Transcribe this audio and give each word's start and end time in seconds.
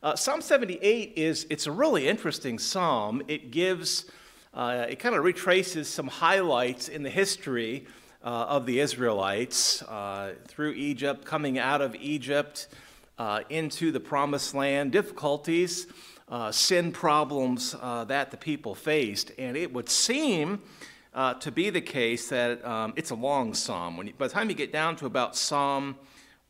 Uh, 0.00 0.14
psalm 0.14 0.40
78 0.40 1.14
is 1.16 1.44
it's 1.50 1.66
a 1.66 1.72
really 1.72 2.06
interesting 2.06 2.56
psalm. 2.56 3.20
It 3.26 3.50
gives, 3.50 4.04
uh, 4.54 4.86
it 4.88 5.00
kind 5.00 5.16
of 5.16 5.24
retraces 5.24 5.88
some 5.88 6.06
highlights 6.06 6.88
in 6.88 7.02
the 7.02 7.10
history 7.10 7.84
uh, 8.22 8.28
of 8.48 8.64
the 8.64 8.78
Israelites 8.78 9.82
uh, 9.82 10.34
through 10.46 10.74
Egypt, 10.74 11.24
coming 11.24 11.58
out 11.58 11.80
of 11.80 11.96
Egypt 11.96 12.68
uh, 13.18 13.40
into 13.50 13.90
the 13.90 13.98
promised 13.98 14.54
land, 14.54 14.92
difficulties, 14.92 15.88
uh, 16.28 16.52
sin 16.52 16.92
problems 16.92 17.72
that 17.72 18.30
the 18.30 18.36
people 18.36 18.76
faced. 18.76 19.32
And 19.36 19.56
it 19.56 19.72
would 19.72 19.88
seem 19.88 20.62
to 21.40 21.50
be 21.50 21.70
the 21.70 21.80
case 21.80 22.28
that 22.28 22.64
um, 22.64 22.92
it's 22.94 23.10
a 23.10 23.16
long 23.16 23.52
psalm. 23.52 23.96
When 23.96 24.06
you, 24.06 24.12
by 24.16 24.28
the 24.28 24.32
time 24.32 24.48
you 24.48 24.54
get 24.54 24.72
down 24.72 24.94
to 24.96 25.06
about 25.06 25.34
Psalm, 25.34 25.96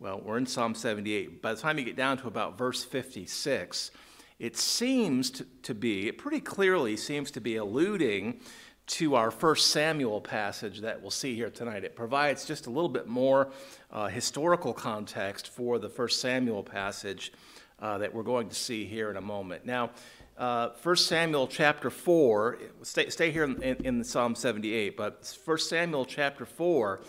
well, 0.00 0.20
we're 0.24 0.38
in 0.38 0.46
Psalm 0.46 0.76
78, 0.76 1.42
by 1.42 1.52
the 1.52 1.60
time 1.60 1.76
you 1.76 1.84
get 1.84 1.96
down 1.96 2.18
to 2.18 2.28
about 2.28 2.56
verse 2.56 2.84
56, 2.84 3.90
it 4.38 4.56
seems 4.56 5.42
to, 5.62 5.74
be, 5.74 6.06
it 6.06 6.18
pretty 6.18 6.38
clearly 6.38 6.96
seems 6.96 7.32
to 7.32 7.40
be 7.40 7.56
alluding 7.56 8.40
to 8.86 9.16
our 9.16 9.32
first 9.32 9.68
Samuel 9.68 10.20
passage 10.20 10.80
that 10.82 11.02
we'll 11.02 11.10
see 11.10 11.34
here 11.34 11.50
tonight. 11.50 11.82
It 11.82 11.96
provides 11.96 12.44
just 12.44 12.66
a 12.66 12.70
little 12.70 12.88
bit 12.88 13.08
more 13.08 13.50
uh, 13.90 14.06
historical 14.06 14.72
context 14.72 15.48
for 15.48 15.80
the 15.80 15.88
first 15.88 16.20
Samuel 16.20 16.62
passage 16.62 17.32
uh, 17.80 17.98
that 17.98 18.14
we're 18.14 18.22
going 18.22 18.48
to 18.48 18.54
see 18.54 18.84
here 18.84 19.10
in 19.10 19.16
a 19.16 19.20
moment. 19.20 19.66
Now, 19.66 19.90
uh, 20.38 20.70
1 20.80 20.96
Samuel 20.96 21.48
chapter 21.48 21.90
4, 21.90 22.58
stay, 22.82 23.10
stay 23.10 23.32
here 23.32 23.42
in, 23.42 23.60
in, 23.62 23.76
in, 23.84 24.04
Psalm 24.04 24.36
78, 24.36 24.96
but 24.96 25.36
1 25.44 25.58
Samuel 25.58 26.04
chapter 26.04 26.46
4, 26.46 27.00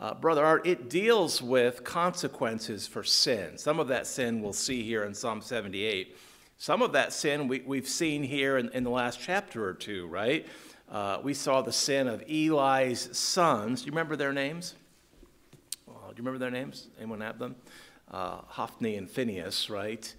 uh, 0.00 0.14
Brother 0.14 0.44
Art, 0.44 0.66
it 0.66 0.88
deals 0.88 1.42
with 1.42 1.84
consequences 1.84 2.86
for 2.86 3.04
sin. 3.04 3.58
Some 3.58 3.78
of 3.78 3.88
that 3.88 4.06
sin 4.06 4.40
we'll 4.40 4.54
see 4.54 4.82
here 4.82 5.04
in 5.04 5.12
Psalm 5.12 5.42
78. 5.42 6.16
Some 6.56 6.80
of 6.80 6.92
that 6.92 7.12
sin 7.12 7.46
we, 7.46 7.60
we've 7.60 7.88
seen 7.88 8.22
here 8.22 8.56
in, 8.56 8.70
in 8.70 8.82
the 8.82 8.90
last 8.90 9.20
chapter 9.20 9.64
or 9.64 9.74
two, 9.74 10.06
right? 10.06 10.46
Uh, 10.90 11.18
we 11.22 11.34
saw 11.34 11.60
the 11.60 11.72
sin 11.72 12.08
of 12.08 12.22
Eli's 12.28 13.16
sons. 13.16 13.82
Do 13.82 13.86
you 13.86 13.92
remember 13.92 14.16
their 14.16 14.32
names? 14.32 14.74
do 16.10 16.16
you 16.16 16.24
remember 16.24 16.38
their 16.38 16.50
names? 16.50 16.88
Anyone 16.98 17.20
have 17.20 17.38
them? 17.38 17.54
Uh, 18.10 18.38
Hophni 18.46 18.96
and 18.96 19.08
Phinehas, 19.08 19.70
right? 19.70 20.12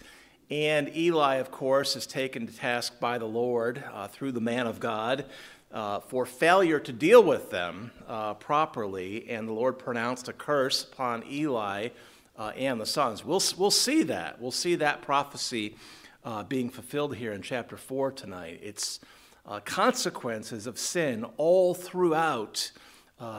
And 0.51 0.93
Eli, 0.97 1.35
of 1.35 1.49
course, 1.49 1.95
is 1.95 2.05
taken 2.05 2.45
to 2.45 2.53
task 2.53 2.99
by 2.99 3.17
the 3.17 3.25
Lord 3.25 3.81
uh, 3.93 4.09
through 4.09 4.33
the 4.33 4.41
man 4.41 4.67
of 4.67 4.81
God 4.81 5.23
uh, 5.71 6.01
for 6.01 6.25
failure 6.25 6.77
to 6.77 6.91
deal 6.91 7.23
with 7.23 7.51
them 7.51 7.91
uh, 8.05 8.33
properly, 8.33 9.29
and 9.29 9.47
the 9.47 9.53
Lord 9.53 9.79
pronounced 9.79 10.27
a 10.27 10.33
curse 10.33 10.83
upon 10.83 11.23
Eli 11.31 11.89
uh, 12.37 12.51
and 12.57 12.81
the 12.81 12.85
sons. 12.85 13.23
We'll, 13.23 13.41
we'll 13.57 13.71
see 13.71 14.03
that. 14.03 14.41
We'll 14.41 14.51
see 14.51 14.75
that 14.75 15.01
prophecy 15.01 15.77
uh, 16.25 16.43
being 16.43 16.69
fulfilled 16.69 17.15
here 17.15 17.31
in 17.31 17.41
chapter 17.41 17.77
4 17.77 18.11
tonight. 18.11 18.59
It's 18.61 18.99
uh, 19.45 19.61
consequences 19.61 20.67
of 20.67 20.77
sin 20.77 21.25
all 21.37 21.73
throughout 21.73 22.73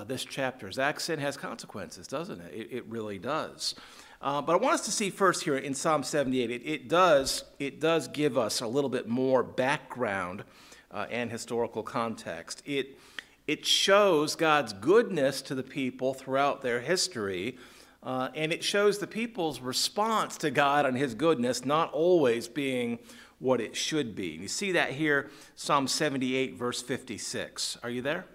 this 0.06 0.24
chapter. 0.24 0.70
Zach's 0.70 1.05
sin 1.05 1.18
has 1.18 1.36
consequences, 1.36 2.06
doesn't 2.06 2.40
it? 2.40 2.55
It, 2.55 2.68
it 2.70 2.86
really 2.86 3.18
does. 3.18 3.74
Uh, 4.22 4.40
but 4.40 4.52
I 4.52 4.56
want 4.56 4.74
us 4.74 4.84
to 4.84 4.92
see 4.92 5.10
first 5.10 5.42
here 5.42 5.56
in 5.56 5.74
Psalm 5.74 6.04
78, 6.04 6.48
it, 6.48 6.62
it 6.64 6.88
does, 6.88 7.42
it 7.58 7.80
does 7.80 8.06
give 8.06 8.38
us 8.38 8.60
a 8.60 8.66
little 8.68 8.88
bit 8.88 9.08
more 9.08 9.42
background 9.42 10.44
uh, 10.92 11.06
and 11.10 11.28
historical 11.28 11.82
context. 11.82 12.62
It, 12.64 13.00
it 13.48 13.66
shows 13.66 14.36
God's 14.36 14.74
goodness 14.74 15.42
to 15.42 15.56
the 15.56 15.64
people 15.64 16.14
throughout 16.14 16.62
their 16.62 16.80
history, 16.80 17.58
uh, 18.04 18.28
and 18.36 18.52
it 18.52 18.62
shows 18.62 18.98
the 18.98 19.08
people's 19.08 19.60
response 19.60 20.36
to 20.36 20.52
God 20.52 20.86
and 20.86 20.96
His 20.96 21.16
goodness 21.16 21.64
not 21.64 21.92
always 21.92 22.46
being 22.46 23.00
what 23.40 23.60
it 23.60 23.74
should 23.74 24.14
be. 24.14 24.28
You 24.28 24.46
see 24.46 24.70
that 24.70 24.90
here, 24.90 25.30
Psalm 25.56 25.88
78, 25.88 26.54
verse 26.54 26.80
56. 26.80 27.76
Are 27.82 27.90
you 27.90 28.02
there? 28.02 28.26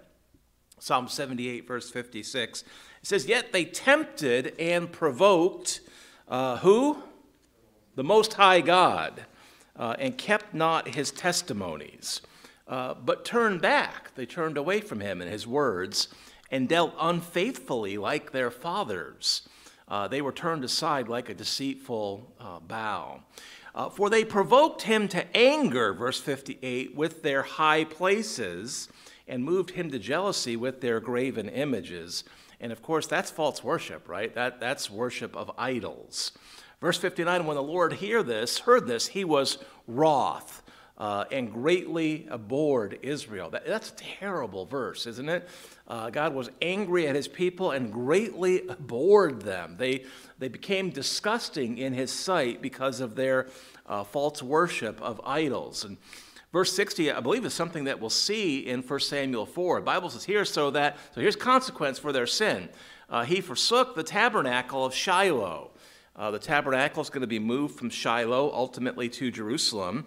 Psalm 0.78 1.08
78, 1.08 1.66
verse 1.66 1.88
56. 1.90 2.64
It 3.00 3.06
says, 3.06 3.26
Yet 3.26 3.52
they 3.52 3.64
tempted 3.64 4.54
and 4.58 4.90
provoked 4.90 5.80
uh, 6.28 6.58
who? 6.58 6.98
The 7.94 8.04
Most 8.04 8.34
High 8.34 8.60
God, 8.60 9.24
uh, 9.76 9.96
and 9.98 10.16
kept 10.16 10.54
not 10.54 10.94
his 10.94 11.10
testimonies, 11.10 12.20
uh, 12.68 12.94
but 12.94 13.24
turned 13.24 13.62
back. 13.62 14.14
They 14.14 14.26
turned 14.26 14.56
away 14.56 14.80
from 14.80 15.00
him 15.00 15.22
and 15.22 15.30
his 15.30 15.46
words, 15.46 16.08
and 16.50 16.68
dealt 16.68 16.94
unfaithfully 17.00 17.98
like 17.98 18.30
their 18.30 18.50
fathers. 18.50 19.48
Uh, 19.88 20.06
they 20.06 20.20
were 20.20 20.32
turned 20.32 20.64
aside 20.64 21.08
like 21.08 21.30
a 21.30 21.34
deceitful 21.34 22.30
uh, 22.38 22.60
bow. 22.60 23.22
Uh, 23.74 23.88
for 23.88 24.10
they 24.10 24.24
provoked 24.24 24.82
him 24.82 25.08
to 25.08 25.36
anger, 25.36 25.94
verse 25.94 26.20
58, 26.20 26.94
with 26.94 27.22
their 27.22 27.42
high 27.42 27.84
places, 27.84 28.88
and 29.26 29.44
moved 29.44 29.70
him 29.70 29.90
to 29.90 29.98
jealousy 29.98 30.56
with 30.56 30.80
their 30.80 31.00
graven 31.00 31.48
images. 31.48 32.24
And 32.60 32.72
of 32.72 32.82
course, 32.82 33.06
that's 33.06 33.30
false 33.30 33.62
worship, 33.62 34.08
right? 34.08 34.34
That, 34.34 34.60
that's 34.60 34.90
worship 34.90 35.36
of 35.36 35.50
idols. 35.56 36.32
Verse 36.80 36.98
59 36.98 37.46
When 37.46 37.56
the 37.56 37.62
Lord 37.62 37.94
hear 37.94 38.22
this, 38.22 38.60
heard 38.60 38.86
this, 38.86 39.08
he 39.08 39.24
was 39.24 39.58
wroth. 39.86 40.62
Uh, 40.96 41.24
and 41.30 41.52
greatly 41.52 42.26
abhorred 42.28 42.98
Israel. 43.02 43.50
That, 43.50 43.64
that's 43.64 43.90
a 43.92 43.94
terrible 43.94 44.66
verse, 44.66 45.06
isn't 45.06 45.28
it? 45.28 45.48
Uh, 45.86 46.10
God 46.10 46.34
was 46.34 46.50
angry 46.60 47.06
at 47.06 47.14
his 47.14 47.28
people 47.28 47.70
and 47.70 47.92
greatly 47.92 48.66
abhorred 48.66 49.42
them. 49.42 49.76
They, 49.78 50.06
they 50.40 50.48
became 50.48 50.90
disgusting 50.90 51.78
in 51.78 51.92
his 51.92 52.10
sight 52.10 52.60
because 52.60 52.98
of 52.98 53.14
their 53.14 53.46
uh, 53.86 54.02
false 54.02 54.42
worship 54.42 55.00
of 55.00 55.20
idols. 55.24 55.84
And 55.84 55.98
Verse 56.52 56.72
60, 56.72 57.12
I 57.12 57.20
believe, 57.20 57.44
is 57.44 57.52
something 57.52 57.84
that 57.84 58.00
we'll 58.00 58.08
see 58.08 58.60
in 58.60 58.80
1 58.80 59.00
Samuel 59.00 59.44
4. 59.44 59.80
The 59.80 59.84
Bible 59.84 60.08
says 60.08 60.24
here, 60.24 60.46
so 60.46 60.70
that, 60.70 60.96
so 61.14 61.20
here's 61.20 61.36
consequence 61.36 61.98
for 61.98 62.10
their 62.10 62.26
sin. 62.26 62.70
Uh, 63.10 63.24
he 63.24 63.42
forsook 63.42 63.94
the 63.94 64.02
tabernacle 64.02 64.84
of 64.84 64.94
Shiloh. 64.94 65.72
Uh, 66.16 66.30
the 66.30 66.38
tabernacle 66.38 67.02
is 67.02 67.10
going 67.10 67.20
to 67.20 67.26
be 67.26 67.38
moved 67.38 67.78
from 67.78 67.90
Shiloh 67.90 68.50
ultimately 68.52 69.10
to 69.10 69.30
Jerusalem, 69.30 70.06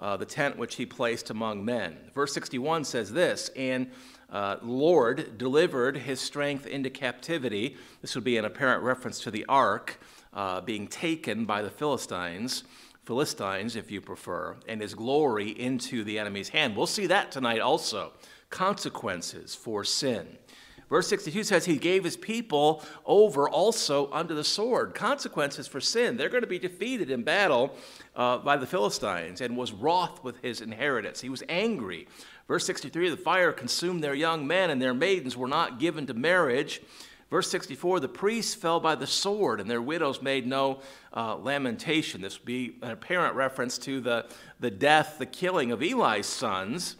uh, 0.00 0.16
the 0.16 0.24
tent 0.24 0.56
which 0.56 0.76
he 0.76 0.86
placed 0.86 1.30
among 1.30 1.64
men. 1.64 1.96
Verse 2.14 2.32
61 2.32 2.84
says 2.84 3.12
this, 3.12 3.50
and 3.56 3.90
uh, 4.30 4.56
Lord 4.62 5.38
delivered 5.38 5.96
his 5.96 6.20
strength 6.20 6.66
into 6.66 6.88
captivity. 6.88 7.76
This 8.00 8.14
would 8.14 8.24
be 8.24 8.36
an 8.36 8.44
apparent 8.44 8.84
reference 8.84 9.18
to 9.20 9.30
the 9.30 9.44
ark 9.48 10.00
uh, 10.32 10.60
being 10.60 10.86
taken 10.86 11.44
by 11.44 11.62
the 11.62 11.70
Philistines. 11.70 12.62
Philistines, 13.10 13.74
if 13.74 13.90
you 13.90 14.00
prefer, 14.00 14.54
and 14.68 14.80
his 14.80 14.94
glory 14.94 15.48
into 15.48 16.04
the 16.04 16.16
enemy's 16.16 16.50
hand. 16.50 16.76
We'll 16.76 16.86
see 16.86 17.08
that 17.08 17.32
tonight 17.32 17.58
also. 17.58 18.12
Consequences 18.50 19.52
for 19.52 19.82
sin. 19.82 20.38
Verse 20.88 21.08
62 21.08 21.42
says, 21.42 21.64
He 21.64 21.76
gave 21.76 22.04
His 22.04 22.16
people 22.16 22.84
over 23.04 23.50
also 23.50 24.08
under 24.12 24.32
the 24.32 24.44
sword. 24.44 24.94
Consequences 24.94 25.66
for 25.66 25.80
sin. 25.80 26.16
They're 26.16 26.28
going 26.28 26.44
to 26.44 26.46
be 26.46 26.60
defeated 26.60 27.10
in 27.10 27.24
battle 27.24 27.74
uh, 28.14 28.38
by 28.38 28.56
the 28.56 28.66
Philistines 28.66 29.40
and 29.40 29.56
was 29.56 29.72
wroth 29.72 30.22
with 30.22 30.40
His 30.40 30.60
inheritance. 30.60 31.20
He 31.20 31.28
was 31.28 31.42
angry. 31.48 32.06
Verse 32.46 32.64
63 32.64 33.10
The 33.10 33.16
fire 33.16 33.50
consumed 33.50 34.04
their 34.04 34.14
young 34.14 34.46
men, 34.46 34.70
and 34.70 34.80
their 34.80 34.94
maidens 34.94 35.36
were 35.36 35.48
not 35.48 35.80
given 35.80 36.06
to 36.06 36.14
marriage. 36.14 36.80
Verse 37.30 37.48
64 37.48 38.00
the 38.00 38.08
priests 38.08 38.54
fell 38.54 38.80
by 38.80 38.96
the 38.96 39.06
sword, 39.06 39.60
and 39.60 39.70
their 39.70 39.80
widows 39.80 40.20
made 40.20 40.46
no 40.46 40.80
uh, 41.14 41.36
lamentation. 41.36 42.20
This 42.20 42.38
would 42.38 42.46
be 42.46 42.76
an 42.82 42.90
apparent 42.90 43.36
reference 43.36 43.78
to 43.78 44.00
the, 44.00 44.26
the 44.58 44.70
death, 44.70 45.16
the 45.18 45.26
killing 45.26 45.70
of 45.70 45.82
Eli's 45.82 46.26
sons, 46.26 46.96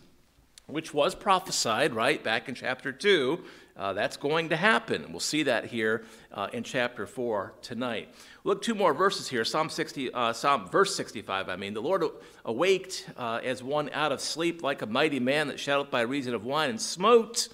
which 0.67 0.95
was 0.95 1.17
prophesied, 1.17 1.95
right, 1.95 2.23
back 2.23 2.49
in 2.49 2.55
chapter 2.55 2.93
2. 2.93 3.43
Uh, 3.77 3.93
that's 3.93 4.17
going 4.17 4.51
to 4.51 4.57
happen. 4.57 5.07
We'll 5.11 5.21
see 5.21 5.45
that 5.45 5.65
here 5.65 6.05
uh, 6.33 6.49
in 6.53 6.63
chapter 6.63 7.07
4 7.07 7.55
tonight. 7.63 8.15
Look, 8.45 8.63
two 8.63 8.75
more 8.75 8.93
verses 8.93 9.29
here. 9.29 9.45
Psalm 9.45 9.69
60, 9.69 10.13
uh, 10.13 10.33
Psalm 10.33 10.69
verse 10.69 10.95
65. 10.95 11.49
I 11.49 11.57
mean, 11.57 11.75
the 11.75 11.81
Lord 11.81 12.05
awaked 12.45 13.09
uh, 13.17 13.41
as 13.43 13.63
one 13.63 13.91
out 13.93 14.13
of 14.13 14.21
sleep, 14.21 14.63
like 14.63 14.83
a 14.83 14.87
mighty 14.87 15.19
man 15.19 15.49
that 15.49 15.57
shouteth 15.57 15.91
by 15.91 16.03
reason 16.03 16.35
of 16.35 16.45
wine, 16.45 16.71
and 16.71 16.81
smote 16.81 17.49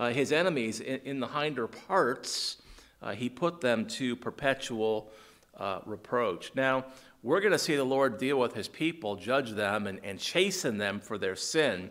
uh, 0.00 0.08
his 0.08 0.32
enemies 0.32 0.80
in, 0.80 0.98
in, 1.04 1.20
the 1.20 1.26
hinder 1.28 1.66
parts, 1.66 2.56
uh, 3.02 3.12
he 3.12 3.28
put 3.28 3.60
them 3.60 3.84
to 3.84 4.16
perpetual 4.16 5.12
uh, 5.58 5.80
reproach. 5.84 6.52
Now, 6.54 6.86
we're 7.22 7.40
going 7.40 7.52
to 7.52 7.58
see 7.58 7.76
the 7.76 7.84
Lord 7.84 8.16
deal 8.16 8.40
with 8.40 8.54
his 8.54 8.66
people, 8.66 9.14
judge 9.14 9.50
them, 9.50 9.86
and, 9.86 10.00
and 10.02 10.18
chasten 10.18 10.78
them 10.78 11.00
for 11.00 11.18
their 11.18 11.36
sin. 11.36 11.90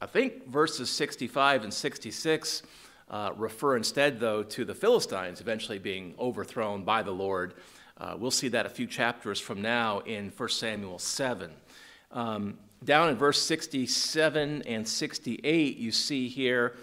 I 0.00 0.06
think 0.06 0.48
verses 0.48 0.88
65 0.88 1.64
and 1.64 1.74
66 1.74 2.62
uh, 3.10 3.32
refer 3.36 3.76
instead, 3.76 4.20
though, 4.20 4.44
to 4.44 4.64
the 4.64 4.74
Philistines 4.74 5.40
eventually 5.40 5.80
being 5.80 6.14
overthrown 6.20 6.84
by 6.84 7.02
the 7.02 7.10
Lord. 7.10 7.54
Uh, 7.98 8.14
we'll 8.16 8.30
see 8.30 8.48
that 8.48 8.66
a 8.66 8.70
few 8.70 8.86
chapters 8.86 9.40
from 9.40 9.60
now 9.60 9.98
in 10.00 10.32
1 10.36 10.48
Samuel 10.48 11.00
7. 11.00 11.50
Um, 12.12 12.56
down 12.84 13.08
in 13.08 13.16
verse 13.16 13.42
67 13.42 14.62
and 14.62 14.86
68, 14.86 15.76
you 15.76 15.90
see 15.90 16.28
here 16.28 16.76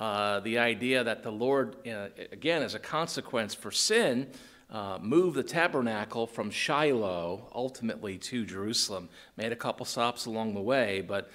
uh, 0.00 0.40
the 0.40 0.58
idea 0.58 1.04
that 1.04 1.22
the 1.22 1.30
Lord, 1.30 1.76
uh, 1.86 2.08
again, 2.32 2.62
as 2.62 2.74
a 2.74 2.78
consequence 2.78 3.54
for 3.54 3.70
sin, 3.70 4.28
uh, 4.70 4.98
moved 5.00 5.36
the 5.36 5.42
tabernacle 5.42 6.26
from 6.26 6.50
Shiloh 6.50 7.48
ultimately 7.54 8.18
to 8.18 8.44
Jerusalem. 8.44 9.08
Made 9.36 9.52
a 9.52 9.56
couple 9.56 9.86
stops 9.86 10.26
along 10.26 10.54
the 10.54 10.60
way, 10.60 11.00
but 11.00 11.30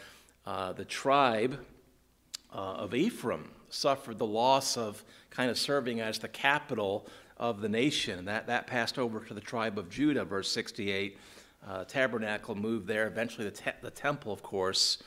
uh, 0.45 0.73
the 0.73 0.83
tribe 0.83 1.65
uh, 2.53 2.57
of 2.57 2.93
Ephraim 2.93 3.51
suffered 3.69 4.17
the 4.17 4.25
loss 4.25 4.75
of 4.75 5.05
kind 5.29 5.49
of 5.49 5.57
serving 5.57 6.01
as 6.01 6.19
the 6.19 6.27
capital 6.27 7.07
of 7.37 7.61
the 7.61 7.69
nation. 7.69 8.25
That, 8.25 8.47
that 8.47 8.67
passed 8.67 8.99
over 8.99 9.21
to 9.21 9.33
the 9.33 9.41
tribe 9.41 9.77
of 9.77 9.89
Judah, 9.89 10.25
verse 10.25 10.51
68. 10.51 11.17
Uh, 11.65 11.85
tabernacle 11.85 12.55
moved 12.55 12.87
there. 12.87 13.07
Eventually, 13.07 13.45
the, 13.45 13.55
te- 13.55 13.71
the 13.81 13.91
temple, 13.91 14.33
of 14.33 14.43
course, 14.43 15.01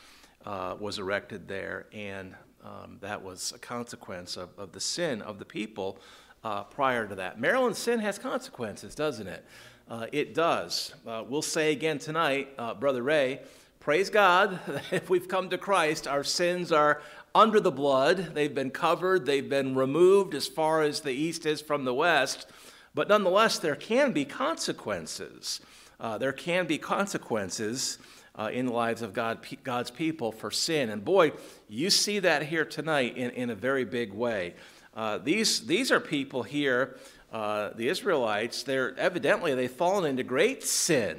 was 0.47 0.99
erected 0.99 1.49
there, 1.49 1.87
and 1.93 2.35
um, 2.65 2.99
that 3.01 3.23
was 3.23 3.53
a 3.55 3.59
consequence 3.59 4.37
of, 4.37 4.51
of 4.59 4.73
the 4.73 4.81
sin 4.81 5.23
of 5.23 5.39
the 5.39 5.45
people 5.45 5.99
uh, 6.45 6.65
prior 6.65 7.07
to 7.07 7.15
that. 7.17 7.41
Marilyn's 7.41 7.79
sin 7.79 8.01
has 8.01 8.19
consequences, 8.19 8.95
doesn't 8.95 9.27
it? 9.27 9.45
Uh, 9.91 10.07
it 10.13 10.35
does. 10.35 10.95
Uh, 11.07 11.25
we'll 11.29 11.43
say 11.43 11.73
again 11.73 11.99
tonight, 11.99 12.49
uh, 12.59 12.75
Brother 12.75 13.03
Ray, 13.03 13.41
praise 13.81 14.11
God, 14.11 14.61
if 14.91 15.11
we've 15.11 15.29
come 15.29 15.51
to 15.51 15.59
Christ, 15.59 16.07
our 16.07 16.25
sins 16.25 16.73
are 16.73 17.03
under 17.35 17.61
the 17.61 17.71
blood. 17.71 18.35
They've 18.35 18.55
been 18.55 18.71
covered, 18.71 19.27
they've 19.27 19.49
been 19.49 19.75
removed 19.75 20.35
as 20.35 20.47
far 20.47 20.83
as 20.83 21.01
the 21.01 21.13
east 21.13 21.47
is 21.47 21.61
from 21.61 21.85
the 21.85 21.95
west. 21.95 22.47
But 22.95 23.09
nonetheless, 23.09 23.59
there 23.59 23.77
can 23.77 24.13
be 24.13 24.25
consequences. 24.25 25.61
Uh, 25.99 26.19
there 26.19 26.33
can 26.33 26.67
be 26.67 26.79
consequences 26.79 27.99
uh, 28.35 28.51
in 28.53 28.67
the 28.67 28.73
lives 28.73 29.03
of 29.03 29.13
God, 29.13 29.39
God's 29.63 29.91
people 29.91 30.33
for 30.33 30.51
sin. 30.51 30.91
And 30.91 31.05
boy, 31.05 31.33
you 31.69 31.91
see 31.91 32.19
that 32.21 32.45
here 32.45 32.65
tonight 32.65 33.17
in, 33.17 33.31
in 33.31 33.51
a 33.51 33.55
very 33.55 33.85
big 33.85 34.13
way. 34.13 34.55
Uh, 34.95 35.19
these, 35.19 35.67
these 35.67 35.91
are 35.91 36.01
people 36.01 36.43
here, 36.43 36.97
uh, 37.33 37.71
the 37.77 37.89
Israelites, 37.89 38.63
they're 38.63 38.97
evidently 38.99 39.55
they've 39.55 39.71
fallen 39.71 40.05
into 40.05 40.23
great 40.23 40.63
sin. 40.63 41.19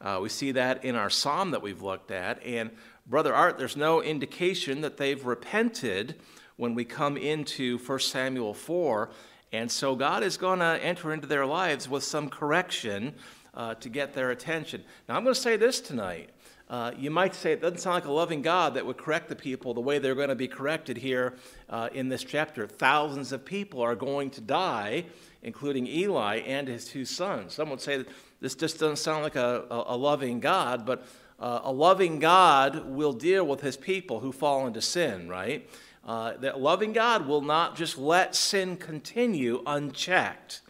Uh, 0.00 0.18
we 0.22 0.28
see 0.28 0.52
that 0.52 0.84
in 0.84 0.94
our 0.94 1.08
psalm 1.08 1.50
that 1.50 1.62
we've 1.62 1.82
looked 1.82 2.10
at. 2.10 2.44
And 2.44 2.70
Brother 3.06 3.34
Art, 3.34 3.56
there's 3.56 3.76
no 3.76 4.02
indication 4.02 4.82
that 4.82 4.96
they've 4.98 5.24
repented 5.24 6.16
when 6.56 6.74
we 6.74 6.84
come 6.84 7.16
into 7.16 7.78
1 7.78 8.00
Samuel 8.00 8.52
4. 8.52 9.10
And 9.52 9.70
so 9.70 9.94
God 9.96 10.22
is 10.22 10.36
going 10.36 10.58
to 10.58 10.78
enter 10.82 11.12
into 11.12 11.26
their 11.26 11.46
lives 11.46 11.88
with 11.88 12.04
some 12.04 12.28
correction 12.28 13.14
uh, 13.54 13.74
to 13.76 13.88
get 13.88 14.12
their 14.12 14.30
attention. 14.30 14.84
Now, 15.08 15.16
I'm 15.16 15.22
going 15.22 15.34
to 15.34 15.40
say 15.40 15.56
this 15.56 15.80
tonight. 15.80 16.30
Uh, 16.68 16.90
you 16.98 17.10
might 17.10 17.34
say 17.34 17.52
it 17.52 17.60
doesn't 17.60 17.78
sound 17.78 17.94
like 17.94 18.06
a 18.06 18.12
loving 18.12 18.42
God 18.42 18.74
that 18.74 18.84
would 18.84 18.96
correct 18.96 19.28
the 19.28 19.36
people 19.36 19.72
the 19.72 19.80
way 19.80 19.98
they're 20.00 20.16
going 20.16 20.30
to 20.30 20.34
be 20.34 20.48
corrected 20.48 20.96
here 20.96 21.34
uh, 21.70 21.88
in 21.92 22.08
this 22.08 22.24
chapter. 22.24 22.66
Thousands 22.66 23.30
of 23.30 23.44
people 23.44 23.80
are 23.82 23.94
going 23.94 24.30
to 24.30 24.40
die, 24.40 25.04
including 25.42 25.86
Eli 25.86 26.38
and 26.40 26.66
his 26.66 26.86
two 26.86 27.04
sons. 27.04 27.54
Some 27.54 27.70
would 27.70 27.80
say 27.80 27.98
that 27.98 28.08
this 28.40 28.56
just 28.56 28.80
doesn't 28.80 28.96
sound 28.96 29.22
like 29.22 29.36
a, 29.36 29.64
a, 29.70 29.84
a 29.94 29.96
loving 29.96 30.40
God, 30.40 30.84
but 30.84 31.06
uh, 31.38 31.60
a 31.62 31.72
loving 31.72 32.18
God 32.18 32.86
will 32.86 33.12
deal 33.12 33.46
with 33.46 33.60
his 33.60 33.76
people 33.76 34.20
who 34.20 34.32
fall 34.32 34.66
into 34.66 34.80
sin, 34.80 35.28
right? 35.28 35.68
Uh, 36.04 36.36
that 36.38 36.60
loving 36.60 36.92
God 36.92 37.26
will 37.26 37.42
not 37.42 37.76
just 37.76 37.98
let 37.98 38.34
sin 38.34 38.76
continue 38.76 39.62
unchecked. 39.66 40.62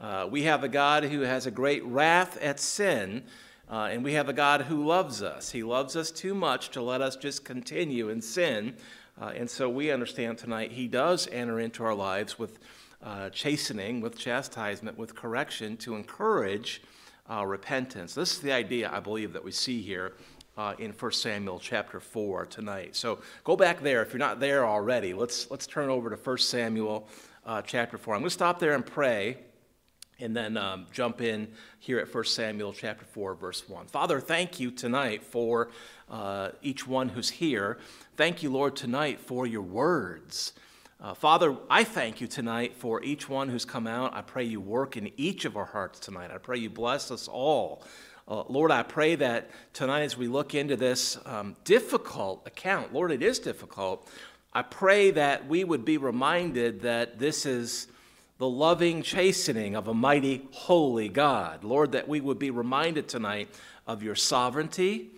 Uh, 0.00 0.26
we 0.30 0.44
have 0.44 0.64
a 0.64 0.68
God 0.68 1.04
who 1.04 1.20
has 1.20 1.46
a 1.46 1.50
great 1.50 1.84
wrath 1.84 2.36
at 2.40 2.58
sin, 2.58 3.22
uh, 3.70 3.88
and 3.92 4.02
we 4.02 4.14
have 4.14 4.28
a 4.28 4.32
God 4.32 4.62
who 4.62 4.84
loves 4.84 5.22
us. 5.22 5.52
He 5.52 5.62
loves 5.62 5.94
us 5.94 6.10
too 6.10 6.34
much 6.34 6.70
to 6.70 6.82
let 6.82 7.00
us 7.00 7.14
just 7.14 7.44
continue 7.44 8.08
in 8.08 8.20
sin. 8.20 8.74
Uh, 9.20 9.32
and 9.36 9.48
so 9.48 9.68
we 9.68 9.92
understand 9.92 10.38
tonight 10.38 10.72
He 10.72 10.88
does 10.88 11.28
enter 11.30 11.60
into 11.60 11.84
our 11.84 11.94
lives 11.94 12.36
with 12.38 12.58
uh, 13.02 13.30
chastening, 13.30 14.00
with 14.00 14.18
chastisement, 14.18 14.98
with 14.98 15.14
correction 15.14 15.76
to 15.78 15.94
encourage 15.94 16.82
uh, 17.30 17.46
repentance. 17.46 18.12
This 18.12 18.32
is 18.32 18.40
the 18.40 18.52
idea, 18.52 18.90
I 18.92 18.98
believe, 18.98 19.32
that 19.34 19.44
we 19.44 19.52
see 19.52 19.80
here 19.80 20.14
uh, 20.58 20.74
in 20.80 20.90
1 20.90 21.12
Samuel 21.12 21.60
chapter 21.60 22.00
4 22.00 22.46
tonight. 22.46 22.96
So 22.96 23.20
go 23.44 23.54
back 23.54 23.82
there. 23.82 24.02
If 24.02 24.12
you're 24.12 24.18
not 24.18 24.40
there 24.40 24.66
already, 24.66 25.14
let's, 25.14 25.48
let's 25.48 25.66
turn 25.66 25.90
over 25.90 26.10
to 26.10 26.16
1 26.16 26.38
Samuel 26.38 27.08
uh, 27.46 27.62
chapter 27.62 27.96
4. 27.96 28.14
I'm 28.14 28.20
going 28.22 28.26
to 28.26 28.34
stop 28.34 28.58
there 28.58 28.74
and 28.74 28.84
pray 28.84 29.38
and 30.20 30.36
then 30.36 30.56
um, 30.56 30.86
jump 30.92 31.20
in 31.20 31.48
here 31.78 31.98
at 31.98 32.12
1 32.12 32.24
Samuel 32.24 32.72
chapter 32.72 33.04
4, 33.04 33.34
verse 33.34 33.68
1. 33.68 33.86
Father, 33.86 34.20
thank 34.20 34.60
you 34.60 34.70
tonight 34.70 35.24
for 35.24 35.70
uh, 36.10 36.50
each 36.62 36.86
one 36.86 37.08
who's 37.08 37.30
here. 37.30 37.78
Thank 38.16 38.42
you, 38.42 38.50
Lord, 38.50 38.76
tonight 38.76 39.20
for 39.20 39.46
your 39.46 39.62
words. 39.62 40.52
Uh, 41.00 41.14
Father, 41.14 41.56
I 41.70 41.84
thank 41.84 42.20
you 42.20 42.26
tonight 42.26 42.76
for 42.76 43.02
each 43.02 43.28
one 43.28 43.48
who's 43.48 43.64
come 43.64 43.86
out. 43.86 44.14
I 44.14 44.20
pray 44.20 44.44
you 44.44 44.60
work 44.60 44.96
in 44.96 45.10
each 45.16 45.46
of 45.46 45.56
our 45.56 45.64
hearts 45.64 45.98
tonight. 45.98 46.30
I 46.30 46.38
pray 46.38 46.58
you 46.58 46.68
bless 46.68 47.10
us 47.10 47.26
all. 47.26 47.82
Uh, 48.28 48.44
Lord, 48.48 48.70
I 48.70 48.82
pray 48.82 49.14
that 49.16 49.50
tonight 49.72 50.02
as 50.02 50.16
we 50.16 50.28
look 50.28 50.54
into 50.54 50.76
this 50.76 51.18
um, 51.24 51.56
difficult 51.64 52.46
account, 52.46 52.92
Lord, 52.92 53.10
it 53.12 53.22
is 53.22 53.38
difficult. 53.38 54.08
I 54.52 54.62
pray 54.62 55.10
that 55.12 55.48
we 55.48 55.64
would 55.64 55.84
be 55.84 55.96
reminded 55.96 56.82
that 56.82 57.18
this 57.18 57.46
is 57.46 57.86
the 58.40 58.48
loving 58.48 59.02
chastening 59.02 59.76
of 59.76 59.86
a 59.86 59.92
mighty, 59.92 60.48
holy 60.50 61.10
God. 61.10 61.62
Lord, 61.62 61.92
that 61.92 62.08
we 62.08 62.22
would 62.22 62.38
be 62.38 62.50
reminded 62.50 63.06
tonight 63.06 63.50
of 63.86 64.02
your 64.02 64.14
sovereignty, 64.14 65.10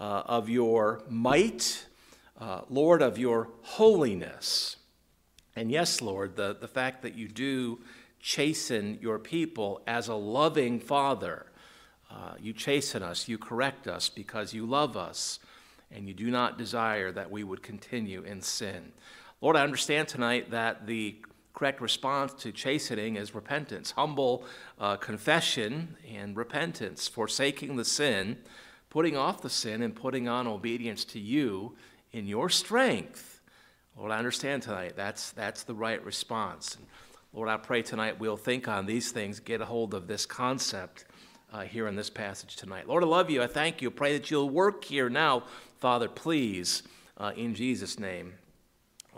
uh, 0.00 0.22
of 0.26 0.48
your 0.48 1.02
might, 1.08 1.86
uh, 2.40 2.60
Lord, 2.70 3.02
of 3.02 3.18
your 3.18 3.48
holiness. 3.62 4.76
And 5.56 5.72
yes, 5.72 6.00
Lord, 6.00 6.36
the, 6.36 6.56
the 6.58 6.68
fact 6.68 7.02
that 7.02 7.16
you 7.16 7.26
do 7.26 7.80
chasten 8.20 8.96
your 9.02 9.18
people 9.18 9.82
as 9.88 10.06
a 10.06 10.14
loving 10.14 10.78
father. 10.78 11.46
Uh, 12.08 12.34
you 12.40 12.52
chasten 12.52 13.02
us, 13.02 13.26
you 13.26 13.38
correct 13.38 13.88
us 13.88 14.08
because 14.08 14.54
you 14.54 14.64
love 14.64 14.96
us, 14.96 15.40
and 15.90 16.06
you 16.06 16.14
do 16.14 16.30
not 16.30 16.56
desire 16.56 17.10
that 17.10 17.28
we 17.28 17.42
would 17.42 17.60
continue 17.60 18.22
in 18.22 18.40
sin. 18.40 18.92
Lord, 19.40 19.56
I 19.56 19.64
understand 19.64 20.06
tonight 20.06 20.52
that 20.52 20.86
the 20.86 21.16
correct 21.58 21.80
response 21.80 22.32
to 22.34 22.52
chastening 22.52 23.16
is 23.16 23.34
repentance, 23.34 23.90
humble 23.90 24.44
uh, 24.78 24.94
confession 24.94 25.96
and 26.08 26.36
repentance, 26.36 27.08
forsaking 27.08 27.74
the 27.74 27.84
sin, 27.84 28.36
putting 28.90 29.16
off 29.16 29.42
the 29.42 29.50
sin, 29.50 29.82
and 29.82 29.96
putting 29.96 30.28
on 30.28 30.46
obedience 30.46 31.04
to 31.04 31.18
you 31.18 31.74
in 32.12 32.28
your 32.28 32.48
strength. 32.48 33.40
Lord, 33.96 34.12
I 34.12 34.18
understand 34.18 34.62
tonight 34.62 34.92
that's, 34.94 35.32
that's 35.32 35.64
the 35.64 35.74
right 35.74 36.02
response. 36.04 36.76
And 36.76 36.86
Lord, 37.32 37.48
I 37.48 37.56
pray 37.56 37.82
tonight 37.82 38.20
we'll 38.20 38.36
think 38.36 38.68
on 38.68 38.86
these 38.86 39.10
things, 39.10 39.40
get 39.40 39.60
a 39.60 39.64
hold 39.64 39.94
of 39.94 40.06
this 40.06 40.26
concept 40.26 41.06
uh, 41.52 41.62
here 41.62 41.88
in 41.88 41.96
this 41.96 42.08
passage 42.08 42.54
tonight. 42.54 42.86
Lord, 42.86 43.02
I 43.02 43.08
love 43.08 43.30
you. 43.30 43.42
I 43.42 43.48
thank 43.48 43.82
you. 43.82 43.90
Pray 43.90 44.16
that 44.16 44.30
you'll 44.30 44.48
work 44.48 44.84
here 44.84 45.10
now, 45.10 45.42
Father, 45.80 46.06
please, 46.06 46.84
uh, 47.16 47.32
in 47.36 47.56
Jesus' 47.56 47.98
name. 47.98 48.34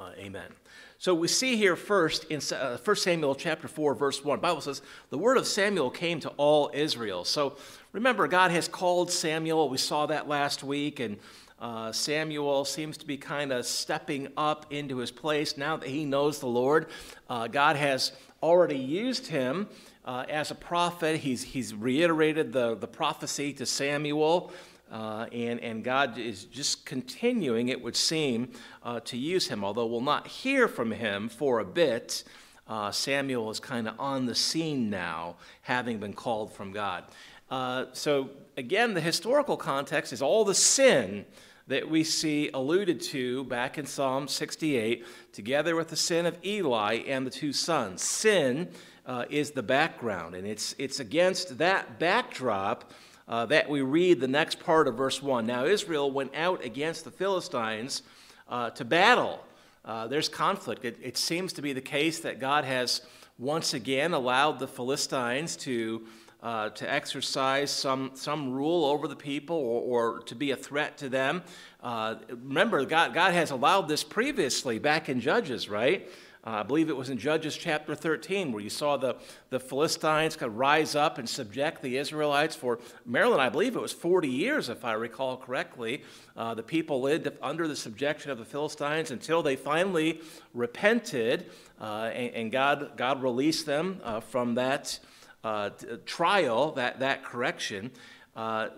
Uh, 0.00 0.12
amen. 0.16 0.59
So 1.00 1.14
we 1.14 1.28
see 1.28 1.56
here 1.56 1.76
first 1.76 2.24
in 2.24 2.42
uh, 2.54 2.76
1 2.76 2.96
Samuel 2.96 3.34
chapter 3.34 3.68
4, 3.68 3.94
verse 3.94 4.22
1, 4.22 4.38
Bible 4.38 4.60
says, 4.60 4.82
the 5.08 5.16
word 5.16 5.38
of 5.38 5.46
Samuel 5.46 5.88
came 5.88 6.20
to 6.20 6.28
all 6.36 6.70
Israel. 6.74 7.24
So 7.24 7.56
remember, 7.92 8.28
God 8.28 8.50
has 8.50 8.68
called 8.68 9.10
Samuel. 9.10 9.70
We 9.70 9.78
saw 9.78 10.04
that 10.04 10.28
last 10.28 10.62
week, 10.62 11.00
and 11.00 11.16
uh, 11.58 11.90
Samuel 11.92 12.66
seems 12.66 12.98
to 12.98 13.06
be 13.06 13.16
kind 13.16 13.50
of 13.50 13.64
stepping 13.64 14.28
up 14.36 14.66
into 14.68 14.98
his 14.98 15.10
place 15.10 15.56
now 15.56 15.78
that 15.78 15.88
he 15.88 16.04
knows 16.04 16.38
the 16.38 16.48
Lord. 16.48 16.88
Uh, 17.30 17.46
God 17.46 17.76
has 17.76 18.12
already 18.42 18.76
used 18.76 19.26
him 19.26 19.70
uh, 20.04 20.26
as 20.28 20.50
a 20.50 20.54
prophet. 20.54 21.16
He's, 21.20 21.42
he's 21.42 21.72
reiterated 21.72 22.52
the, 22.52 22.74
the 22.74 22.86
prophecy 22.86 23.54
to 23.54 23.64
Samuel. 23.64 24.52
Uh, 24.90 25.26
and, 25.32 25.60
and 25.60 25.84
God 25.84 26.18
is 26.18 26.44
just 26.44 26.84
continuing, 26.84 27.68
it 27.68 27.80
would 27.80 27.94
seem, 27.94 28.50
uh, 28.82 29.00
to 29.00 29.16
use 29.16 29.46
him. 29.46 29.64
Although 29.64 29.86
we'll 29.86 30.00
not 30.00 30.26
hear 30.26 30.66
from 30.66 30.90
him 30.90 31.28
for 31.28 31.60
a 31.60 31.64
bit, 31.64 32.24
uh, 32.66 32.90
Samuel 32.90 33.50
is 33.50 33.60
kind 33.60 33.86
of 33.86 33.98
on 34.00 34.26
the 34.26 34.34
scene 34.34 34.90
now, 34.90 35.36
having 35.62 35.98
been 35.98 36.12
called 36.12 36.52
from 36.52 36.72
God. 36.72 37.04
Uh, 37.50 37.86
so, 37.92 38.30
again, 38.56 38.94
the 38.94 39.00
historical 39.00 39.56
context 39.56 40.12
is 40.12 40.22
all 40.22 40.44
the 40.44 40.54
sin 40.54 41.24
that 41.66 41.88
we 41.88 42.02
see 42.02 42.50
alluded 42.52 43.00
to 43.00 43.44
back 43.44 43.78
in 43.78 43.86
Psalm 43.86 44.26
68, 44.26 45.06
together 45.32 45.76
with 45.76 45.88
the 45.88 45.96
sin 45.96 46.26
of 46.26 46.36
Eli 46.44 46.94
and 47.06 47.24
the 47.24 47.30
two 47.30 47.52
sons. 47.52 48.02
Sin 48.02 48.68
uh, 49.06 49.24
is 49.30 49.52
the 49.52 49.62
background, 49.62 50.34
and 50.34 50.46
it's, 50.46 50.74
it's 50.78 50.98
against 50.98 51.58
that 51.58 51.98
backdrop 52.00 52.92
uh, 53.30 53.46
that 53.46 53.70
we 53.70 53.80
read 53.80 54.20
the 54.20 54.28
next 54.28 54.58
part 54.58 54.88
of 54.88 54.96
verse 54.96 55.22
1. 55.22 55.46
Now, 55.46 55.64
Israel 55.64 56.10
went 56.10 56.34
out 56.34 56.64
against 56.64 57.04
the 57.04 57.12
Philistines 57.12 58.02
uh, 58.48 58.70
to 58.70 58.84
battle. 58.84 59.44
Uh, 59.84 60.08
there's 60.08 60.28
conflict. 60.28 60.84
It, 60.84 60.98
it, 61.00 61.16
seems 61.16 61.52
to 61.52 61.62
be 61.62 61.72
the 61.72 61.80
case 61.80 62.18
that 62.20 62.40
God 62.40 62.64
has 62.64 63.02
once 63.38 63.72
again 63.72 64.12
allowed 64.14 64.58
the 64.58 64.66
Philistines 64.66 65.56
to, 65.58 66.06
uh, 66.42 66.70
to 66.70 66.92
exercise 66.92 67.70
some, 67.70 68.10
some 68.14 68.50
rule 68.50 68.84
over 68.84 69.06
the 69.06 69.16
people 69.16 69.56
or, 69.56 70.16
or 70.16 70.18
to 70.24 70.34
be 70.34 70.50
a 70.50 70.56
threat 70.56 70.98
to 70.98 71.08
them. 71.08 71.42
Uh, 71.84 72.16
remember, 72.30 72.84
God, 72.84 73.14
God 73.14 73.32
has 73.32 73.52
allowed 73.52 73.82
this 73.82 74.02
previously 74.02 74.80
back 74.80 75.08
in 75.08 75.20
Judges, 75.20 75.68
right? 75.68 76.10
Uh, 76.46 76.50
I 76.50 76.62
believe 76.62 76.88
it 76.88 76.96
was 76.96 77.10
in 77.10 77.18
Judges 77.18 77.54
chapter 77.54 77.94
13 77.94 78.50
where 78.50 78.62
you 78.62 78.70
saw 78.70 78.96
the, 78.96 79.16
the 79.50 79.60
Philistines 79.60 80.36
kind 80.36 80.50
of 80.50 80.56
rise 80.56 80.94
up 80.94 81.18
and 81.18 81.28
subject 81.28 81.82
the 81.82 81.98
Israelites 81.98 82.56
for, 82.56 82.78
Marilyn, 83.04 83.40
I 83.40 83.50
believe 83.50 83.76
it 83.76 83.82
was 83.82 83.92
40 83.92 84.28
years, 84.28 84.70
if 84.70 84.82
I 84.82 84.92
recall 84.92 85.36
correctly. 85.36 86.02
Uh, 86.34 86.54
the 86.54 86.62
people 86.62 87.02
lived 87.02 87.28
under 87.42 87.68
the 87.68 87.76
subjection 87.76 88.30
of 88.30 88.38
the 88.38 88.46
Philistines 88.46 89.10
until 89.10 89.42
they 89.42 89.54
finally 89.54 90.22
repented 90.54 91.50
uh, 91.78 92.10
and, 92.14 92.34
and, 92.34 92.52
God, 92.52 92.92
God 92.96 93.22
released 93.22 93.66
them 93.66 94.00
uh, 94.02 94.20
from 94.20 94.54
that 94.54 94.98
uh, 95.44 95.70
trial, 96.06 96.72
that, 96.72 97.00
that 97.00 97.22
correction. 97.22 97.90
Uh, 98.34 98.68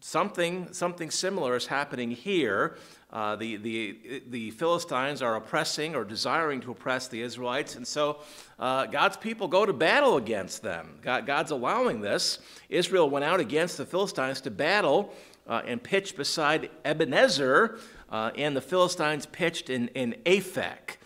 something, 0.00 0.72
something 0.72 1.10
similar 1.10 1.56
is 1.56 1.66
happening 1.66 2.10
here. 2.10 2.76
Uh, 3.14 3.36
the, 3.36 3.56
the, 3.58 4.22
the 4.30 4.50
Philistines 4.50 5.22
are 5.22 5.36
oppressing 5.36 5.94
or 5.94 6.04
desiring 6.04 6.60
to 6.60 6.72
oppress 6.72 7.06
the 7.06 7.22
Israelites, 7.22 7.76
and 7.76 7.86
so 7.86 8.18
uh, 8.58 8.86
God's 8.86 9.16
people 9.16 9.46
go 9.46 9.64
to 9.64 9.72
battle 9.72 10.16
against 10.16 10.62
them. 10.62 10.98
God, 11.00 11.24
God's 11.24 11.52
allowing 11.52 12.00
this. 12.00 12.40
Israel 12.68 13.08
went 13.08 13.24
out 13.24 13.38
against 13.38 13.76
the 13.76 13.86
Philistines 13.86 14.40
to 14.40 14.50
battle 14.50 15.14
uh, 15.46 15.62
and 15.64 15.80
pitched 15.80 16.16
beside 16.16 16.70
Ebenezer, 16.84 17.78
uh, 18.10 18.32
and 18.36 18.56
the 18.56 18.60
Philistines 18.60 19.26
pitched 19.26 19.70
in, 19.70 19.86
in 19.88 20.16
Aphek. 20.26 20.96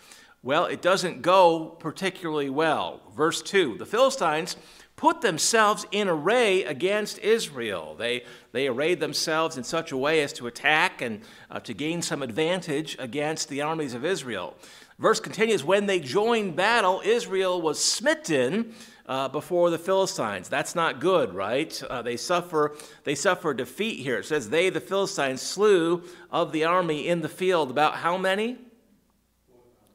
Well, 0.41 0.65
it 0.65 0.81
doesn't 0.81 1.21
go 1.21 1.77
particularly 1.79 2.49
well. 2.49 3.01
Verse 3.15 3.43
2 3.43 3.77
The 3.77 3.85
Philistines 3.85 4.55
put 4.99 5.21
themselves 5.21 5.85
in 5.93 6.09
array 6.09 6.65
against 6.65 7.19
Israel. 7.19 7.95
They, 7.97 8.25
they 8.51 8.67
arrayed 8.67 8.99
themselves 8.99 9.55
in 9.55 9.63
such 9.63 9.93
a 9.93 9.97
way 9.97 10.21
as 10.21 10.33
to 10.33 10.47
attack 10.47 11.01
and 11.01 11.21
uh, 11.49 11.61
to 11.61 11.73
gain 11.73 12.01
some 12.01 12.21
advantage 12.21 12.97
against 12.99 13.47
the 13.47 13.61
armies 13.61 13.93
of 13.93 14.03
Israel. 14.03 14.55
Verse 14.97 15.21
continues 15.21 15.63
When 15.63 15.85
they 15.85 16.01
joined 16.01 16.57
battle, 16.57 17.01
Israel 17.05 17.61
was 17.61 17.81
smitten. 17.81 18.73
Uh, 19.05 19.27
before 19.27 19.71
the 19.71 19.79
Philistines. 19.79 20.49
That's 20.49 20.75
not 20.75 20.99
good, 20.99 21.33
right? 21.33 21.81
Uh, 21.81 22.03
they 22.03 22.15
suffer 22.15 22.75
they 23.05 23.15
suffer 23.15 23.55
defeat 23.55 24.03
here. 24.03 24.19
It 24.19 24.25
says 24.25 24.51
they, 24.51 24.69
the 24.69 24.79
Philistines, 24.79 25.41
slew 25.41 26.03
of 26.29 26.51
the 26.51 26.65
army 26.65 27.07
in 27.07 27.21
the 27.21 27.27
field 27.27 27.71
about 27.71 27.95
how 27.95 28.19
many? 28.19 28.59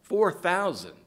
Four 0.03 0.33
thousand. 0.33 0.99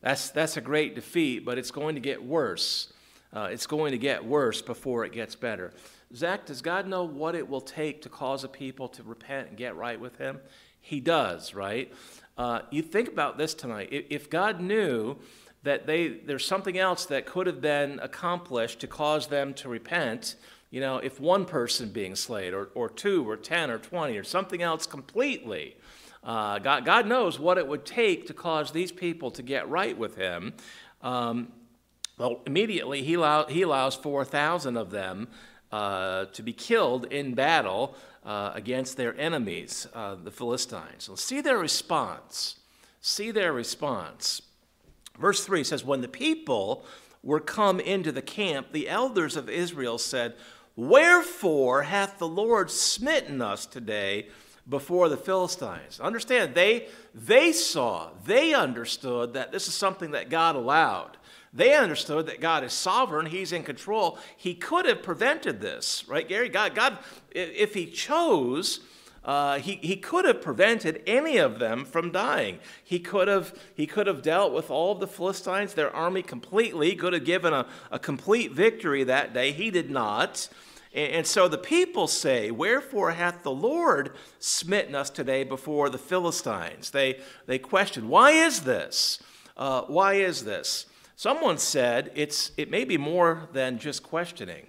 That's 0.00 0.30
that's 0.30 0.56
a 0.56 0.62
great 0.62 0.94
defeat, 0.94 1.44
but 1.44 1.58
it's 1.58 1.70
going 1.70 1.96
to 1.96 2.00
get 2.00 2.24
worse. 2.24 2.94
Uh, 3.32 3.48
it's 3.50 3.66
going 3.66 3.92
to 3.92 3.98
get 3.98 4.24
worse 4.24 4.62
before 4.62 5.04
it 5.04 5.12
gets 5.12 5.34
better. 5.34 5.72
Zach, 6.14 6.46
does 6.46 6.62
God 6.62 6.86
know 6.86 7.04
what 7.04 7.34
it 7.34 7.48
will 7.48 7.60
take 7.60 8.02
to 8.02 8.08
cause 8.08 8.44
a 8.44 8.48
people 8.48 8.88
to 8.88 9.02
repent 9.02 9.48
and 9.48 9.56
get 9.56 9.76
right 9.76 10.00
with 10.00 10.16
Him? 10.16 10.40
He 10.80 11.00
does, 11.00 11.54
right? 11.54 11.92
Uh, 12.38 12.60
you 12.70 12.82
think 12.82 13.08
about 13.08 13.36
this 13.36 13.52
tonight. 13.52 13.88
If 13.90 14.30
God 14.30 14.60
knew 14.60 15.16
that 15.64 15.86
they, 15.86 16.08
there's 16.08 16.46
something 16.46 16.78
else 16.78 17.04
that 17.06 17.26
could 17.26 17.46
have 17.46 17.60
been 17.60 17.98
accomplished 18.00 18.80
to 18.80 18.86
cause 18.86 19.26
them 19.26 19.52
to 19.54 19.68
repent, 19.68 20.36
you 20.70 20.80
know, 20.80 20.98
if 20.98 21.20
one 21.20 21.44
person 21.44 21.90
being 21.90 22.14
slayed, 22.14 22.54
or, 22.54 22.70
or 22.74 22.88
two, 22.88 23.28
or 23.28 23.36
10, 23.36 23.70
or 23.70 23.78
20, 23.78 24.16
or 24.16 24.24
something 24.24 24.62
else 24.62 24.86
completely, 24.86 25.76
uh, 26.22 26.58
God, 26.58 26.84
God 26.84 27.06
knows 27.06 27.38
what 27.38 27.58
it 27.58 27.66
would 27.66 27.84
take 27.84 28.26
to 28.28 28.34
cause 28.34 28.70
these 28.70 28.92
people 28.92 29.30
to 29.32 29.42
get 29.42 29.68
right 29.68 29.96
with 29.96 30.16
Him. 30.16 30.54
Um, 31.02 31.48
well, 32.18 32.40
immediately 32.46 33.02
he, 33.02 33.14
allow, 33.14 33.46
he 33.46 33.62
allows 33.62 33.94
4,000 33.94 34.76
of 34.76 34.90
them 34.90 35.28
uh, 35.70 36.26
to 36.26 36.42
be 36.42 36.52
killed 36.52 37.06
in 37.06 37.34
battle 37.34 37.94
uh, 38.24 38.52
against 38.54 38.96
their 38.96 39.18
enemies, 39.18 39.86
uh, 39.94 40.16
the 40.16 40.30
Philistines. 40.30 41.04
So 41.04 41.14
see 41.14 41.40
their 41.40 41.58
response. 41.58 42.56
See 43.00 43.30
their 43.30 43.52
response. 43.52 44.42
Verse 45.18 45.44
3 45.44 45.64
says, 45.64 45.84
When 45.84 46.00
the 46.00 46.08
people 46.08 46.84
were 47.22 47.40
come 47.40 47.80
into 47.80 48.12
the 48.12 48.22
camp, 48.22 48.72
the 48.72 48.88
elders 48.88 49.36
of 49.36 49.48
Israel 49.48 49.98
said, 49.98 50.34
Wherefore 50.76 51.82
hath 51.82 52.18
the 52.18 52.28
Lord 52.28 52.70
smitten 52.70 53.42
us 53.42 53.66
today 53.66 54.28
before 54.68 55.08
the 55.08 55.16
Philistines? 55.16 56.00
Understand, 56.00 56.54
they, 56.54 56.88
they 57.14 57.52
saw, 57.52 58.10
they 58.24 58.54
understood 58.54 59.34
that 59.34 59.52
this 59.52 59.68
is 59.68 59.74
something 59.74 60.12
that 60.12 60.30
God 60.30 60.56
allowed. 60.56 61.17
They 61.52 61.74
understood 61.74 62.26
that 62.26 62.40
God 62.40 62.64
is 62.64 62.72
sovereign, 62.72 63.26
He's 63.26 63.52
in 63.52 63.62
control. 63.62 64.18
He 64.36 64.54
could 64.54 64.86
have 64.86 65.02
prevented 65.02 65.60
this, 65.60 66.04
right, 66.08 66.28
Gary? 66.28 66.48
God, 66.48 66.74
God 66.74 66.98
if 67.30 67.74
He 67.74 67.86
chose, 67.86 68.80
uh, 69.28 69.58
he, 69.58 69.74
he 69.82 69.96
could 69.96 70.24
have 70.24 70.40
prevented 70.40 71.02
any 71.06 71.36
of 71.36 71.58
them 71.58 71.84
from 71.84 72.10
dying. 72.10 72.58
He 72.82 72.98
could 72.98 73.28
have, 73.28 73.54
he 73.74 73.86
could 73.86 74.06
have 74.06 74.22
dealt 74.22 74.54
with 74.54 74.70
all 74.70 74.92
of 74.92 75.00
the 75.00 75.06
Philistines, 75.06 75.74
their 75.74 75.94
army 75.94 76.22
completely, 76.22 76.94
could 76.94 77.12
have 77.12 77.26
given 77.26 77.52
a, 77.52 77.66
a 77.90 77.98
complete 77.98 78.52
victory 78.52 79.04
that 79.04 79.34
day. 79.34 79.52
He 79.52 79.70
did 79.70 79.90
not. 79.90 80.48
And, 80.94 81.12
and 81.12 81.26
so 81.26 81.46
the 81.46 81.58
people 81.58 82.06
say, 82.06 82.50
Wherefore 82.50 83.10
hath 83.10 83.42
the 83.42 83.50
Lord 83.50 84.12
smitten 84.38 84.94
us 84.94 85.10
today 85.10 85.44
before 85.44 85.90
the 85.90 85.98
Philistines? 85.98 86.90
They, 86.90 87.20
they 87.44 87.58
question, 87.58 88.08
Why 88.08 88.30
is 88.30 88.60
this? 88.60 89.18
Uh, 89.58 89.82
why 89.82 90.14
is 90.14 90.44
this? 90.44 90.86
Someone 91.18 91.58
said 91.58 92.12
it's, 92.14 92.52
it 92.56 92.70
may 92.70 92.84
be 92.84 92.96
more 92.96 93.48
than 93.52 93.80
just 93.80 94.04
questioning. 94.04 94.68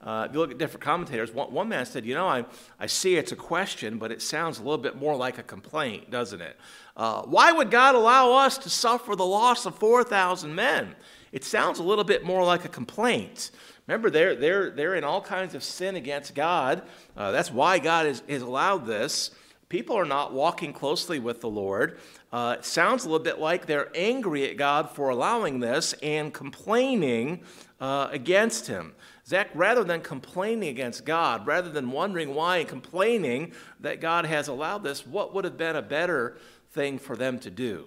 Uh, 0.00 0.26
if 0.28 0.34
you 0.34 0.40
look 0.40 0.50
at 0.50 0.58
different 0.58 0.82
commentators, 0.82 1.32
one, 1.32 1.52
one, 1.52 1.68
man 1.68 1.86
said, 1.86 2.04
You 2.04 2.14
know, 2.14 2.26
I, 2.26 2.46
I 2.80 2.86
see 2.86 3.14
it's 3.14 3.30
a 3.30 3.36
question, 3.36 3.96
but 3.96 4.10
it 4.10 4.20
sounds 4.20 4.58
a 4.58 4.62
little 4.64 4.76
bit 4.76 4.96
more 4.96 5.14
like 5.14 5.38
a 5.38 5.44
complaint, 5.44 6.10
doesn't 6.10 6.40
it? 6.40 6.56
Uh, 6.96 7.22
why 7.22 7.52
would 7.52 7.70
God 7.70 7.94
allow 7.94 8.32
us 8.32 8.58
to 8.58 8.68
suffer 8.68 9.14
the 9.14 9.24
loss 9.24 9.66
of 9.66 9.78
4,000 9.78 10.52
men? 10.52 10.96
It 11.30 11.44
sounds 11.44 11.78
a 11.78 11.84
little 11.84 12.02
bit 12.02 12.24
more 12.24 12.42
like 12.42 12.64
a 12.64 12.68
complaint. 12.68 13.52
Remember, 13.86 14.10
they're, 14.10 14.34
they're, 14.34 14.70
they're 14.70 14.96
in 14.96 15.04
all 15.04 15.20
kinds 15.20 15.54
of 15.54 15.62
sin 15.62 15.94
against 15.94 16.34
God. 16.34 16.82
Uh, 17.16 17.30
that's 17.30 17.52
why 17.52 17.78
God 17.78 18.06
has, 18.06 18.20
has 18.28 18.42
allowed 18.42 18.84
this. 18.84 19.30
People 19.68 19.96
are 19.96 20.04
not 20.04 20.32
walking 20.32 20.72
closely 20.72 21.18
with 21.18 21.40
the 21.40 21.48
Lord. 21.48 21.98
Uh, 22.32 22.60
sounds 22.60 23.04
a 23.04 23.08
little 23.08 23.24
bit 23.24 23.38
like 23.38 23.66
they're 23.66 23.90
angry 23.94 24.48
at 24.48 24.56
God 24.56 24.90
for 24.90 25.08
allowing 25.08 25.60
this 25.60 25.94
and 26.02 26.32
complaining 26.32 27.40
uh, 27.80 28.08
against 28.10 28.66
Him. 28.66 28.94
Zach, 29.26 29.48
rather 29.54 29.84
than 29.84 30.02
complaining 30.02 30.68
against 30.68 31.06
God, 31.06 31.46
rather 31.46 31.70
than 31.70 31.90
wondering 31.90 32.34
why 32.34 32.58
and 32.58 32.68
complaining 32.68 33.52
that 33.80 34.00
God 34.00 34.26
has 34.26 34.48
allowed 34.48 34.84
this, 34.84 35.06
what 35.06 35.32
would 35.32 35.44
have 35.44 35.56
been 35.56 35.76
a 35.76 35.82
better 35.82 36.36
thing 36.72 36.98
for 36.98 37.16
them 37.16 37.38
to 37.40 37.50
do? 37.50 37.86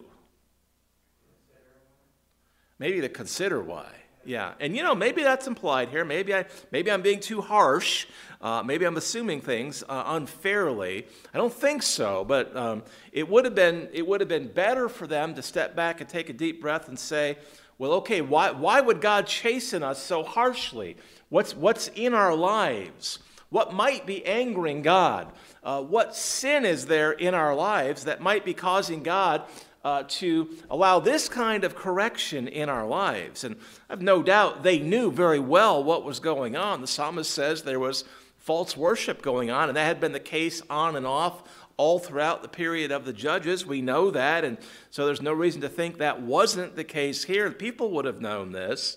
Maybe 2.79 3.01
to 3.01 3.09
consider 3.09 3.61
why. 3.61 3.87
Yeah, 4.27 4.55
and 4.59 4.75
you 4.75 4.83
know 4.83 4.93
maybe 4.93 5.23
that's 5.23 5.47
implied 5.47 5.87
here. 5.87 6.03
Maybe 6.03 6.35
I 6.35 6.45
maybe 6.69 6.91
I'm 6.91 7.01
being 7.01 7.21
too 7.21 7.39
harsh. 7.39 8.07
Uh, 8.41 8.61
maybe 8.63 8.85
I'm 8.85 8.97
assuming 8.97 9.41
things 9.41 9.83
uh, 9.89 10.03
unfairly. 10.07 11.07
I 11.33 11.37
don't 11.37 11.53
think 11.53 11.81
so, 11.81 12.23
but 12.23 12.55
um, 12.55 12.83
it 13.11 13.27
would 13.27 13.45
have 13.45 13.55
been 13.55 13.89
it 13.93 14.07
would 14.07 14.21
have 14.21 14.29
been 14.29 14.47
better 14.47 14.89
for 14.89 15.07
them 15.07 15.33
to 15.35 15.41
step 15.41 15.75
back 15.75 16.01
and 16.01 16.09
take 16.09 16.29
a 16.29 16.33
deep 16.33 16.61
breath 16.61 16.87
and 16.87 16.97
say, 16.97 17.37
"Well, 17.77 17.93
okay, 17.93 18.21
why 18.21 18.51
why 18.51 18.79
would 18.79 19.01
God 19.01 19.25
chasten 19.25 19.81
us 19.81 20.01
so 20.01 20.23
harshly? 20.23 20.97
What's 21.29 21.55
what's 21.55 21.87
in 21.95 22.13
our 22.13 22.35
lives? 22.35 23.19
What 23.49 23.73
might 23.73 24.05
be 24.05 24.25
angering 24.25 24.81
God? 24.81 25.31
Uh, 25.63 25.81
what 25.81 26.15
sin 26.15 26.65
is 26.65 26.85
there 26.85 27.13
in 27.13 27.33
our 27.33 27.55
lives 27.55 28.03
that 28.03 28.21
might 28.21 28.45
be 28.45 28.53
causing 28.53 29.03
God 29.03 29.43
uh, 29.87 30.03
to 30.07 30.49
allow 30.69 30.99
this 30.99 31.29
kind 31.29 31.63
of 31.63 31.73
correction 31.73 32.49
in 32.49 32.67
our 32.67 32.85
lives. 32.85 33.45
And 33.45 33.55
I've 33.89 34.01
no 34.01 34.21
doubt 34.21 34.61
they 34.61 34.79
knew 34.79 35.09
very 35.11 35.39
well 35.39 35.81
what 35.81 36.03
was 36.03 36.19
going 36.19 36.57
on. 36.57 36.81
The 36.81 36.87
psalmist 36.87 37.31
says 37.31 37.63
there 37.63 37.79
was 37.79 38.03
false 38.47 38.77
worship 38.77 39.21
going 39.21 39.51
on, 39.51 39.67
and 39.67 39.75
that 39.75 39.83
had 39.83 39.99
been 39.99 40.13
the 40.13 40.21
case 40.21 40.61
on 40.69 40.95
and 40.95 41.05
off 41.05 41.43
all 41.75 41.99
throughout 41.99 42.41
the 42.41 42.47
period 42.47 42.93
of 42.93 43.03
the 43.03 43.11
judges. 43.11 43.65
We 43.65 43.81
know 43.81 44.09
that, 44.09 44.45
and 44.45 44.57
so 44.89 45.05
there's 45.05 45.21
no 45.21 45.33
reason 45.33 45.59
to 45.61 45.69
think 45.69 45.97
that 45.97 46.21
wasn't 46.21 46.77
the 46.77 46.85
case 46.85 47.25
here. 47.25 47.51
People 47.51 47.91
would 47.91 48.05
have 48.05 48.21
known 48.21 48.53
this. 48.53 48.95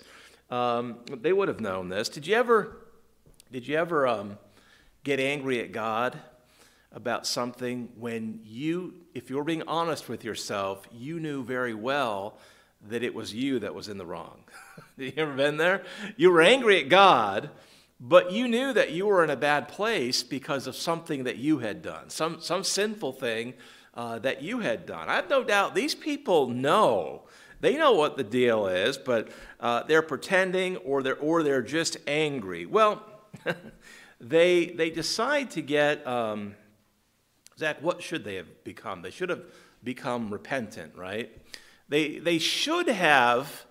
Um, 0.50 1.00
they 1.08 1.32
would 1.32 1.48
have 1.48 1.60
known 1.60 1.88
this. 1.88 2.08
Did 2.08 2.28
you 2.28 2.36
ever, 2.36 2.76
did 3.50 3.66
you 3.66 3.76
ever 3.76 4.06
um, 4.06 4.38
get 5.02 5.18
angry 5.18 5.58
at 5.58 5.72
God 5.72 6.16
about 6.92 7.26
something 7.26 7.88
when 7.96 8.38
you, 8.44 8.94
if 9.14 9.30
you're 9.30 9.42
being 9.42 9.64
honest 9.66 10.08
with 10.08 10.22
yourself, 10.22 10.86
you 10.92 11.18
knew 11.18 11.42
very 11.42 11.74
well 11.74 12.38
that 12.88 13.02
it 13.02 13.16
was 13.16 13.34
you 13.34 13.58
that 13.58 13.74
was 13.74 13.88
in 13.88 13.98
the 13.98 14.06
wrong. 14.06 14.44
You 14.96 15.12
ever 15.16 15.32
been 15.32 15.56
there? 15.56 15.82
You 16.18 16.30
were 16.30 16.42
angry 16.42 16.78
at 16.78 16.90
God, 16.90 17.48
but 18.00 18.32
you 18.32 18.48
knew 18.48 18.72
that 18.72 18.92
you 18.92 19.06
were 19.06 19.22
in 19.22 19.30
a 19.30 19.36
bad 19.36 19.68
place 19.68 20.22
because 20.22 20.66
of 20.66 20.74
something 20.74 21.24
that 21.24 21.36
you 21.36 21.58
had 21.58 21.82
done, 21.82 22.08
some, 22.08 22.40
some 22.40 22.64
sinful 22.64 23.12
thing 23.12 23.52
uh, 23.94 24.18
that 24.20 24.42
you 24.42 24.60
had 24.60 24.86
done. 24.86 25.08
I 25.08 25.16
have 25.16 25.28
no 25.28 25.44
doubt 25.44 25.74
these 25.74 25.94
people 25.94 26.48
know. 26.48 27.24
They 27.60 27.76
know 27.76 27.92
what 27.92 28.16
the 28.16 28.24
deal 28.24 28.66
is, 28.66 28.96
but 28.96 29.28
uh, 29.60 29.82
they're 29.82 30.00
pretending 30.00 30.78
or 30.78 31.02
they're, 31.02 31.18
or 31.18 31.42
they're 31.42 31.60
just 31.60 31.98
angry. 32.06 32.64
Well, 32.64 33.04
they, 34.20 34.66
they 34.66 34.88
decide 34.88 35.50
to 35.52 35.62
get. 35.62 36.06
Um, 36.06 36.56
Zach, 37.58 37.82
what 37.82 38.02
should 38.02 38.24
they 38.24 38.36
have 38.36 38.64
become? 38.64 39.02
They 39.02 39.10
should 39.10 39.28
have 39.28 39.42
become 39.84 40.30
repentant, 40.30 40.96
right? 40.96 41.30
They, 41.90 42.18
they 42.18 42.38
should 42.38 42.88
have 42.88 43.66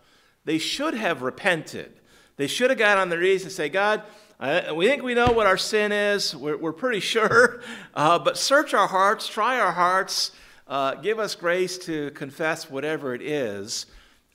they 0.45 0.57
should 0.57 0.93
have 0.93 1.21
repented. 1.21 1.98
They 2.39 2.47
should 2.47 2.69
have 2.69 2.79
got 2.79 2.97
on 2.97 3.09
their 3.09 3.19
knees 3.19 3.43
and 3.43 3.51
say, 3.51 3.67
God, 3.67 4.01
I, 4.39 4.71
we 4.71 4.87
think 4.87 5.03
we 5.03 5.13
know 5.13 5.29
what 5.33 5.45
our 5.45 5.57
sin 5.57 5.91
is. 5.91 6.33
We're, 6.33 6.55
we're 6.55 6.71
pretty 6.71 7.01
sure. 7.01 7.61
Uh, 7.93 8.17
but 8.17 8.37
search 8.37 8.73
our 8.73 8.87
hearts, 8.87 9.27
try 9.27 9.59
our 9.59 9.73
hearts, 9.73 10.31
uh, 10.67 10.95
give 10.95 11.19
us 11.19 11.35
grace 11.35 11.77
to 11.79 12.11
confess 12.11 12.69
whatever 12.69 13.13
it 13.13 13.21
is. 13.21 13.87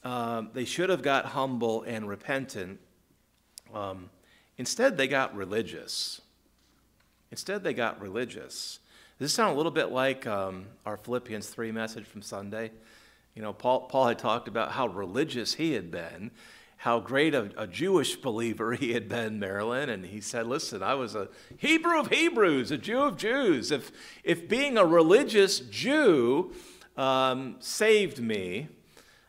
Um, 0.02 0.50
they 0.52 0.66
should 0.66 0.90
have 0.90 1.00
got 1.00 1.24
humble 1.24 1.82
and 1.84 2.06
repentant. 2.06 2.78
Um, 3.72 4.10
instead, 4.58 4.98
they 4.98 5.08
got 5.08 5.34
religious. 5.34 6.20
Instead, 7.30 7.64
they 7.64 7.72
got 7.72 8.02
religious. 8.02 8.80
Does 9.18 9.30
this 9.30 9.32
sound 9.32 9.54
a 9.54 9.56
little 9.56 9.72
bit 9.72 9.92
like 9.92 10.26
um, 10.26 10.66
our 10.84 10.98
Philippians 10.98 11.48
3 11.48 11.72
message 11.72 12.04
from 12.04 12.20
Sunday? 12.20 12.70
You 13.34 13.40
know, 13.40 13.54
Paul, 13.54 13.82
Paul 13.82 14.08
had 14.08 14.18
talked 14.18 14.46
about 14.46 14.72
how 14.72 14.88
religious 14.88 15.54
he 15.54 15.72
had 15.72 15.90
been, 15.90 16.32
how 16.84 17.00
great 17.00 17.34
a, 17.34 17.50
a, 17.56 17.66
Jewish 17.66 18.14
believer 18.16 18.74
he 18.74 18.92
had 18.92 19.08
been, 19.08 19.38
Marilyn. 19.38 19.88
And 19.88 20.04
he 20.04 20.20
said, 20.20 20.46
Listen, 20.46 20.82
I 20.82 20.92
was 20.92 21.14
a 21.14 21.28
Hebrew 21.56 21.98
of 21.98 22.08
Hebrews, 22.08 22.70
a 22.70 22.76
Jew 22.76 23.00
of 23.00 23.16
Jews. 23.16 23.70
If, 23.70 23.90
if 24.22 24.50
being 24.50 24.76
a 24.76 24.84
religious 24.84 25.60
Jew 25.60 26.52
um, 26.98 27.56
saved 27.58 28.20
me, 28.20 28.68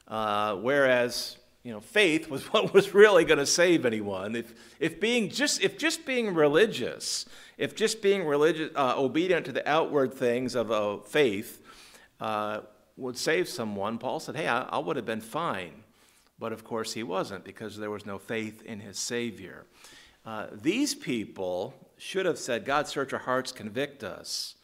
uh, 0.06 0.56
whereas 0.56 1.38
you 1.64 1.72
know, 1.72 1.80
faith 1.80 2.30
was 2.30 2.44
what 2.52 2.74
was 2.74 2.94
really 2.94 3.24
going 3.24 3.40
to 3.40 3.46
save 3.46 3.86
anyone. 3.86 4.36
If, 4.36 4.54
if, 4.82 5.00
being 5.00 5.30
just, 5.30 5.62
if 5.62 5.78
just 5.78 6.06
being 6.06 6.34
religious, 6.34 7.26
if 7.58 7.74
just 7.74 8.02
being 8.02 8.26
religious, 8.26 8.70
uh, 8.76 8.96
obedient 8.98 9.46
to 9.46 9.54
the 9.54 9.66
outward 9.66 10.14
things 10.14 10.56
of 10.56 10.72
uh, 10.72 10.98
faith 10.98 11.62
uh, 12.20 12.60
would 12.98 13.18
save 13.18 13.48
someone, 13.48 13.98
Paul 13.98 14.20
said, 14.20 14.36
hey, 14.36 14.50
I, 14.50 14.64
I 14.64 14.78
would 14.78 14.98
have 14.98 15.06
been 15.06 15.22
fine. 15.22 15.85
But 16.38 16.52
of 16.52 16.64
course, 16.64 16.94
he 16.94 17.04
wasn't 17.04 17.44
because 17.44 17.78
there 17.78 17.92
was 17.92 18.06
no 18.06 18.20
faith 18.20 18.62
in 18.64 18.80
his 18.80 19.00
Savior. 19.00 19.66
Uh, 20.26 20.48
these 20.52 20.96
people 20.96 21.74
should 21.98 22.26
have 22.26 22.40
said, 22.40 22.66
God, 22.66 22.88
search 22.88 23.14
our 23.14 23.20
hearts, 23.20 23.52
convict 23.52 24.04
us, 24.04 24.56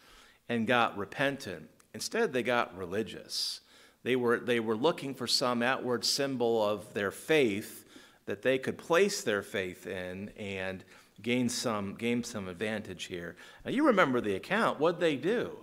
and 0.49 0.67
got 0.67 0.97
repentant. 0.97 1.69
Instead, 1.93 2.33
they 2.33 2.43
got 2.43 2.75
religious. 2.77 3.61
They 4.03 4.15
were, 4.15 4.39
they 4.39 4.59
were 4.59 4.75
looking 4.75 5.13
for 5.13 5.27
some 5.27 5.61
outward 5.61 6.03
symbol 6.03 6.65
of 6.65 6.93
their 6.93 7.11
faith 7.11 7.85
that 8.25 8.41
they 8.41 8.57
could 8.57 8.77
place 8.77 9.23
their 9.23 9.41
faith 9.41 9.87
in 9.87 10.29
and 10.37 10.83
gain 11.21 11.49
some, 11.49 11.95
gain 11.95 12.23
some 12.23 12.47
advantage 12.47 13.05
here. 13.05 13.35
Now, 13.63 13.71
you 13.71 13.85
remember 13.85 14.21
the 14.21 14.35
account. 14.35 14.79
What'd 14.79 14.99
they 14.99 15.15
do? 15.15 15.57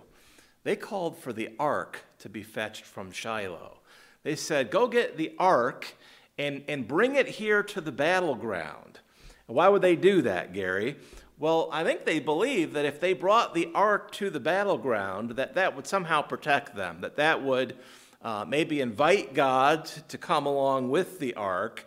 They 0.63 0.75
called 0.75 1.17
for 1.17 1.33
the 1.33 1.49
ark 1.59 2.05
to 2.19 2.29
be 2.29 2.43
fetched 2.43 2.85
from 2.85 3.11
Shiloh. 3.11 3.79
They 4.23 4.35
said, 4.35 4.71
Go 4.71 4.87
get 4.87 5.17
the 5.17 5.33
ark 5.37 5.95
and, 6.39 6.63
and 6.67 6.87
bring 6.87 7.15
it 7.15 7.27
here 7.27 7.61
to 7.61 7.81
the 7.81 7.91
battleground. 7.91 8.99
Why 9.45 9.67
would 9.67 9.81
they 9.81 9.95
do 9.95 10.23
that, 10.23 10.53
Gary? 10.53 10.95
Well, 11.37 11.69
I 11.71 11.83
think 11.83 12.05
they 12.05 12.19
believed 12.19 12.73
that 12.73 12.85
if 12.85 12.99
they 12.99 13.13
brought 13.13 13.53
the 13.53 13.69
ark 13.75 14.11
to 14.13 14.29
the 14.29 14.39
battleground, 14.39 15.31
that 15.31 15.55
that 15.55 15.75
would 15.75 15.85
somehow 15.85 16.21
protect 16.21 16.75
them, 16.75 17.01
that 17.01 17.17
that 17.17 17.43
would 17.43 17.77
uh, 18.21 18.45
maybe 18.47 18.81
invite 18.81 19.33
God 19.33 19.85
to 20.07 20.17
come 20.17 20.45
along 20.45 20.89
with 20.89 21.19
the 21.19 21.33
ark, 21.35 21.85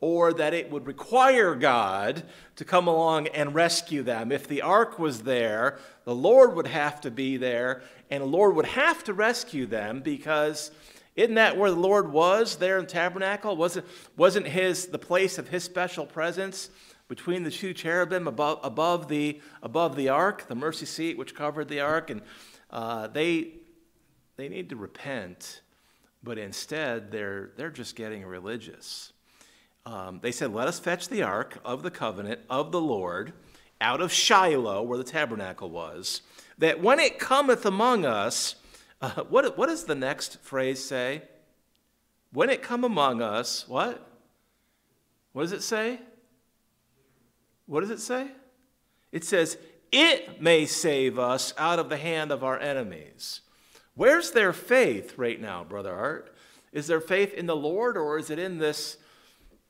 or 0.00 0.32
that 0.34 0.52
it 0.52 0.70
would 0.70 0.86
require 0.86 1.54
God 1.54 2.24
to 2.56 2.64
come 2.64 2.88
along 2.88 3.28
and 3.28 3.54
rescue 3.54 4.02
them. 4.02 4.32
If 4.32 4.48
the 4.48 4.62
ark 4.62 4.98
was 4.98 5.22
there, 5.22 5.78
the 6.04 6.14
Lord 6.14 6.54
would 6.56 6.66
have 6.66 7.00
to 7.02 7.10
be 7.10 7.36
there, 7.36 7.82
and 8.10 8.22
the 8.22 8.26
Lord 8.26 8.54
would 8.56 8.66
have 8.66 9.02
to 9.04 9.14
rescue 9.14 9.66
them 9.66 10.00
because 10.00 10.70
isn't 11.16 11.36
that 11.36 11.56
where 11.56 11.70
the 11.70 11.76
Lord 11.76 12.12
was 12.12 12.56
there 12.56 12.78
in 12.78 12.86
the 12.86 12.90
tabernacle? 12.90 13.56
Wasn't, 13.56 13.86
wasn't 14.16 14.46
his 14.48 14.86
the 14.86 14.98
place 14.98 15.38
of 15.38 15.48
his 15.48 15.62
special 15.62 16.06
presence 16.06 16.70
between 17.08 17.44
the 17.44 17.50
two 17.50 17.72
cherubim 17.72 18.26
above, 18.26 18.58
above, 18.62 19.08
the, 19.08 19.40
above 19.62 19.94
the 19.94 20.08
ark, 20.08 20.48
the 20.48 20.54
mercy 20.54 20.86
seat 20.86 21.16
which 21.16 21.34
covered 21.34 21.68
the 21.68 21.80
ark? 21.80 22.10
And 22.10 22.22
uh, 22.70 23.06
they, 23.06 23.52
they 24.36 24.48
need 24.48 24.70
to 24.70 24.76
repent, 24.76 25.60
but 26.22 26.36
instead 26.36 27.12
they're, 27.12 27.50
they're 27.56 27.70
just 27.70 27.94
getting 27.94 28.24
religious. 28.24 29.12
Um, 29.86 30.18
they 30.20 30.32
said, 30.32 30.52
Let 30.52 30.66
us 30.66 30.80
fetch 30.80 31.08
the 31.08 31.22
ark 31.22 31.58
of 31.64 31.82
the 31.82 31.90
covenant 31.90 32.40
of 32.50 32.72
the 32.72 32.80
Lord 32.80 33.34
out 33.80 34.00
of 34.00 34.12
Shiloh, 34.12 34.82
where 34.82 34.98
the 34.98 35.04
tabernacle 35.04 35.70
was, 35.70 36.22
that 36.58 36.80
when 36.80 36.98
it 36.98 37.18
cometh 37.18 37.66
among 37.66 38.04
us, 38.04 38.56
uh, 39.00 39.24
what, 39.24 39.56
what 39.58 39.68
does 39.68 39.84
the 39.84 39.94
next 39.94 40.40
phrase 40.42 40.84
say? 40.84 41.22
When 42.32 42.50
it 42.50 42.62
come 42.62 42.84
among 42.84 43.22
us, 43.22 43.68
what? 43.68 44.06
What 45.32 45.42
does 45.42 45.52
it 45.52 45.62
say? 45.62 46.00
What 47.66 47.80
does 47.80 47.90
it 47.90 48.00
say? 48.00 48.28
It 49.12 49.24
says, 49.24 49.56
it 49.92 50.42
may 50.42 50.66
save 50.66 51.18
us 51.18 51.54
out 51.56 51.78
of 51.78 51.88
the 51.88 51.96
hand 51.96 52.32
of 52.32 52.42
our 52.42 52.58
enemies. 52.58 53.40
Where's 53.94 54.32
their 54.32 54.52
faith 54.52 55.16
right 55.16 55.40
now, 55.40 55.62
Brother 55.62 55.94
Art? 55.94 56.34
Is 56.72 56.88
their 56.88 57.00
faith 57.00 57.32
in 57.32 57.46
the 57.46 57.54
Lord 57.54 57.96
or 57.96 58.18
is 58.18 58.30
it 58.30 58.40
in 58.40 58.58
this 58.58 58.96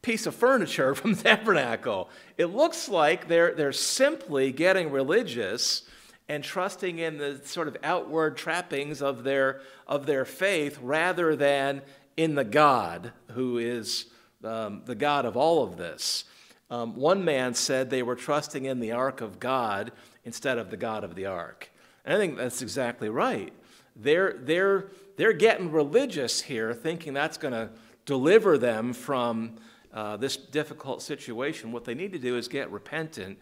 piece 0.01 0.27
of 0.27 0.35
furniture 0.35 0.95
from 0.95 1.15
the 1.15 1.23
tabernacle? 1.23 2.09
It 2.39 2.47
looks 2.47 2.89
like 2.89 3.29
they're, 3.29 3.55
they're 3.55 3.73
simply 3.73 4.51
getting 4.51 4.91
religious 4.91 5.83
and 6.29 6.43
trusting 6.43 6.99
in 6.99 7.19
the 7.19 7.41
sort 7.45 7.69
of 7.69 7.77
outward 7.83 8.37
trappings 8.37 9.03
of 9.03 9.25
their, 9.25 9.61
of 9.87 10.07
their 10.07 10.25
faith 10.25 10.79
rather 10.83 11.37
than 11.37 11.83
in 12.17 12.35
the 12.35 12.45
God 12.45 13.13
who 13.33 13.59
is 13.59 14.07
um, 14.43 14.83
the 14.87 14.95
God 14.95 15.25
of 15.25 15.37
all 15.37 15.63
of 15.63 15.77
this. 15.77 16.25
Um, 16.71 16.97
one 16.97 17.25
man 17.25 17.55
said 17.55 17.91
they 17.91 18.03
were 18.03 18.17
trusting 18.17 18.65
in 18.65 18.81
the 18.81 18.93
ark 18.93 19.21
of 19.21 19.39
God 19.39 19.93
instead 20.25 20.59
of 20.59 20.71
the 20.71 20.77
God 20.77 21.05
of 21.05 21.15
the 21.15 21.27
ark. 21.27 21.71
And 22.05 22.15
I 22.15 22.19
think 22.19 22.37
that's 22.37 22.63
exactly 22.63 23.09
right. 23.09 23.53
They're, 23.97 24.35
they're, 24.41 24.89
they're 25.17 25.33
getting 25.33 25.71
religious 25.71 26.41
here, 26.41 26.73
thinking 26.73 27.13
that's 27.13 27.37
going 27.37 27.53
to 27.53 27.71
deliver 28.07 28.59
them 28.59 28.93
from 28.93 29.57
uh, 29.93 30.17
this 30.17 30.37
difficult 30.37 31.03
situation. 31.03 31.71
What 31.71 31.85
they 31.85 31.95
need 31.95 32.13
to 32.13 32.19
do 32.19 32.37
is 32.37 32.49
get 32.49 32.71
repentant 32.71 33.39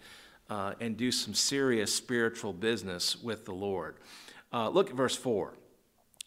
uh, 0.53 0.75
and 0.81 0.99
do 0.99 1.11
some 1.11 1.33
serious 1.33 1.95
spiritual 1.95 2.53
business 2.53 3.17
with 3.23 3.47
the 3.47 3.55
Lord. 3.55 3.97
Uh, 4.53 4.69
look 4.69 4.91
at 4.91 4.97
verse 4.97 5.17
4. 5.17 5.55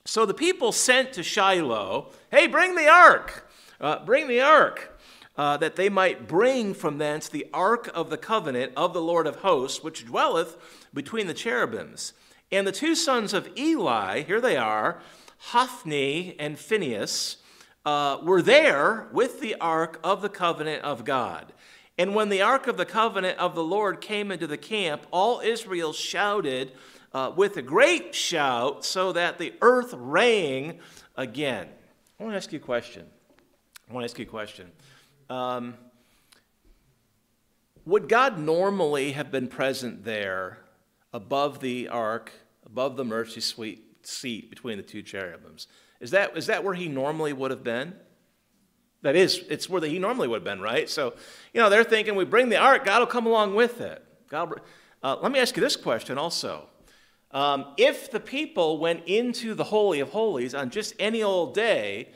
So 0.04 0.26
the 0.26 0.34
people 0.34 0.72
sent 0.72 1.14
to 1.14 1.22
Shiloh, 1.22 2.12
hey, 2.32 2.48
bring 2.48 2.74
the 2.74 2.88
ark, 2.88 3.48
uh, 3.80 4.04
bring 4.04 4.28
the 4.28 4.42
ark, 4.42 5.00
uh, 5.38 5.58
that 5.58 5.76
they 5.76 5.90
might 5.90 6.28
bring 6.28 6.74
from 6.74 6.98
thence 6.98 7.30
the 7.30 7.46
ark 7.54 7.92
of 7.94 8.10
the 8.10 8.18
covenant 8.18 8.72
of 8.76 8.94
the 8.94 9.02
Lord 9.02 9.28
of 9.28 9.38
hosts, 9.38 9.84
which 9.84 10.08
dwelleth 10.08 10.58
between 10.92 11.28
the 11.28 11.34
cherubims. 11.36 12.14
And 12.52 12.66
the 12.66 12.72
two 12.72 12.96
sons 12.96 13.32
of 13.32 13.48
Eli, 13.56 14.24
here 14.24 14.42
they 14.42 14.58
are, 14.58 15.02
Hophni 15.52 16.36
and 16.40 16.58
Phinehas, 16.58 17.38
uh, 17.86 18.18
were 18.24 18.42
there 18.42 19.08
with 19.12 19.40
the 19.40 19.54
ark 19.62 20.00
of 20.04 20.24
the 20.24 20.30
covenant 20.30 20.84
of 20.84 21.06
God. 21.06 21.54
And 21.98 22.14
when 22.14 22.30
the 22.30 22.42
ark 22.42 22.68
of 22.68 22.78
the 22.78 22.86
covenant 22.86 23.40
of 23.40 23.56
the 23.56 23.64
Lord 23.64 24.02
came 24.02 24.32
into 24.32 24.48
the 24.48 24.58
camp, 24.58 25.08
all 25.12 25.40
Israel 25.40 25.94
shouted 25.94 26.74
uh, 27.14 27.32
with 27.34 27.56
a 27.56 27.62
great 27.62 28.14
shout, 28.14 28.84
so 28.84 29.14
that 29.14 29.38
the 29.38 29.54
earth 29.62 29.94
rang 29.94 30.80
again. 31.16 31.70
I 32.20 32.24
want 32.24 32.34
to 32.34 32.38
ask 32.38 32.52
you 32.52 32.60
a 32.60 32.62
question. 32.62 33.06
I 33.90 33.94
want 33.94 34.06
to 34.06 34.12
ask 34.12 34.20
you 34.20 34.26
a 34.26 34.28
question. 34.28 34.70
Um, 35.30 35.76
would 37.86 38.10
God 38.10 38.38
normally 38.38 39.14
have 39.14 39.32
been 39.32 39.48
present 39.48 40.04
there 40.04 40.58
above 41.14 41.62
the 41.62 41.88
ark, 41.88 42.34
above 42.66 42.98
the 42.98 43.06
mercy 43.06 43.40
seat 43.40 44.50
between 44.50 44.76
the 44.76 44.84
two 44.84 45.02
cherubims? 45.02 45.68
Is 46.02 46.12
that, 46.12 46.36
is 46.36 46.48
that 46.48 46.66
where 46.66 46.74
he 46.74 46.90
normally 46.90 47.32
would 47.32 47.52
have 47.52 47.64
been? 47.64 47.94
That 49.06 49.16
is, 49.16 49.46
it's 49.50 49.70
where 49.70 49.80
he 49.84 50.00
normally 50.00 50.28
would 50.28 50.38
have 50.38 50.44
been, 50.44 50.62
right? 50.62 50.90
So, 50.90 51.14
you 51.54 51.62
know, 51.62 51.70
they're 51.70 51.84
thinking 51.84 52.16
we 52.16 52.26
bring 52.26 52.50
the 52.50 52.58
ark, 52.58 52.86
God 52.86 53.02
will 53.02 53.06
come 53.06 53.28
along 53.28 53.54
with 53.54 53.80
it. 53.80 54.04
God, 54.30 54.60
uh, 55.04 55.18
let 55.22 55.32
me 55.32 55.38
ask 55.38 55.56
you 55.56 55.62
this 55.62 55.76
question 55.76 56.18
also. 56.18 56.68
Um, 57.30 57.68
if 57.78 58.10
the 58.10 58.20
people 58.20 58.80
went 58.80 59.04
into 59.06 59.54
the 59.54 59.66
Holy 59.66 60.00
of 60.00 60.10
Holies 60.10 60.56
on 60.56 60.72
just 60.72 60.96
any 60.98 61.22
old 61.22 61.54
day 61.54 62.14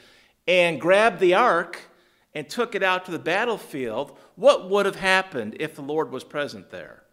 and 0.47 0.81
grabbed 0.81 1.19
the 1.19 1.35
ark 1.35 1.79
and 2.33 2.49
took 2.49 2.73
it 2.73 2.81
out 2.81 3.05
to 3.05 3.11
the 3.11 3.19
battlefield, 3.19 4.17
what 4.35 4.67
would 4.67 4.87
have 4.87 4.95
happened 4.95 5.57
if 5.59 5.75
the 5.75 5.83
Lord 5.83 6.09
was 6.09 6.23
present 6.23 6.71
there? 6.71 7.03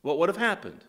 What 0.00 0.16
would 0.16 0.30
have 0.30 0.38
happened? 0.38 0.82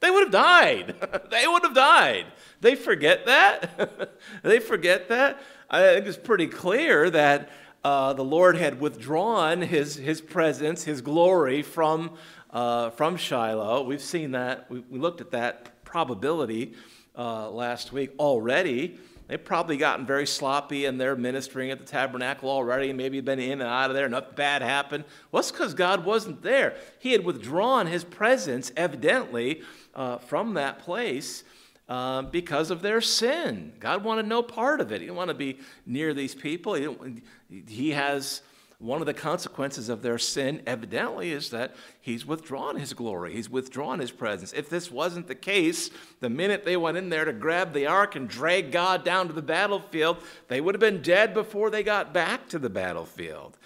They 0.00 0.10
would 0.10 0.24
have 0.24 0.32
died. 0.32 0.94
they 1.30 1.46
would 1.46 1.62
have 1.62 1.74
died. 1.74 2.26
They 2.60 2.74
forget 2.74 3.24
that. 3.24 4.10
they 4.42 4.60
forget 4.60 5.08
that. 5.08 5.40
I 5.70 5.82
think 5.82 6.06
it's 6.06 6.16
pretty 6.16 6.46
clear 6.46 7.10
that 7.10 7.50
uh, 7.84 8.14
the 8.14 8.24
Lord 8.24 8.56
had 8.56 8.80
withdrawn 8.80 9.60
his, 9.60 9.96
his 9.96 10.22
presence, 10.22 10.84
his 10.84 11.02
glory 11.02 11.60
from, 11.60 12.16
uh, 12.50 12.88
from 12.88 13.18
Shiloh. 13.18 13.82
We've 13.82 14.00
seen 14.00 14.30
that. 14.30 14.70
We, 14.70 14.80
we 14.88 14.98
looked 14.98 15.20
at 15.20 15.30
that 15.32 15.84
probability 15.84 16.72
uh, 17.18 17.50
last 17.50 17.92
week 17.92 18.12
already. 18.18 18.98
They've 19.26 19.44
probably 19.44 19.76
gotten 19.76 20.06
very 20.06 20.26
sloppy 20.26 20.86
and 20.86 20.98
they're 20.98 21.16
ministering 21.16 21.70
at 21.70 21.78
the 21.78 21.84
tabernacle 21.84 22.48
already, 22.48 22.94
maybe 22.94 23.20
been 23.20 23.38
in 23.38 23.60
and 23.60 23.68
out 23.68 23.90
of 23.90 23.94
there, 23.94 24.08
nothing 24.08 24.36
bad 24.36 24.62
happened. 24.62 25.04
Well, 25.30 25.40
it's 25.40 25.50
because 25.52 25.74
God 25.74 26.02
wasn't 26.06 26.40
there. 26.40 26.76
He 26.98 27.12
had 27.12 27.26
withdrawn 27.26 27.88
his 27.88 28.04
presence, 28.04 28.72
evidently, 28.74 29.60
uh, 29.94 30.16
from 30.16 30.54
that 30.54 30.78
place 30.78 31.44
uh, 31.88 32.22
because 32.22 32.70
of 32.70 32.82
their 32.82 33.00
sin. 33.00 33.72
God 33.80 34.04
wanted 34.04 34.26
no 34.26 34.42
part 34.42 34.80
of 34.80 34.92
it. 34.92 35.00
He 35.00 35.06
didn't 35.06 35.16
want 35.16 35.28
to 35.28 35.34
be 35.34 35.58
near 35.86 36.12
these 36.12 36.34
people. 36.34 36.74
He, 36.74 37.22
he 37.66 37.90
has 37.92 38.42
one 38.80 39.00
of 39.00 39.06
the 39.06 39.14
consequences 39.14 39.88
of 39.88 40.02
their 40.02 40.18
sin, 40.18 40.62
evidently, 40.64 41.32
is 41.32 41.50
that 41.50 41.74
he's 42.00 42.24
withdrawn 42.24 42.76
his 42.76 42.92
glory. 42.92 43.32
He's 43.32 43.50
withdrawn 43.50 43.98
his 43.98 44.12
presence. 44.12 44.52
If 44.52 44.70
this 44.70 44.88
wasn't 44.88 45.26
the 45.26 45.34
case, 45.34 45.90
the 46.20 46.30
minute 46.30 46.64
they 46.64 46.76
went 46.76 46.96
in 46.96 47.08
there 47.08 47.24
to 47.24 47.32
grab 47.32 47.72
the 47.72 47.86
ark 47.88 48.14
and 48.14 48.28
drag 48.28 48.70
God 48.70 49.04
down 49.04 49.26
to 49.26 49.32
the 49.32 49.42
battlefield, 49.42 50.18
they 50.46 50.60
would 50.60 50.76
have 50.76 50.80
been 50.80 51.02
dead 51.02 51.34
before 51.34 51.70
they 51.70 51.82
got 51.82 52.14
back 52.14 52.48
to 52.50 52.58
the 52.58 52.70
battlefield. 52.70 53.58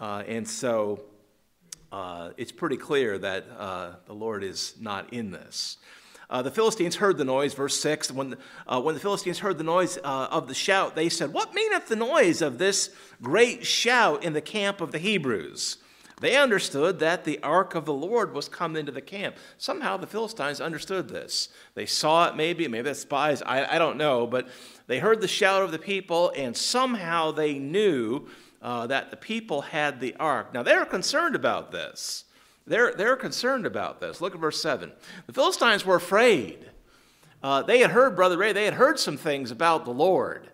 Uh, 0.00 0.24
and 0.26 0.48
so 0.48 1.00
uh, 1.92 2.30
it's 2.36 2.52
pretty 2.52 2.76
clear 2.76 3.18
that 3.18 3.46
uh, 3.56 3.92
the 4.06 4.14
Lord 4.14 4.42
is 4.42 4.74
not 4.80 5.12
in 5.12 5.30
this. 5.30 5.76
Uh, 6.28 6.42
the 6.42 6.50
Philistines 6.50 6.96
heard 6.96 7.18
the 7.18 7.24
noise, 7.24 7.54
verse 7.54 7.78
6. 7.78 8.10
When, 8.10 8.36
uh, 8.66 8.80
when 8.80 8.94
the 8.94 9.00
Philistines 9.00 9.38
heard 9.38 9.58
the 9.58 9.64
noise 9.64 9.98
uh, 10.02 10.28
of 10.30 10.48
the 10.48 10.54
shout, 10.54 10.96
they 10.96 11.08
said, 11.08 11.32
What 11.32 11.54
meaneth 11.54 11.88
the 11.88 11.96
noise 11.96 12.42
of 12.42 12.58
this 12.58 12.90
great 13.22 13.64
shout 13.64 14.24
in 14.24 14.32
the 14.32 14.40
camp 14.40 14.80
of 14.80 14.92
the 14.92 14.98
Hebrews? 14.98 15.78
They 16.20 16.36
understood 16.36 16.98
that 17.00 17.24
the 17.24 17.42
ark 17.42 17.74
of 17.74 17.84
the 17.84 17.92
Lord 17.92 18.32
was 18.32 18.48
come 18.48 18.74
into 18.74 18.90
the 18.90 19.02
camp. 19.02 19.36
Somehow 19.58 19.98
the 19.98 20.06
Philistines 20.06 20.62
understood 20.62 21.08
this. 21.08 21.50
They 21.74 21.84
saw 21.84 22.28
it, 22.28 22.36
maybe, 22.36 22.66
maybe 22.68 22.84
that's 22.84 23.00
spies, 23.00 23.42
I, 23.42 23.76
I 23.76 23.78
don't 23.78 23.98
know, 23.98 24.26
but 24.26 24.48
they 24.86 24.98
heard 24.98 25.20
the 25.20 25.28
shout 25.28 25.62
of 25.62 25.72
the 25.72 25.78
people, 25.78 26.32
and 26.34 26.56
somehow 26.56 27.32
they 27.32 27.58
knew 27.58 28.28
uh, 28.62 28.86
that 28.86 29.10
the 29.10 29.16
people 29.16 29.60
had 29.60 30.00
the 30.00 30.16
ark. 30.16 30.54
Now 30.54 30.62
they're 30.62 30.86
concerned 30.86 31.36
about 31.36 31.70
this. 31.70 32.24
They're, 32.66 32.92
they're 32.92 33.16
concerned 33.16 33.64
about 33.64 34.00
this. 34.00 34.20
Look 34.20 34.34
at 34.34 34.40
verse 34.40 34.60
7. 34.60 34.90
The 35.26 35.32
Philistines 35.32 35.84
were 35.84 35.96
afraid. 35.96 36.70
Uh, 37.42 37.62
they 37.62 37.78
had 37.78 37.92
heard, 37.92 38.16
Brother 38.16 38.36
Ray, 38.36 38.52
they 38.52 38.64
had 38.64 38.74
heard 38.74 38.98
some 38.98 39.16
things 39.16 39.50
about 39.50 39.84
the 39.84 39.92
Lord. 39.92 40.50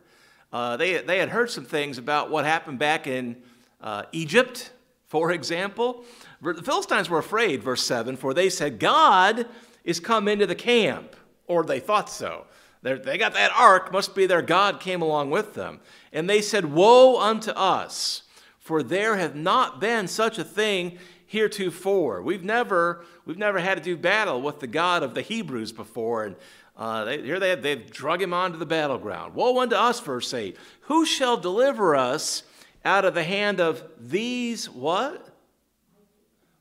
Uh, 0.52 0.76
they, 0.76 0.98
they 0.98 1.18
had 1.18 1.30
heard 1.30 1.50
some 1.50 1.64
things 1.64 1.96
about 1.96 2.30
what 2.30 2.44
happened 2.44 2.78
back 2.78 3.06
in 3.06 3.36
uh, 3.80 4.02
Egypt, 4.12 4.72
for 5.06 5.32
example. 5.32 6.04
The 6.42 6.62
Philistines 6.62 7.08
were 7.08 7.18
afraid, 7.18 7.62
verse 7.62 7.82
7, 7.82 8.16
for 8.16 8.34
they 8.34 8.50
said, 8.50 8.78
God 8.78 9.46
is 9.84 9.98
come 10.00 10.28
into 10.28 10.46
the 10.46 10.54
camp, 10.54 11.16
or 11.46 11.64
they 11.64 11.80
thought 11.80 12.10
so. 12.10 12.46
They're, 12.82 12.98
they 12.98 13.16
got 13.16 13.32
that 13.34 13.52
ark, 13.56 13.92
must 13.92 14.14
be 14.14 14.26
their 14.26 14.42
God 14.42 14.80
came 14.80 15.00
along 15.00 15.30
with 15.30 15.54
them. 15.54 15.80
And 16.12 16.28
they 16.28 16.42
said, 16.42 16.72
Woe 16.72 17.18
unto 17.20 17.52
us, 17.52 18.24
for 18.58 18.82
there 18.82 19.16
hath 19.16 19.34
not 19.34 19.80
been 19.80 20.08
such 20.08 20.36
a 20.38 20.44
thing 20.44 20.98
heretofore. 21.32 22.20
We've 22.20 22.44
never, 22.44 23.06
we've 23.24 23.38
never 23.38 23.58
had 23.58 23.78
to 23.78 23.82
do 23.82 23.96
battle 23.96 24.42
with 24.42 24.60
the 24.60 24.66
God 24.66 25.02
of 25.02 25.14
the 25.14 25.22
Hebrews 25.22 25.72
before. 25.72 26.24
And 26.24 26.36
uh, 26.76 27.04
they, 27.04 27.22
here 27.22 27.40
they 27.40 27.48
have, 27.48 27.62
they've 27.62 27.90
drug 27.90 28.20
him 28.20 28.34
onto 28.34 28.58
the 28.58 28.66
battleground. 28.66 29.34
Woe 29.34 29.58
unto 29.58 29.74
us, 29.74 29.98
verse 29.98 30.34
8. 30.34 30.58
Who 30.82 31.06
shall 31.06 31.38
deliver 31.38 31.96
us 31.96 32.42
out 32.84 33.06
of 33.06 33.14
the 33.14 33.24
hand 33.24 33.60
of 33.60 33.82
these 33.98 34.68
what? 34.68 35.26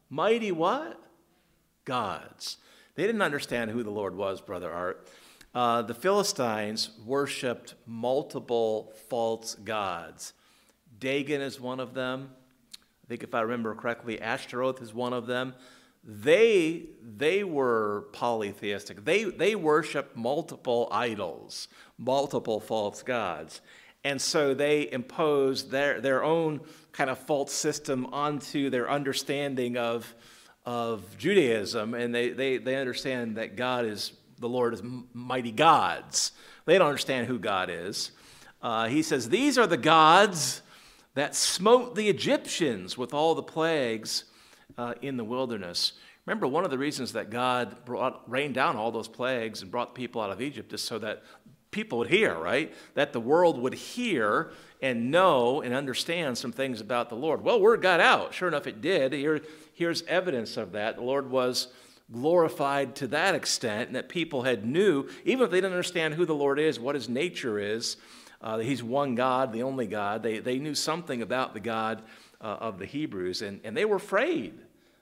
Mighty 0.09 0.53
what? 0.53 0.97
Gods. 1.83 2.55
They 2.95 3.05
didn't 3.05 3.23
understand 3.23 3.71
who 3.71 3.83
the 3.83 3.91
Lord 3.91 4.15
was, 4.15 4.39
Brother 4.39 4.71
Art. 4.71 5.05
Uh, 5.53 5.81
the 5.81 5.93
Philistines 5.93 6.91
worshiped 7.05 7.73
multiple 7.85 8.93
false 9.09 9.55
gods. 9.55 10.31
Dagon 10.97 11.41
is 11.41 11.59
one 11.59 11.81
of 11.81 11.93
them 11.93 12.29
think 13.11 13.23
if 13.23 13.35
I 13.35 13.41
remember 13.41 13.75
correctly, 13.75 14.21
Ashtaroth 14.21 14.81
is 14.81 14.93
one 14.93 15.11
of 15.11 15.27
them. 15.27 15.53
They, 16.01 16.83
they 17.03 17.43
were 17.43 18.05
polytheistic. 18.13 19.03
They, 19.03 19.25
they 19.25 19.53
worshiped 19.53 20.15
multiple 20.15 20.87
idols, 20.93 21.67
multiple 21.97 22.61
false 22.61 23.03
gods. 23.03 23.59
And 24.05 24.21
so 24.21 24.53
they 24.53 24.89
imposed 24.89 25.71
their, 25.71 25.99
their 25.99 26.23
own 26.23 26.61
kind 26.93 27.09
of 27.09 27.19
false 27.19 27.51
system 27.51 28.05
onto 28.13 28.69
their 28.69 28.89
understanding 28.89 29.75
of, 29.75 30.15
of 30.65 31.03
Judaism. 31.17 31.93
And 31.93 32.15
they, 32.15 32.29
they, 32.29 32.59
they 32.59 32.77
understand 32.77 33.35
that 33.35 33.57
God 33.57 33.83
is, 33.83 34.13
the 34.39 34.47
Lord 34.47 34.73
is 34.73 34.81
mighty 35.13 35.51
gods. 35.51 36.31
They 36.63 36.77
don't 36.77 36.87
understand 36.87 37.27
who 37.27 37.39
God 37.39 37.69
is. 37.69 38.11
Uh, 38.61 38.87
he 38.87 39.03
says, 39.03 39.27
These 39.27 39.57
are 39.57 39.67
the 39.67 39.75
gods 39.75 40.61
that 41.13 41.35
smote 41.35 41.95
the 41.95 42.09
Egyptians 42.09 42.97
with 42.97 43.13
all 43.13 43.35
the 43.35 43.43
plagues 43.43 44.25
uh, 44.77 44.93
in 45.01 45.17
the 45.17 45.23
wilderness. 45.23 45.93
Remember, 46.25 46.47
one 46.47 46.63
of 46.63 46.71
the 46.71 46.77
reasons 46.77 47.13
that 47.13 47.29
God 47.29 47.83
brought, 47.83 48.29
rained 48.29 48.53
down 48.53 48.75
all 48.75 48.91
those 48.91 49.07
plagues 49.07 49.61
and 49.61 49.71
brought 49.71 49.95
people 49.95 50.21
out 50.21 50.29
of 50.29 50.41
Egypt 50.41 50.71
is 50.73 50.81
so 50.81 50.99
that 50.99 51.23
people 51.71 51.97
would 51.97 52.09
hear, 52.09 52.37
right? 52.37 52.73
That 52.93 53.13
the 53.13 53.19
world 53.19 53.57
would 53.59 53.73
hear 53.73 54.51
and 54.81 55.09
know 55.09 55.61
and 55.61 55.73
understand 55.73 56.37
some 56.37 56.51
things 56.51 56.81
about 56.81 57.09
the 57.09 57.15
Lord. 57.15 57.41
Well, 57.41 57.59
word 57.59 57.81
got 57.81 57.99
out. 57.99 58.33
Sure 58.33 58.47
enough, 58.47 58.67
it 58.67 58.81
did. 58.81 59.13
Here, 59.13 59.41
here's 59.73 60.03
evidence 60.03 60.57
of 60.57 60.73
that. 60.73 60.97
The 60.97 61.03
Lord 61.03 61.29
was 61.29 61.67
glorified 62.11 62.95
to 62.97 63.07
that 63.07 63.35
extent, 63.35 63.87
and 63.87 63.95
that 63.95 64.09
people 64.09 64.43
had 64.43 64.65
knew, 64.65 65.07
even 65.23 65.45
if 65.45 65.51
they 65.51 65.57
didn't 65.57 65.71
understand 65.71 66.13
who 66.13 66.25
the 66.25 66.35
Lord 66.35 66.59
is, 66.59 66.79
what 66.79 66.95
his 66.95 67.07
nature 67.07 67.57
is, 67.57 67.95
uh, 68.41 68.57
he's 68.59 68.83
one 68.83 69.15
God, 69.15 69.53
the 69.53 69.63
only 69.63 69.87
God. 69.87 70.23
They, 70.23 70.39
they 70.39 70.57
knew 70.57 70.75
something 70.75 71.21
about 71.21 71.53
the 71.53 71.59
God 71.59 72.01
uh, 72.39 72.57
of 72.59 72.79
the 72.79 72.85
Hebrews, 72.85 73.41
and, 73.41 73.61
and 73.63 73.75
they 73.77 73.85
were 73.85 73.97
afraid. 73.97 74.53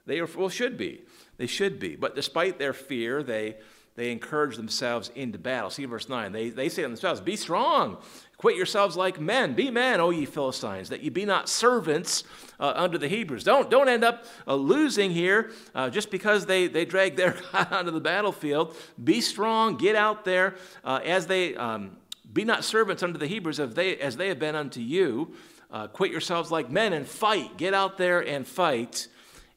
They 0.06 0.22
were, 0.22 0.30
well, 0.36 0.50
should 0.50 0.78
be. 0.78 1.04
They 1.38 1.48
should 1.48 1.80
be. 1.80 1.96
But 1.96 2.16
despite 2.16 2.60
their 2.60 2.74
fear, 2.74 3.24
they, 3.24 3.56
they 3.96 4.12
encourage 4.12 4.58
themselves 4.58 5.12
into 5.16 5.38
battle. 5.38 5.70
See 5.70 5.86
verse 5.86 6.10
9. 6.10 6.32
They, 6.32 6.50
they 6.50 6.68
say 6.68 6.82
to 6.82 6.88
themselves, 6.88 7.22
Be 7.22 7.36
strong, 7.36 7.98
quit 8.38 8.58
yourselves 8.58 8.98
like 8.98 9.20
men. 9.20 9.54
Be 9.54 9.70
men, 9.70 10.02
O 10.02 10.10
ye 10.10 10.26
Philistines, 10.26 10.90
that 10.90 11.02
ye 11.02 11.10
be 11.10 11.26
not 11.26 11.48
servants 11.48 12.24
uh, 12.60 12.74
under 12.76 12.98
the 12.98 13.08
Hebrews. 13.08 13.44
Don't, 13.44 13.70
don't 13.70 13.88
end 13.88 14.04
up 14.04 14.26
uh, 14.48 14.56
losing 14.56 15.12
here 15.12 15.52
uh, 15.76 15.90
just 15.90 16.12
because 16.12 16.46
they, 16.46 16.68
they 16.68 16.86
drag 16.86 17.16
their 17.16 17.38
God 17.52 17.72
onto 17.72 17.92
the 17.92 18.02
battlefield. 18.02 18.76
Be 19.02 19.22
strong, 19.22 19.78
get 19.78 19.96
out 19.96 20.26
there 20.26 20.56
uh, 20.84 21.00
as 21.04 21.28
they. 21.28 21.56
Um, 21.56 21.92
be 22.32 22.44
not 22.44 22.64
servants 22.64 23.04
unto 23.04 23.18
the 23.18 23.28
Hebrews 23.28 23.60
as 23.60 23.74
they, 23.74 23.98
as 23.98 24.18
they 24.18 24.28
have 24.28 24.40
been 24.40 24.56
unto 24.56 24.80
you. 24.80 25.34
Uh, 25.72 25.88
quit 25.88 26.12
yourselves 26.12 26.52
like 26.52 26.70
men 26.70 26.94
and 26.94 27.08
fight. 27.08 27.58
Get 27.58 27.74
out 27.74 27.98
there 27.98 28.26
and 28.26 28.48
fight. 28.48 29.08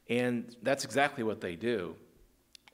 And 0.09 0.55
that's 0.61 0.85
exactly 0.85 1.23
what 1.23 1.41
they 1.41 1.55
do. 1.55 1.95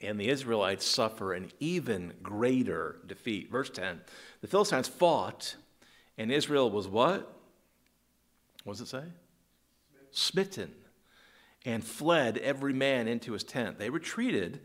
And 0.01 0.19
the 0.19 0.29
Israelites 0.29 0.85
suffer 0.85 1.33
an 1.33 1.51
even 1.59 2.13
greater 2.23 2.99
defeat. 3.05 3.51
Verse 3.51 3.69
10 3.69 4.01
The 4.41 4.47
Philistines 4.47 4.87
fought, 4.87 5.55
and 6.17 6.31
Israel 6.31 6.69
was 6.69 6.87
what? 6.87 7.33
What 8.63 8.73
does 8.73 8.81
it 8.81 8.87
say? 8.87 9.03
Smitten. 10.11 10.71
And 11.65 11.83
fled 11.83 12.37
every 12.37 12.73
man 12.73 13.07
into 13.07 13.33
his 13.33 13.43
tent. 13.43 13.79
They 13.79 13.89
retreated 13.89 14.61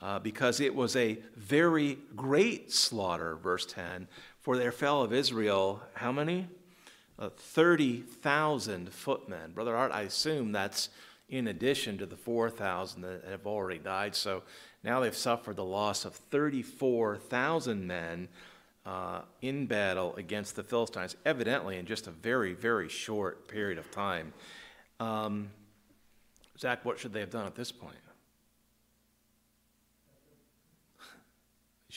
uh, 0.00 0.18
because 0.18 0.60
it 0.60 0.74
was 0.74 0.96
a 0.96 1.18
very 1.36 1.98
great 2.16 2.72
slaughter, 2.72 3.36
verse 3.36 3.66
10, 3.66 4.08
for 4.48 4.56
there 4.56 4.72
fell 4.72 5.02
of 5.02 5.12
Israel, 5.12 5.82
how 5.92 6.10
many? 6.10 6.48
Uh, 7.18 7.28
30,000 7.28 8.90
footmen. 8.90 9.52
Brother 9.52 9.76
Art, 9.76 9.92
I 9.92 10.04
assume 10.04 10.52
that's 10.52 10.88
in 11.28 11.48
addition 11.48 11.98
to 11.98 12.06
the 12.06 12.16
4,000 12.16 13.02
that 13.02 13.24
have 13.28 13.46
already 13.46 13.78
died. 13.78 14.14
So 14.14 14.44
now 14.82 15.00
they've 15.00 15.14
suffered 15.14 15.56
the 15.56 15.64
loss 15.64 16.06
of 16.06 16.14
34,000 16.14 17.86
men 17.86 18.28
uh, 18.86 19.20
in 19.42 19.66
battle 19.66 20.16
against 20.16 20.56
the 20.56 20.62
Philistines, 20.62 21.14
evidently 21.26 21.76
in 21.76 21.84
just 21.84 22.06
a 22.06 22.10
very, 22.10 22.54
very 22.54 22.88
short 22.88 23.48
period 23.48 23.76
of 23.76 23.90
time. 23.90 24.32
Um, 24.98 25.50
Zach, 26.58 26.86
what 26.86 26.98
should 26.98 27.12
they 27.12 27.20
have 27.20 27.28
done 27.28 27.44
at 27.44 27.54
this 27.54 27.70
point? 27.70 27.98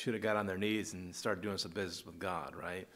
Should 0.02 0.16
have 0.16 0.24
got 0.24 0.36
on 0.36 0.48
their 0.48 0.58
knees 0.58 0.94
and 0.94 1.16
started 1.16 1.44
doing 1.44 1.58
some 1.58 1.72
business 1.72 2.04
with 2.06 2.18
God, 2.18 2.56
right? 2.56 2.88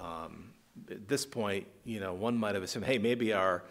Um, 0.00 0.50
at 0.90 1.06
this 1.06 1.24
point, 1.24 1.66
you 1.84 2.00
know, 2.00 2.12
one 2.12 2.36
might 2.36 2.56
have 2.56 2.64
assumed, 2.64 2.86
hey, 2.86 2.98
maybe 2.98 3.32
our, 3.32 3.62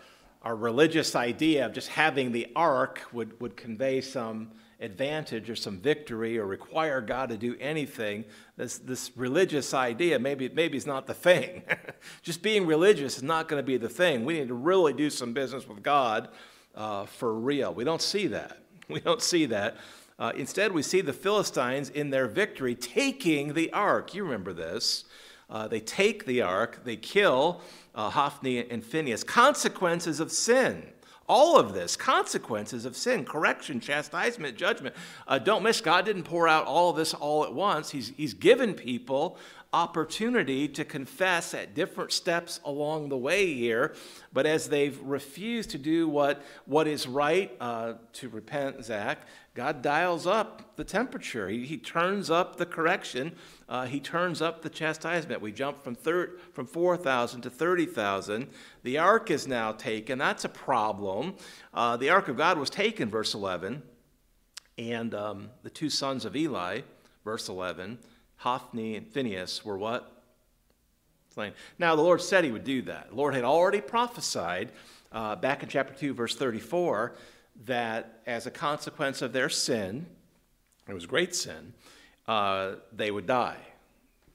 our 0.44 0.56
religious 0.56 1.14
idea 1.14 1.66
of 1.66 1.74
just 1.74 1.90
having 1.90 2.32
the 2.32 2.48
ark 2.56 3.02
would, 3.12 3.40
would 3.42 3.58
convey 3.58 4.00
some 4.00 4.52
advantage 4.80 5.50
or 5.50 5.58
some 5.58 5.78
victory 5.78 6.38
or 6.38 6.46
require 6.46 7.02
God 7.02 7.30
to 7.30 7.38
do 7.38 7.58
anything. 7.60 8.24
This, 8.56 8.78
this 8.78 9.12
religious 9.18 9.74
idea, 9.74 10.18
maybe, 10.18 10.48
maybe 10.48 10.78
is 10.78 10.88
not 10.88 11.06
the 11.06 11.14
thing. 11.14 11.64
just 12.22 12.42
being 12.42 12.66
religious 12.66 13.18
is 13.18 13.24
not 13.24 13.50
going 13.50 13.62
to 13.62 13.66
be 13.66 13.76
the 13.76 13.90
thing. 13.90 14.24
We 14.24 14.36
need 14.40 14.48
to 14.48 14.54
really 14.54 14.94
do 14.94 15.10
some 15.10 15.34
business 15.34 15.68
with 15.68 15.84
God 15.84 16.30
uh, 16.76 17.08
for 17.08 17.34
real. 17.34 17.74
We 17.74 17.84
don't 17.84 18.02
see 18.02 18.28
that. 18.28 18.60
We 18.90 19.00
don't 19.00 19.22
see 19.22 19.46
that. 19.46 19.78
Uh, 20.20 20.32
instead, 20.36 20.72
we 20.72 20.82
see 20.82 21.02
the 21.02 21.14
Philistines 21.14 21.90
in 21.90 22.10
their 22.10 22.28
victory 22.28 22.76
taking 22.76 23.54
the 23.54 23.72
ark. 23.74 24.14
You 24.14 24.24
remember 24.24 24.54
this. 24.54 25.06
Uh, 25.50 25.68
they 25.68 25.80
take 25.80 26.26
the 26.26 26.42
ark, 26.42 26.82
they 26.84 26.96
kill 26.96 27.62
uh, 27.94 28.10
Hophni 28.10 28.70
and 28.70 28.84
Phinehas. 28.84 29.24
Consequences 29.24 30.20
of 30.20 30.32
sin. 30.32 30.84
All 31.30 31.58
of 31.58 31.74
this, 31.74 31.96
consequences 31.96 32.86
of 32.86 32.98
sin, 32.98 33.24
correction, 33.24 33.80
chastisement, 33.80 34.58
judgment. 34.58 34.94
Uh, 35.26 35.40
don't 35.40 35.64
miss, 35.64 35.80
God 35.80 36.06
didn't 36.06 36.24
pour 36.24 36.48
out 36.48 36.66
all 36.66 36.90
of 36.90 36.98
this 36.98 37.14
all 37.14 37.46
at 37.46 37.54
once. 37.54 37.92
He's, 37.92 38.12
he's 38.18 38.34
given 38.34 38.74
people 38.74 39.38
opportunity 39.72 40.68
to 40.68 40.86
confess 40.86 41.54
at 41.54 41.74
different 41.74 42.12
steps 42.12 42.60
along 42.66 43.10
the 43.10 43.18
way 43.18 43.54
here. 43.54 43.96
But 44.32 44.46
as 44.46 44.70
they've 44.70 45.00
refused 45.02 45.72
to 45.72 45.78
do 45.78 46.08
what, 46.08 46.44
what 46.66 46.88
is 46.88 47.08
right, 47.08 47.52
uh, 47.60 47.94
to 48.14 48.30
repent, 48.30 48.84
Zach, 48.84 49.26
God 49.56 49.84
dials 49.84 50.26
up 50.26 50.76
the 50.78 50.84
temperature. 50.84 51.48
He, 51.48 51.66
he 51.66 51.78
turns 51.78 52.32
up 52.32 52.56
the 52.56 52.66
correction. 52.66 53.36
Uh, 53.70 53.86
he 53.86 54.00
turns 54.00 54.42
up 54.42 54.64
the 54.64 54.70
chastisement. 54.70 55.42
We 55.42 55.52
jump 55.52 55.84
from, 55.84 55.96
from 55.96 56.66
4,000 56.66 57.42
to 57.42 57.50
30,000. 57.52 58.48
The 58.82 58.98
ark 58.98 59.30
is 59.30 59.48
now 59.48 59.72
taken. 59.72 60.18
That's 60.18 60.44
a 60.44 60.50
problem. 60.50 61.36
Uh, 61.72 61.98
the 61.98 62.10
ark 62.10 62.30
of 62.30 62.38
God 62.38 62.58
was 62.58 62.72
taken, 62.72 63.10
verse 63.10 63.36
11. 63.36 63.84
And 64.80 65.14
um, 65.14 65.52
the 65.62 65.70
two 65.70 65.90
sons 65.92 66.26
of 66.26 66.36
Eli, 66.36 66.82
verse 67.24 67.48
11, 67.48 68.00
Hophni 68.38 68.96
and 68.96 69.08
Phinehas 69.08 69.64
were 69.64 69.78
what? 69.78 70.24
Slain. 71.30 71.54
Now, 71.78 71.96
the 71.96 72.02
Lord 72.02 72.22
said 72.22 72.44
he 72.44 72.52
would 72.52 72.64
do 72.64 72.82
that. 72.84 73.10
The 73.10 73.16
Lord 73.16 73.36
had 73.36 73.44
already 73.44 73.82
prophesied 73.82 74.72
uh, 75.12 75.36
back 75.36 75.62
in 75.62 75.70
chapter 75.70 75.94
2, 75.94 76.14
verse 76.16 76.36
34, 76.36 77.14
that 77.66 78.22
as 78.26 78.46
a 78.46 78.52
consequence 78.52 79.22
of 79.22 79.34
their 79.34 79.50
sin, 79.50 80.06
it 80.88 80.94
was 80.94 81.06
great 81.06 81.36
sin, 81.36 81.74
uh, 82.28 82.74
they 82.92 83.12
would 83.12 83.26
die. 83.26 83.58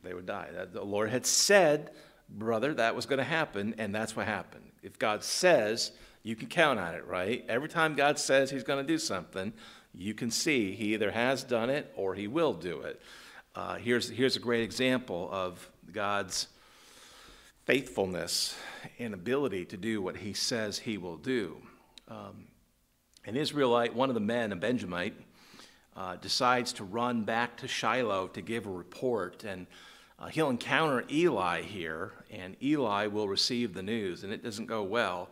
They 0.02 0.14
would 0.14 0.26
die. 0.26 0.48
The 0.72 0.85
Lord 0.85 1.11
had 1.11 1.26
said, 1.26 1.90
brother, 2.28 2.74
that 2.74 2.94
was 2.94 3.07
going 3.07 3.18
to 3.18 3.24
happen, 3.24 3.74
and 3.78 3.94
that's 3.94 4.14
what 4.14 4.26
happened. 4.26 4.64
If 4.83 4.98
God 4.98 5.24
says, 5.24 5.92
you 6.22 6.37
can 6.37 6.48
count 6.48 6.78
on 6.78 6.94
it, 6.94 7.07
right? 7.07 7.44
Every 7.48 7.68
time 7.68 7.94
God 7.94 8.18
says 8.18 8.50
he's 8.50 8.62
going 8.62 8.85
to 8.85 8.92
do 8.92 8.98
something, 8.98 9.52
you 9.94 10.14
can 10.14 10.31
see 10.31 10.72
he 10.72 10.94
either 10.94 11.11
has 11.11 11.42
done 11.42 11.70
it 11.70 11.92
or 11.96 12.14
he 12.14 12.28
will 12.28 12.52
do 12.52 12.81
it. 12.83 13.00
Uh, 13.54 13.76
here's, 13.76 14.09
here's 14.09 14.37
a 14.37 14.40
great 14.40 14.62
example 14.62 15.28
of 15.33 15.68
God's 15.90 16.48
faithfulness 17.64 18.57
and 18.98 19.12
ability 19.14 19.64
to 19.66 19.76
do 19.76 20.00
what 20.00 20.16
he 20.16 20.33
says 20.33 20.78
he 20.78 20.96
will 20.96 21.16
do. 21.16 21.57
Um, 22.09 22.46
an 23.28 23.36
Israelite, 23.36 23.94
one 23.94 24.08
of 24.08 24.14
the 24.14 24.20
men, 24.20 24.52
a 24.52 24.56
Benjamite, 24.56 25.12
uh, 25.94 26.16
decides 26.16 26.72
to 26.72 26.84
run 26.84 27.24
back 27.24 27.58
to 27.58 27.68
Shiloh 27.68 28.28
to 28.28 28.40
give 28.40 28.66
a 28.66 28.70
report. 28.70 29.44
And 29.44 29.66
uh, 30.18 30.28
he'll 30.28 30.48
encounter 30.48 31.04
Eli 31.10 31.60
here, 31.60 32.12
and 32.30 32.56
Eli 32.62 33.06
will 33.06 33.28
receive 33.28 33.74
the 33.74 33.82
news, 33.82 34.24
and 34.24 34.32
it 34.32 34.42
doesn't 34.42 34.64
go 34.64 34.82
well. 34.82 35.28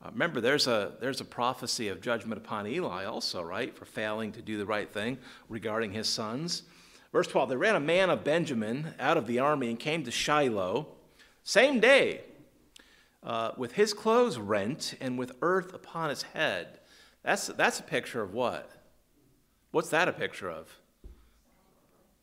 Uh, 0.00 0.10
remember, 0.12 0.40
there's 0.40 0.68
a, 0.68 0.92
there's 1.00 1.20
a 1.20 1.24
prophecy 1.24 1.88
of 1.88 2.00
judgment 2.00 2.40
upon 2.40 2.68
Eli 2.68 3.04
also, 3.04 3.42
right, 3.42 3.76
for 3.76 3.84
failing 3.84 4.30
to 4.30 4.40
do 4.40 4.56
the 4.56 4.64
right 4.64 4.88
thing 4.88 5.18
regarding 5.48 5.92
his 5.92 6.08
sons. 6.08 6.62
Verse 7.10 7.26
12 7.26 7.48
They 7.48 7.56
ran 7.56 7.74
a 7.74 7.80
man 7.80 8.10
of 8.10 8.22
Benjamin 8.22 8.94
out 9.00 9.16
of 9.16 9.26
the 9.26 9.40
army 9.40 9.70
and 9.70 9.78
came 9.78 10.04
to 10.04 10.12
Shiloh, 10.12 10.86
same 11.42 11.80
day, 11.80 12.20
uh, 13.24 13.50
with 13.56 13.72
his 13.72 13.92
clothes 13.92 14.38
rent 14.38 14.94
and 15.00 15.18
with 15.18 15.32
earth 15.42 15.74
upon 15.74 16.10
his 16.10 16.22
head. 16.22 16.79
That's, 17.22 17.48
that's 17.48 17.80
a 17.80 17.82
picture 17.82 18.22
of 18.22 18.32
what? 18.32 18.70
What's 19.70 19.90
that 19.90 20.08
a 20.08 20.12
picture 20.12 20.50
of? 20.50 20.68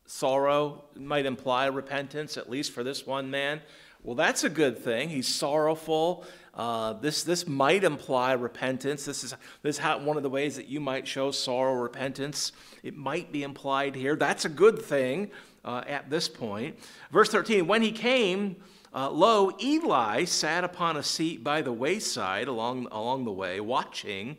Sorrow 0.06 0.84
might 0.96 1.26
imply 1.26 1.66
repentance, 1.66 2.36
at 2.36 2.50
least 2.50 2.72
for 2.72 2.82
this 2.82 3.06
one 3.06 3.30
man. 3.30 3.60
Well, 4.02 4.14
that's 4.14 4.44
a 4.44 4.48
good 4.48 4.78
thing. 4.78 5.08
He's 5.08 5.28
sorrowful. 5.28 6.24
Uh, 6.54 6.94
this, 6.94 7.24
this 7.24 7.46
might 7.46 7.84
imply 7.84 8.32
repentance. 8.32 9.04
This 9.04 9.22
is, 9.22 9.34
this 9.62 9.76
is 9.76 9.78
how, 9.78 9.98
one 9.98 10.16
of 10.16 10.22
the 10.22 10.30
ways 10.30 10.56
that 10.56 10.66
you 10.66 10.80
might 10.80 11.06
show 11.06 11.30
sorrow 11.30 11.74
repentance. 11.74 12.52
It 12.82 12.96
might 12.96 13.32
be 13.32 13.42
implied 13.42 13.94
here. 13.94 14.16
That's 14.16 14.44
a 14.44 14.48
good 14.48 14.80
thing 14.80 15.30
uh, 15.64 15.82
at 15.86 16.10
this 16.10 16.28
point. 16.28 16.78
Verse 17.10 17.28
13 17.28 17.66
When 17.66 17.82
he 17.82 17.92
came, 17.92 18.56
uh, 18.94 19.10
lo, 19.10 19.52
Eli 19.60 20.24
sat 20.24 20.64
upon 20.64 20.96
a 20.96 21.02
seat 21.02 21.44
by 21.44 21.60
the 21.60 21.72
wayside 21.72 22.48
along, 22.48 22.88
along 22.90 23.24
the 23.24 23.32
way, 23.32 23.60
watching, 23.60 24.38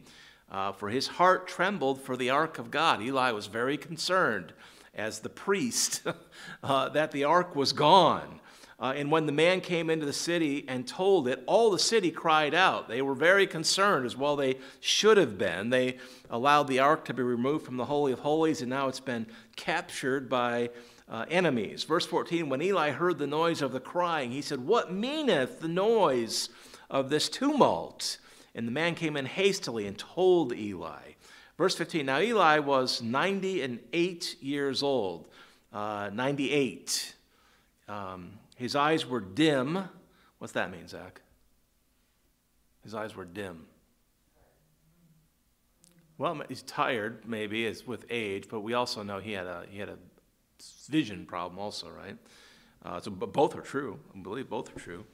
uh, 0.52 0.72
for 0.72 0.90
his 0.90 1.08
heart 1.08 1.48
trembled 1.48 2.02
for 2.02 2.18
the 2.18 2.30
ark 2.30 2.60
of 2.60 2.72
God. 2.72 3.02
Eli 3.02 3.32
was 3.32 3.48
very 3.48 3.78
concerned 3.78 4.54
as 4.96 5.20
the 5.20 5.30
priest 5.30 6.04
uh, 6.64 6.90
that 6.90 7.12
the 7.12 7.24
ark 7.24 7.56
was 7.56 7.74
gone. 7.74 8.40
Uh, 8.82 8.94
and 8.96 9.12
when 9.12 9.26
the 9.26 9.32
man 9.32 9.60
came 9.60 9.90
into 9.90 10.06
the 10.06 10.14
city 10.14 10.64
and 10.70 10.88
told 10.88 11.28
it, 11.28 11.44
all 11.48 11.70
the 11.70 11.78
city 11.78 12.10
cried 12.10 12.54
out. 12.54 12.88
They 12.88 13.02
were 13.02 13.14
very 13.14 13.46
concerned, 13.46 14.06
as 14.06 14.16
well 14.16 14.38
they 14.38 14.56
should 14.80 15.18
have 15.18 15.38
been. 15.38 15.70
They 15.70 15.98
allowed 16.30 16.68
the 16.68 16.80
ark 16.80 17.04
to 17.06 17.14
be 17.14 17.22
removed 17.22 17.66
from 17.66 17.76
the 17.76 17.86
Holy 17.86 18.14
of 18.14 18.20
Holies, 18.20 18.62
and 18.62 18.70
now 18.70 18.88
it's 18.88 19.02
been 19.02 19.28
captured 19.58 20.30
by 20.30 20.70
uh, 21.10 21.26
enemies. 21.30 21.84
Verse 21.84 22.06
14 22.06 22.48
When 22.48 22.62
Eli 22.62 22.92
heard 22.92 23.18
the 23.18 23.28
noise 23.28 23.62
of 23.62 23.74
the 23.74 23.82
crying, 23.82 24.32
he 24.32 24.42
said, 24.42 24.66
What 24.66 24.94
meaneth 24.94 25.60
the 25.60 25.68
noise 25.68 26.48
of 26.90 27.10
this 27.10 27.28
tumult? 27.28 28.18
And 28.56 28.68
the 28.68 28.72
man 28.72 28.96
came 28.96 29.16
in 29.16 29.26
hastily 29.26 29.86
and 29.88 29.98
told 29.98 30.54
Eli. 30.54 31.14
Verse 31.58 31.76
15 31.76 32.06
Now 32.06 32.20
Eli 32.20 32.60
was 32.60 33.02
90 33.02 33.62
and 33.62 33.80
8 33.94 34.38
years 34.42 34.82
old. 34.82 35.28
Uh, 35.72 36.10
98. 36.14 37.16
Um, 37.88 38.32
his 38.56 38.76
eyes 38.76 39.06
were 39.06 39.20
dim. 39.20 39.84
What's 40.40 40.54
that 40.54 40.72
mean, 40.72 40.88
Zach? 40.88 41.22
His 42.84 42.96
eyes 42.96 43.16
were 43.16 43.26
dim. 43.26 43.66
Well, 46.18 46.42
he's 46.50 46.64
tired, 46.64 47.24
maybe, 47.26 47.66
as 47.66 47.88
with 47.88 48.06
age, 48.10 48.48
but 48.50 48.60
we 48.60 48.74
also 48.74 49.04
know 49.04 49.20
he 49.20 49.32
had 49.32 49.48
a, 49.48 49.64
he 49.70 49.80
had 49.80 49.90
a 49.90 49.98
vision 50.90 51.26
problem, 51.26 51.58
also, 51.60 51.90
right? 51.90 52.18
Uh, 52.84 53.00
so 53.00 53.12
both 53.12 53.56
are 53.56 53.62
true. 53.62 54.00
I 54.14 54.20
believe 54.20 54.50
both 54.50 54.76
are 54.76 54.80
true. 54.80 55.06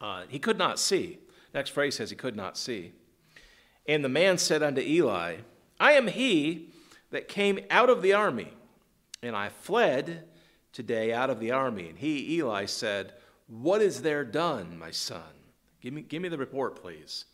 Uh, 0.00 0.24
he 0.28 0.38
could 0.38 0.58
not 0.58 0.78
see. 0.78 1.18
Next 1.52 1.70
phrase 1.70 1.96
says 1.96 2.10
he 2.10 2.16
could 2.16 2.36
not 2.36 2.56
see. 2.56 2.92
And 3.86 4.04
the 4.04 4.08
man 4.08 4.38
said 4.38 4.62
unto 4.62 4.80
Eli, 4.80 5.38
I 5.78 5.92
am 5.92 6.06
he 6.06 6.70
that 7.10 7.28
came 7.28 7.60
out 7.70 7.90
of 7.90 8.02
the 8.02 8.12
army, 8.12 8.52
and 9.22 9.34
I 9.34 9.48
fled 9.48 10.28
today 10.72 11.12
out 11.12 11.30
of 11.30 11.40
the 11.40 11.50
army. 11.50 11.88
And 11.88 11.98
he, 11.98 12.36
Eli, 12.36 12.66
said, 12.66 13.14
What 13.48 13.82
is 13.82 14.02
there 14.02 14.24
done, 14.24 14.78
my 14.78 14.90
son? 14.90 15.22
Give 15.80 15.92
me, 15.92 16.02
give 16.02 16.22
me 16.22 16.28
the 16.28 16.38
report, 16.38 16.80
please. 16.80 17.24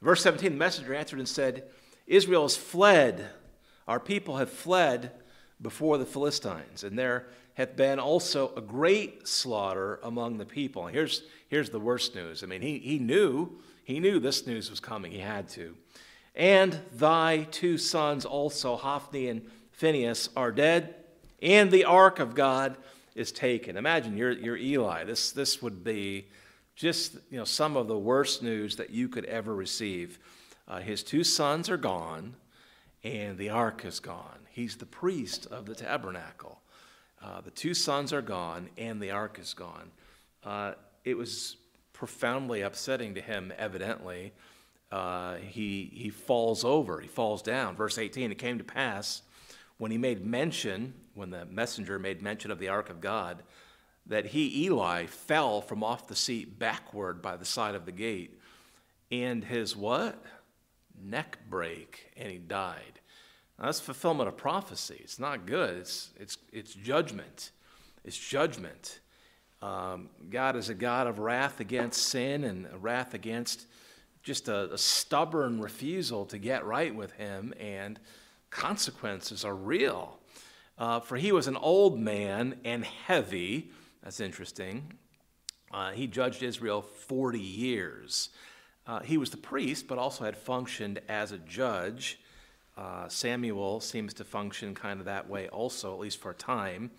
Verse 0.00 0.22
17 0.22 0.52
the 0.52 0.56
messenger 0.58 0.94
answered 0.94 1.18
and 1.18 1.28
said, 1.28 1.64
Israel 2.06 2.42
has 2.42 2.56
fled. 2.56 3.28
Our 3.86 4.00
people 4.00 4.36
have 4.36 4.50
fled 4.50 5.12
before 5.60 5.98
the 5.98 6.06
Philistines, 6.06 6.84
and 6.84 6.98
there 6.98 7.26
hath 7.58 7.76
been 7.76 7.98
also 7.98 8.54
a 8.56 8.60
great 8.60 9.28
slaughter 9.28 10.00
among 10.02 10.38
the 10.38 10.46
people. 10.46 10.86
And 10.86 10.94
here's, 10.94 11.24
here's 11.48 11.68
the 11.68 11.80
worst 11.80 12.14
news. 12.14 12.42
I 12.42 12.46
mean, 12.46 12.62
he, 12.62 12.78
he 12.78 12.98
knew, 12.98 13.58
he 13.84 14.00
knew 14.00 14.20
this 14.20 14.46
news 14.46 14.70
was 14.70 14.80
coming. 14.80 15.12
He 15.12 15.18
had 15.18 15.48
to. 15.50 15.74
And 16.36 16.80
thy 16.94 17.48
two 17.50 17.76
sons 17.76 18.24
also, 18.24 18.76
Hophni 18.76 19.28
and 19.28 19.42
Phinehas, 19.72 20.30
are 20.36 20.52
dead 20.52 20.94
and 21.42 21.70
the 21.70 21.84
ark 21.84 22.20
of 22.20 22.36
God 22.36 22.76
is 23.16 23.32
taken. 23.32 23.76
Imagine 23.76 24.16
you're, 24.16 24.30
you're 24.30 24.56
Eli. 24.56 25.02
This, 25.04 25.32
this 25.32 25.60
would 25.60 25.82
be 25.82 26.28
just 26.76 27.14
you 27.28 27.38
know, 27.38 27.44
some 27.44 27.76
of 27.76 27.88
the 27.88 27.98
worst 27.98 28.40
news 28.40 28.76
that 28.76 28.90
you 28.90 29.08
could 29.08 29.24
ever 29.24 29.52
receive. 29.52 30.20
Uh, 30.68 30.78
his 30.78 31.02
two 31.02 31.24
sons 31.24 31.68
are 31.68 31.76
gone, 31.76 32.36
and 33.02 33.36
the 33.36 33.50
ark 33.50 33.84
is 33.84 33.98
gone. 33.98 34.38
He's 34.48 34.76
the 34.76 34.86
priest 34.86 35.46
of 35.46 35.66
the 35.66 35.74
tabernacle. 35.74 36.60
Uh, 37.22 37.40
the 37.40 37.50
two 37.50 37.74
sons 37.74 38.12
are 38.12 38.22
gone, 38.22 38.68
and 38.76 39.00
the 39.00 39.10
ark 39.10 39.38
is 39.40 39.54
gone. 39.54 39.90
Uh, 40.44 40.72
it 41.04 41.16
was 41.16 41.56
profoundly 41.92 42.62
upsetting 42.62 43.14
to 43.14 43.20
him, 43.20 43.52
evidently. 43.58 44.32
Uh, 44.90 45.36
he, 45.36 45.90
he 45.92 46.10
falls 46.10 46.64
over, 46.64 47.00
he 47.00 47.08
falls 47.08 47.42
down. 47.42 47.76
Verse 47.76 47.98
18 47.98 48.30
It 48.30 48.38
came 48.38 48.58
to 48.58 48.64
pass 48.64 49.22
when 49.78 49.90
he 49.90 49.98
made 49.98 50.24
mention 50.24 50.94
when 51.18 51.30
the 51.30 51.44
messenger 51.46 51.98
made 51.98 52.22
mention 52.22 52.50
of 52.50 52.60
the 52.60 52.68
ark 52.68 52.88
of 52.88 53.00
God, 53.00 53.42
that 54.06 54.26
he, 54.26 54.64
Eli, 54.64 55.06
fell 55.06 55.60
from 55.60 55.82
off 55.82 56.06
the 56.06 56.16
seat 56.16 56.58
backward 56.58 57.20
by 57.20 57.36
the 57.36 57.44
side 57.44 57.74
of 57.74 57.84
the 57.84 57.92
gate, 57.92 58.40
and 59.10 59.44
his 59.44 59.76
what? 59.76 60.22
Neck 61.00 61.38
break, 61.50 62.12
and 62.16 62.30
he 62.30 62.38
died. 62.38 62.97
Now, 63.58 63.66
that's 63.66 63.80
fulfillment 63.80 64.28
of 64.28 64.36
prophecy. 64.36 65.00
It's 65.00 65.18
not 65.18 65.46
good. 65.46 65.78
It's, 65.78 66.10
it's, 66.18 66.38
it's 66.52 66.74
judgment. 66.74 67.50
It's 68.04 68.16
judgment. 68.16 69.00
Um, 69.60 70.10
God 70.30 70.54
is 70.54 70.68
a 70.68 70.74
God 70.74 71.06
of 71.06 71.18
wrath 71.18 71.58
against 71.58 72.02
sin 72.02 72.44
and 72.44 72.68
wrath 72.80 73.14
against 73.14 73.66
just 74.22 74.48
a, 74.48 74.72
a 74.72 74.78
stubborn 74.78 75.60
refusal 75.60 76.24
to 76.26 76.38
get 76.38 76.64
right 76.64 76.94
with 76.94 77.12
Him, 77.12 77.52
and 77.58 77.98
consequences 78.50 79.44
are 79.44 79.54
real. 79.54 80.18
Uh, 80.78 81.00
for 81.00 81.16
he 81.16 81.32
was 81.32 81.48
an 81.48 81.56
old 81.56 81.98
man 81.98 82.60
and 82.64 82.84
heavy. 82.84 83.70
That's 84.02 84.20
interesting. 84.20 84.92
Uh, 85.72 85.90
he 85.90 86.06
judged 86.06 86.42
Israel 86.42 86.82
40 86.82 87.40
years. 87.40 88.30
Uh, 88.86 89.00
he 89.00 89.18
was 89.18 89.30
the 89.30 89.36
priest, 89.36 89.88
but 89.88 89.98
also 89.98 90.24
had 90.24 90.36
functioned 90.36 91.00
as 91.08 91.32
a 91.32 91.38
judge. 91.38 92.20
Uh, 92.78 93.08
Samuel 93.08 93.80
seems 93.80 94.14
to 94.14 94.24
function 94.24 94.72
kind 94.72 95.00
of 95.00 95.06
that 95.06 95.28
way 95.28 95.48
also, 95.48 95.92
at 95.92 95.98
least 95.98 96.20
for 96.20 96.30
a 96.30 96.34
time. 96.34 96.92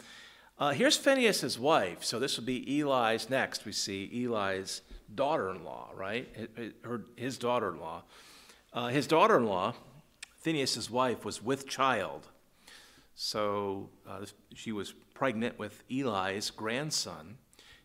Uh, 0.57 0.71
here's 0.71 0.97
Phinehas' 0.97 1.57
wife. 1.57 2.03
So 2.03 2.19
this 2.19 2.35
would 2.35 2.45
be 2.45 2.81
Eli's 2.81 3.29
next. 3.29 3.63
We 3.63 3.71
see 3.71 4.25
Eli's 4.25 4.81
daughter 5.15 5.49
in 5.51 5.63
law, 5.63 5.91
right? 5.95 6.27
His 7.15 7.37
daughter 7.37 7.69
in 7.69 7.79
law. 7.79 8.03
Uh, 8.73 8.89
his 8.89 9.07
daughter 9.07 9.37
in 9.37 9.45
law, 9.45 9.73
Phinehas' 10.35 10.89
wife, 10.89 11.23
was 11.23 11.41
with 11.41 11.65
child. 11.65 12.27
So 13.15 13.89
uh, 14.05 14.25
she 14.53 14.73
was 14.73 14.93
pregnant 15.13 15.57
with 15.57 15.83
Eli's 15.89 16.49
grandson. 16.49 17.37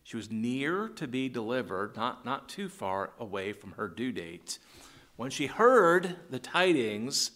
She 0.03 0.17
was 0.17 0.29
near 0.29 0.89
to 0.89 1.07
be 1.07 1.29
delivered, 1.29 1.95
not, 1.95 2.25
not 2.25 2.49
too 2.49 2.67
far 2.67 3.11
away 3.17 3.53
from 3.53 3.71
her 3.71 3.87
due 3.87 4.11
date. 4.11 4.59
When 5.15 5.29
she 5.29 5.47
heard 5.47 6.17
the 6.29 6.39
tidings 6.39 7.31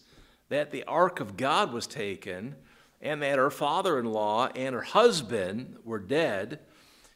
that 0.50 0.72
the 0.72 0.84
ark 0.84 1.20
of 1.20 1.38
God 1.38 1.72
was 1.72 1.88
taken 1.88 2.56
and 3.02 3.22
that 3.22 3.38
her 3.38 3.50
father 3.50 3.98
in 3.98 4.06
law 4.06 4.48
and 4.56 4.76
her 4.76 4.82
husband 4.82 5.78
were 5.86 6.00
dead, 6.00 6.60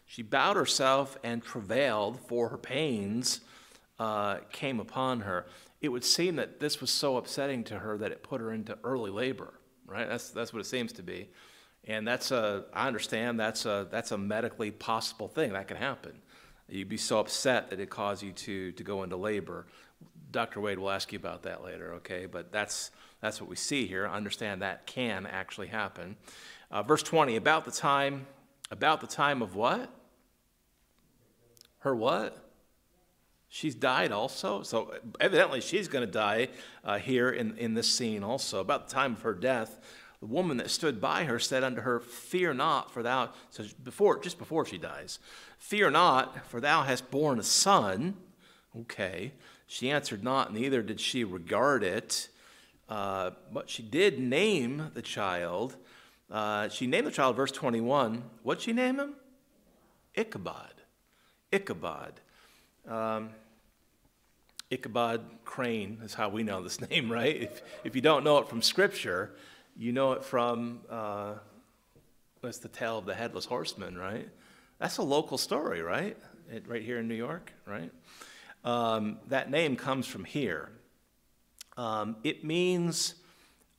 she 0.05 0.21
bowed 0.21 0.55
herself 0.55 1.17
and 1.23 1.43
travailed, 1.43 2.19
for 2.27 2.49
her 2.49 2.57
pains 2.57 3.41
uh, 3.99 4.37
came 4.51 4.79
upon 4.79 5.21
her. 5.21 5.45
It 5.81 5.89
would 5.89 6.05
seem 6.05 6.37
that 6.37 6.59
this 6.59 6.79
was 6.79 6.89
so 6.89 7.17
upsetting 7.17 7.63
to 7.65 7.79
her 7.79 7.97
that 7.97 8.11
it 8.11 8.23
put 8.23 8.39
her 8.39 8.53
into 8.53 8.77
early 8.83 9.11
labor, 9.11 9.53
right? 9.85 10.07
That's, 10.07 10.29
that's 10.29 10.53
what 10.53 10.59
it 10.59 10.65
seems 10.65 10.93
to 10.93 11.03
be. 11.03 11.29
And 11.85 12.07
that's 12.07 12.31
a, 12.31 12.65
I 12.73 12.87
understand 12.87 13.39
that's 13.39 13.65
a, 13.65 13.87
that's 13.91 14.11
a 14.11 14.17
medically 14.17 14.71
possible 14.71 15.27
thing. 15.27 15.53
That 15.53 15.67
can 15.67 15.77
happen. 15.77 16.13
You'd 16.69 16.87
be 16.89 16.97
so 16.97 17.19
upset 17.19 17.69
that 17.71 17.79
it 17.79 17.89
caused 17.89 18.23
you 18.23 18.31
to, 18.31 18.71
to 18.71 18.83
go 18.83 19.03
into 19.03 19.17
labor. 19.17 19.67
Dr. 20.31 20.61
Wade 20.61 20.79
will 20.79 20.89
ask 20.89 21.11
you 21.11 21.19
about 21.19 21.43
that 21.43 21.63
later, 21.63 21.95
okay? 21.95 22.25
But 22.25 22.51
that's, 22.51 22.91
that's 23.23 23.39
what 23.39 23.49
we 23.49 23.55
see 23.55 23.87
here. 23.87 24.05
Understand 24.05 24.61
that 24.63 24.85
can 24.85 25.25
actually 25.25 25.67
happen. 25.67 26.17
Uh, 26.69 26.83
verse 26.83 27.01
20, 27.01 27.37
about 27.37 27.63
the 27.63 27.71
time, 27.71 28.27
about 28.69 28.99
the 28.99 29.07
time 29.07 29.41
of 29.41 29.55
what? 29.55 29.89
Her 31.79 31.95
what? 31.95 32.49
She's 33.47 33.75
died 33.75 34.11
also. 34.11 34.61
So 34.63 34.93
evidently 35.21 35.61
she's 35.61 35.87
going 35.87 36.05
to 36.05 36.11
die 36.11 36.49
uh, 36.83 36.99
here 36.99 37.29
in, 37.29 37.57
in 37.57 37.75
this 37.75 37.87
scene 37.87 38.25
also. 38.25 38.59
About 38.59 38.89
the 38.89 38.93
time 38.93 39.13
of 39.13 39.21
her 39.21 39.33
death, 39.33 39.79
the 40.19 40.25
woman 40.25 40.57
that 40.57 40.69
stood 40.69 40.99
by 40.99 41.23
her 41.23 41.39
said 41.39 41.63
unto 41.63 41.79
her, 41.79 42.01
Fear 42.01 42.55
not, 42.55 42.91
for 42.91 43.03
thou, 43.03 43.29
so 43.51 43.63
before, 43.85 44.19
just 44.19 44.37
before 44.37 44.65
she 44.65 44.77
dies, 44.77 45.19
Fear 45.59 45.91
not, 45.91 46.45
for 46.49 46.59
thou 46.59 46.81
hast 46.81 47.09
borne 47.09 47.39
a 47.39 47.43
son. 47.43 48.15
Okay. 48.81 49.31
She 49.65 49.89
answered 49.89 50.25
not, 50.25 50.53
neither 50.53 50.81
did 50.81 50.99
she 50.99 51.23
regard 51.23 51.85
it. 51.85 52.27
Uh, 52.89 53.31
but 53.51 53.69
she 53.69 53.81
did 53.81 54.19
name 54.19 54.91
the 54.93 55.01
child. 55.01 55.75
Uh, 56.29 56.69
she 56.69 56.87
named 56.87 57.07
the 57.07 57.11
child, 57.11 57.35
verse 57.35 57.51
21. 57.51 58.23
What'd 58.43 58.63
she 58.63 58.73
name 58.73 58.99
him? 58.99 59.13
Ichabod. 60.15 60.73
Ichabod. 61.51 62.13
Um, 62.87 63.29
Ichabod 64.69 65.21
Crane 65.45 65.99
is 66.03 66.13
how 66.13 66.29
we 66.29 66.43
know 66.43 66.61
this 66.61 66.81
name, 66.89 67.11
right? 67.11 67.43
If, 67.43 67.61
if 67.83 67.95
you 67.95 68.01
don't 68.01 68.23
know 68.23 68.39
it 68.39 68.47
from 68.47 68.61
Scripture, 68.61 69.31
you 69.77 69.91
know 69.91 70.13
it 70.13 70.23
from 70.23 70.81
uh, 70.89 71.35
what's 72.41 72.57
the 72.57 72.67
tale 72.67 72.97
of 72.97 73.05
the 73.05 73.13
headless 73.13 73.45
horseman, 73.45 73.97
right? 73.97 74.27
That's 74.79 74.97
a 74.97 75.03
local 75.03 75.37
story, 75.37 75.81
right? 75.81 76.17
It, 76.51 76.67
right 76.67 76.81
here 76.81 76.99
in 76.99 77.07
New 77.07 77.15
York, 77.15 77.53
right? 77.65 77.91
Um, 78.63 79.19
that 79.27 79.49
name 79.49 79.75
comes 79.75 80.07
from 80.07 80.25
here. 80.25 80.69
Um, 81.77 82.17
it 82.23 82.43
means 82.43 83.15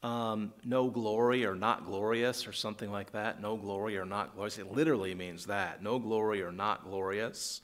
um, 0.03 0.53
no 0.65 0.91
glory 0.91 1.47
or 1.47 1.55
not 1.55 1.87
glorious 1.87 2.47
or 2.47 2.53
something 2.53 2.91
like 2.91 3.13
that. 3.13 3.41
No 3.41 3.57
glory 3.57 3.97
or 3.97 4.05
not 4.05 4.35
glorious. 4.35 4.59
It 4.59 4.71
literally 4.71 5.15
means 5.15 5.47
that. 5.47 5.83
No 5.83 5.99
glory 5.99 6.43
or 6.43 6.53
not 6.53 6.85
glorious. 6.85 7.63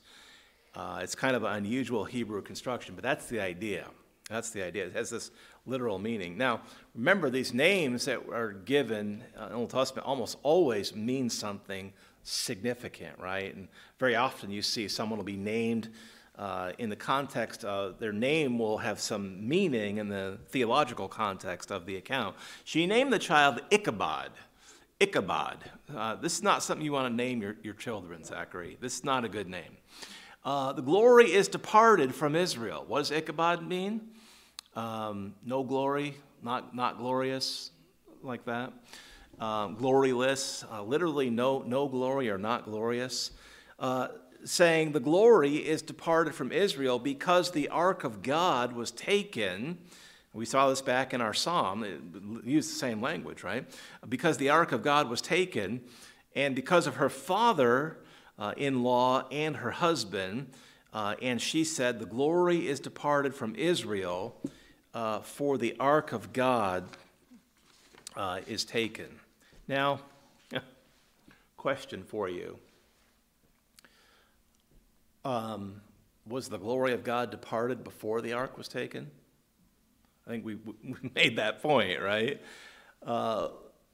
Uh, 0.73 0.99
it's 1.03 1.15
kind 1.15 1.35
of 1.35 1.43
an 1.43 1.53
unusual 1.53 2.05
Hebrew 2.05 2.41
construction, 2.41 2.95
but 2.95 3.03
that's 3.03 3.27
the 3.27 3.39
idea. 3.39 3.87
That's 4.29 4.51
the 4.51 4.63
idea. 4.63 4.85
It 4.85 4.93
has 4.93 5.09
this 5.09 5.31
literal 5.65 5.99
meaning. 5.99 6.37
Now, 6.37 6.61
remember, 6.95 7.29
these 7.29 7.53
names 7.53 8.05
that 8.05 8.21
are 8.31 8.53
given 8.53 9.23
uh, 9.37 9.47
in 9.47 9.49
the 9.49 9.55
Old 9.55 9.69
Testament 9.69 10.07
almost 10.07 10.37
always 10.41 10.95
mean 10.95 11.29
something 11.29 11.91
significant, 12.23 13.19
right? 13.19 13.53
And 13.53 13.67
very 13.99 14.15
often 14.15 14.49
you 14.49 14.61
see 14.61 14.87
someone 14.87 15.17
will 15.17 15.25
be 15.25 15.35
named 15.35 15.89
uh, 16.37 16.71
in 16.77 16.89
the 16.89 16.95
context 16.95 17.63
of 17.63 17.99
their 17.99 18.13
name 18.13 18.57
will 18.57 18.77
have 18.77 18.99
some 18.99 19.47
meaning 19.47 19.97
in 19.97 20.07
the 20.07 20.37
theological 20.49 21.07
context 21.07 21.71
of 21.71 21.85
the 21.85 21.97
account. 21.97 22.35
She 22.63 22.85
named 22.85 23.11
the 23.11 23.19
child 23.19 23.61
Ichabod. 23.69 24.31
Ichabod. 24.99 25.57
Uh, 25.93 26.15
this 26.15 26.33
is 26.33 26.43
not 26.43 26.63
something 26.63 26.85
you 26.85 26.93
want 26.93 27.11
to 27.11 27.15
name 27.15 27.41
your, 27.41 27.57
your 27.63 27.73
children, 27.73 28.23
Zachary. 28.23 28.77
This 28.79 28.97
is 28.97 29.03
not 29.03 29.25
a 29.25 29.29
good 29.29 29.47
name. 29.47 29.77
Uh, 30.43 30.73
the 30.73 30.81
glory 30.81 31.31
is 31.31 31.47
departed 31.47 32.15
from 32.15 32.35
Israel. 32.35 32.85
What 32.87 32.99
does 32.99 33.11
Ichabod 33.11 33.67
mean? 33.67 34.01
Um, 34.75 35.35
no 35.45 35.63
glory, 35.63 36.15
not, 36.41 36.75
not 36.75 36.97
glorious, 36.97 37.71
like 38.23 38.45
that. 38.45 38.71
Um, 39.39 39.75
gloryless, 39.75 40.63
uh, 40.71 40.83
literally 40.83 41.29
no, 41.29 41.59
no 41.63 41.87
glory 41.87 42.29
or 42.29 42.37
not 42.37 42.65
glorious. 42.65 43.31
Saying 44.43 44.91
the 44.91 44.99
glory 44.99 45.57
is 45.57 45.81
departed 45.81 46.33
from 46.33 46.51
Israel 46.51 46.99
because 46.99 47.51
the 47.51 47.69
ark 47.69 48.03
of 48.03 48.21
God 48.21 48.73
was 48.73 48.91
taken. 48.91 49.77
We 50.33 50.45
saw 50.45 50.69
this 50.69 50.81
back 50.81 51.13
in 51.13 51.21
our 51.21 51.33
psalm. 51.33 51.83
It 51.83 52.01
used 52.45 52.71
the 52.71 52.75
same 52.75 53.01
language, 53.01 53.43
right? 53.43 53.65
Because 54.07 54.37
the 54.37 54.49
ark 54.49 54.71
of 54.71 54.81
God 54.81 55.09
was 55.09 55.21
taken, 55.21 55.81
and 56.35 56.55
because 56.55 56.87
of 56.87 56.95
her 56.95 57.09
father 57.09 57.97
uh, 58.39 58.53
in 58.57 58.81
law 58.81 59.27
and 59.29 59.57
her 59.57 59.71
husband, 59.71 60.47
uh, 60.93 61.15
and 61.21 61.41
she 61.41 61.63
said, 61.63 61.99
The 61.99 62.05
glory 62.05 62.67
is 62.67 62.79
departed 62.79 63.35
from 63.35 63.55
Israel 63.55 64.35
uh, 64.93 65.19
for 65.19 65.57
the 65.57 65.75
ark 65.79 66.11
of 66.11 66.33
God 66.33 66.85
uh, 68.15 68.41
is 68.47 68.65
taken. 68.65 69.07
Now, 69.67 70.01
question 71.57 72.03
for 72.03 72.29
you. 72.29 72.57
Um, 75.23 75.81
was 76.27 76.49
the 76.49 76.57
glory 76.57 76.93
of 76.93 77.03
God 77.03 77.31
departed 77.31 77.83
before 77.83 78.21
the 78.21 78.33
ark 78.33 78.57
was 78.57 78.67
taken? 78.67 79.09
I 80.25 80.31
think 80.31 80.45
we, 80.45 80.55
we 80.55 80.95
made 81.15 81.37
that 81.37 81.61
point, 81.61 82.01
right? 82.01 82.41
Uh, 83.05 83.49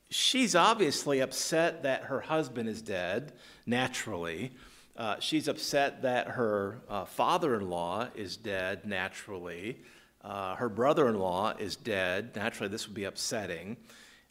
she's 0.10 0.56
obviously 0.56 1.20
upset 1.20 1.84
that 1.84 2.04
her 2.04 2.22
husband 2.22 2.70
is 2.70 2.82
dead, 2.82 3.34
naturally. 3.66 4.52
Uh, 4.96 5.16
she's 5.20 5.48
upset 5.48 6.02
that 6.02 6.30
her 6.30 6.82
uh, 6.90 7.06
father 7.06 7.56
in 7.56 7.70
law 7.70 8.08
is 8.16 8.36
dead, 8.36 8.86
naturally. 8.86 9.82
Uh, 10.24 10.56
her 10.56 10.70
brother 10.70 11.08
in 11.08 11.20
law 11.20 11.54
is 11.58 11.76
dead. 11.76 12.36
Naturally, 12.36 12.70
this 12.70 12.88
would 12.88 12.96
be 12.96 13.04
upsetting. 13.04 13.78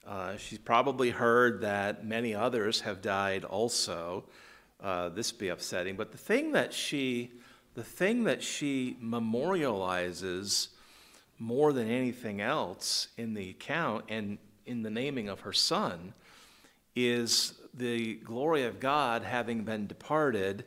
Uh, 0.07 0.37
she's 0.37 0.59
probably 0.59 1.11
heard 1.11 1.61
that 1.61 2.05
many 2.05 2.35
others 2.35 2.81
have 2.81 3.01
died 3.01 3.45
also. 3.45 4.25
Uh, 4.83 5.09
this 5.09 5.33
be 5.33 5.49
upsetting. 5.49 5.97
But 5.97 6.13
the 6.13 6.19
thing 6.19 6.53
that 6.53 6.73
she, 6.73 7.33
the 7.75 7.83
thing 7.83 8.25
that 8.25 8.43
she 8.43 8.97
memorializes 9.03 10.69
more 11.39 11.73
than 11.73 11.91
anything 11.91 12.41
else 12.41 13.09
in 13.17 13.35
the 13.35 13.51
account 13.51 14.05
and 14.09 14.39
in 14.65 14.83
the 14.83 14.91
naming 14.91 15.29
of 15.29 15.41
her 15.41 15.53
son 15.53 16.13
is 16.95 17.55
the 17.75 18.15
glory 18.17 18.65
of 18.65 18.81
God 18.81 19.23
having 19.23 19.65
been 19.65 19.87
departed 19.87 20.65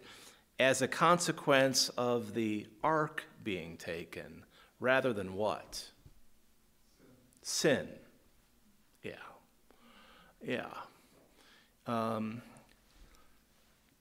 as 0.60 0.82
a 0.82 0.88
consequence 0.88 1.90
of 1.90 2.34
the 2.34 2.68
ark 2.84 3.24
being 3.44 3.78
taken 3.78 4.44
rather 4.80 5.14
than 5.14 5.34
what? 5.34 5.90
Sin. 7.42 7.88
Yeah. 9.04 9.14
Yeah. 10.46 10.68
Um, 11.88 12.42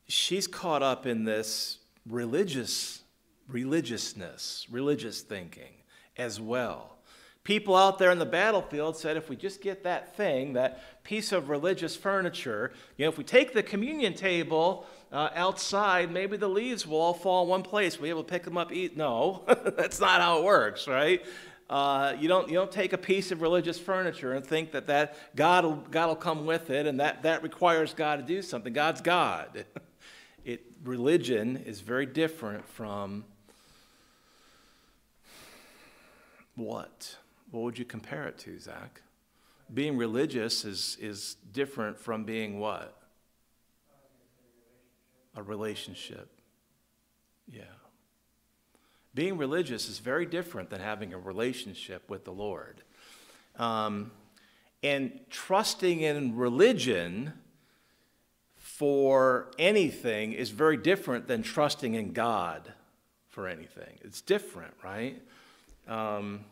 she's 0.09 0.47
caught 0.47 0.83
up 0.83 1.07
in 1.07 1.25
this 1.25 1.79
religious 2.09 3.03
religiousness, 3.49 4.67
religious 4.71 5.23
thinking 5.23 5.73
as 6.17 6.41
well. 6.41 6.99
People 7.45 7.75
out 7.75 7.99
there 7.99 8.11
in 8.11 8.19
the 8.19 8.27
battlefield 8.27 8.95
said 8.95 9.17
if 9.17 9.31
we 9.31 9.37
just 9.37 9.63
get 9.63 9.83
that 9.85 10.15
thing, 10.15 10.53
that 10.53 11.03
piece 11.03 11.33
of 11.33 11.49
religious 11.49 11.97
furniture, 11.97 12.73
you 12.99 13.07
know, 13.07 13.09
if 13.09 13.17
we 13.17 13.25
take 13.25 13.55
the 13.55 13.63
communion 13.63 14.13
table 14.13 14.87
uh, 15.11 15.31
outside, 15.35 16.11
maybe 16.11 16.37
the 16.37 16.49
leaves 16.49 16.87
will 16.87 17.01
all 17.01 17.15
fall 17.15 17.45
in 17.45 17.49
one 17.49 17.63
place. 17.63 17.97
We'll 17.97 18.03
be 18.05 18.11
able 18.11 18.25
to 18.25 18.31
pick 18.31 18.43
them 18.43 18.59
up, 18.59 18.71
eat. 18.71 18.99
No, 18.99 19.45
that's 19.79 19.99
not 19.99 20.21
how 20.21 20.39
it 20.39 20.45
works, 20.45 20.87
right? 20.87 21.25
Uh, 21.71 22.15
you, 22.19 22.29
don't, 22.29 22.49
you 22.49 22.55
don't 22.55 22.73
take 22.73 22.93
a 22.93 22.99
piece 22.99 23.31
of 23.31 23.41
religious 23.41 23.79
furniture 23.79 24.35
and 24.35 24.45
think 24.45 24.73
that, 24.73 24.87
that 24.89 25.17
God, 25.35 25.65
will, 25.65 25.77
God 25.77 26.09
will 26.09 26.17
come 26.17 26.45
with 26.45 26.69
it 26.69 26.87
and 26.87 27.01
that, 27.01 27.23
that 27.23 27.43
requires 27.43 27.95
God 27.95 28.17
to 28.17 28.23
do 28.23 28.43
something. 28.43 28.75
God's 28.75 29.01
God. 29.01 29.65
religion 30.83 31.57
is 31.67 31.81
very 31.81 32.07
different 32.07 32.67
from 32.69 33.25
what? 36.55 37.17
What 37.51 37.63
would 37.63 37.79
you 37.79 37.85
compare 37.85 38.27
it 38.27 38.39
to, 38.39 38.59
Zach? 38.59 39.01
Being 39.73 39.97
religious 39.97 40.65
is, 40.65 40.97
is 41.01 41.37
different 41.53 41.99
from 41.99 42.25
being 42.25 42.59
what? 42.59 42.97
A 45.37 45.43
relationship. 45.43 46.31
Yeah. 47.47 47.63
Being 49.15 49.39
religious 49.39 49.89
is 49.89 49.99
very 49.99 50.27
different 50.27 50.71
than 50.71 50.81
having 50.81 51.13
a 51.13 51.19
relationship 51.19 52.09
with 52.09 52.25
the 52.25 52.33
Lord. 52.33 52.83
Um, 53.57 54.11
and 54.83 55.21
trusting 55.31 56.01
in 56.01 56.37
religion 56.37 57.33
for 58.79 59.51
anything 59.59 60.33
is 60.33 60.51
very 60.51 60.77
different 60.77 61.27
than 61.27 61.43
trusting 61.43 61.95
in 61.95 62.13
God 62.13 62.73
for 63.29 63.49
anything. 63.49 63.99
It's 64.03 64.21
different, 64.21 64.73
right? 64.85 65.21
Um, 65.89 66.45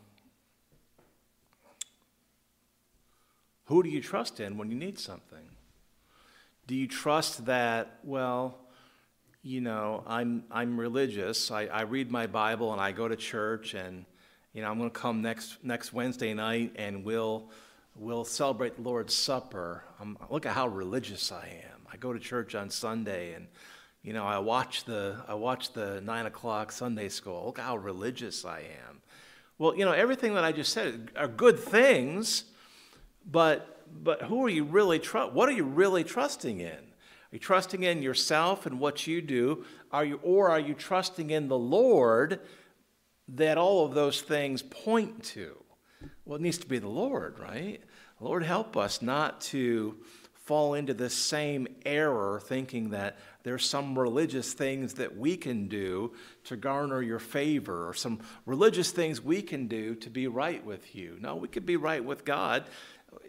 who 3.67 3.81
do 3.81 3.87
you 3.87 4.01
trust 4.01 4.41
in 4.41 4.57
when 4.57 4.69
you 4.69 4.75
need 4.75 4.99
something? 4.99 5.45
Do 6.67 6.75
you 6.75 6.85
trust 6.85 7.45
that, 7.45 7.99
well, 8.03 8.57
you 9.41 9.61
know, 9.61 10.03
I'm, 10.05 10.43
I'm 10.51 10.77
religious. 10.77 11.49
I, 11.49 11.67
I 11.67 11.83
read 11.83 12.11
my 12.11 12.27
Bible 12.27 12.73
and 12.73 12.81
I 12.81 12.91
go 12.91 13.07
to 13.07 13.15
church 13.15 13.73
and, 13.73 14.03
you 14.51 14.61
know, 14.61 14.69
I'm 14.69 14.77
going 14.77 14.89
to 14.89 14.99
come 14.99 15.21
next, 15.21 15.63
next 15.63 15.93
Wednesday 15.93 16.33
night 16.33 16.73
and 16.75 17.05
we'll, 17.05 17.49
we'll 17.95 18.25
celebrate 18.25 18.75
the 18.75 18.81
Lord's 18.81 19.13
Supper. 19.13 19.85
Um, 20.01 20.17
look 20.29 20.45
at 20.45 20.51
how 20.51 20.67
religious 20.67 21.31
I 21.31 21.61
am. 21.71 21.76
I 21.91 21.97
go 21.97 22.13
to 22.13 22.19
church 22.19 22.55
on 22.55 22.69
Sunday 22.69 23.33
and, 23.33 23.47
you 24.03 24.13
know, 24.13 24.25
I 24.25 24.39
watch 24.39 24.83
the, 24.83 25.17
I 25.27 25.33
watch 25.33 25.73
the 25.73 26.01
nine 26.01 26.25
o'clock 26.25 26.71
Sunday 26.71 27.09
school. 27.09 27.45
Look 27.45 27.59
how 27.59 27.77
religious 27.77 28.45
I 28.45 28.59
am. 28.59 29.01
Well, 29.57 29.75
you 29.75 29.85
know, 29.85 29.91
everything 29.91 30.35
that 30.35 30.43
I 30.43 30.51
just 30.51 30.73
said 30.73 31.11
are 31.15 31.27
good 31.27 31.59
things, 31.59 32.43
but, 33.25 33.85
but 34.03 34.23
who 34.23 34.45
are 34.45 34.49
you 34.49 34.63
really, 34.63 34.99
tr- 34.99 35.19
what 35.19 35.49
are 35.49 35.53
you 35.53 35.63
really 35.63 36.03
trusting 36.03 36.59
in? 36.59 36.69
Are 36.69 37.33
you 37.33 37.39
trusting 37.39 37.83
in 37.83 38.01
yourself 38.01 38.65
and 38.65 38.79
what 38.79 39.07
you 39.07 39.21
do? 39.21 39.65
Are 39.91 40.05
you, 40.05 40.19
or 40.23 40.49
are 40.49 40.59
you 40.59 40.73
trusting 40.73 41.29
in 41.29 41.47
the 41.47 41.57
Lord 41.57 42.39
that 43.29 43.57
all 43.57 43.85
of 43.85 43.93
those 43.93 44.21
things 44.21 44.61
point 44.61 45.23
to? 45.23 45.57
Well, 46.25 46.35
it 46.35 46.41
needs 46.41 46.57
to 46.59 46.67
be 46.67 46.79
the 46.79 46.87
Lord, 46.87 47.39
right? 47.39 47.81
Lord, 48.19 48.43
help 48.43 48.77
us 48.77 49.01
not 49.01 49.41
to 49.41 49.95
fall 50.47 50.73
into 50.73 50.93
this 50.93 51.13
same 51.13 51.67
error 51.85 52.41
thinking 52.43 52.91
that 52.91 53.17
there's 53.43 53.69
some 53.69 53.99
religious 53.99 54.53
things 54.53 54.93
that 54.95 55.17
we 55.17 55.35
can 55.35 55.67
do 55.67 56.13
to 56.45 56.55
garner 56.55 57.01
your 57.01 57.19
favor 57.19 57.87
or 57.87 57.93
some 57.93 58.19
religious 58.45 58.91
things 58.91 59.21
we 59.21 59.41
can 59.41 59.67
do 59.67 59.93
to 59.95 60.09
be 60.09 60.25
right 60.25 60.65
with 60.65 60.95
you. 60.95 61.17
No, 61.19 61.35
we 61.35 61.49
could 61.49 61.65
be 61.65 61.75
right 61.75 62.03
with 62.03 62.23
God 62.23 62.63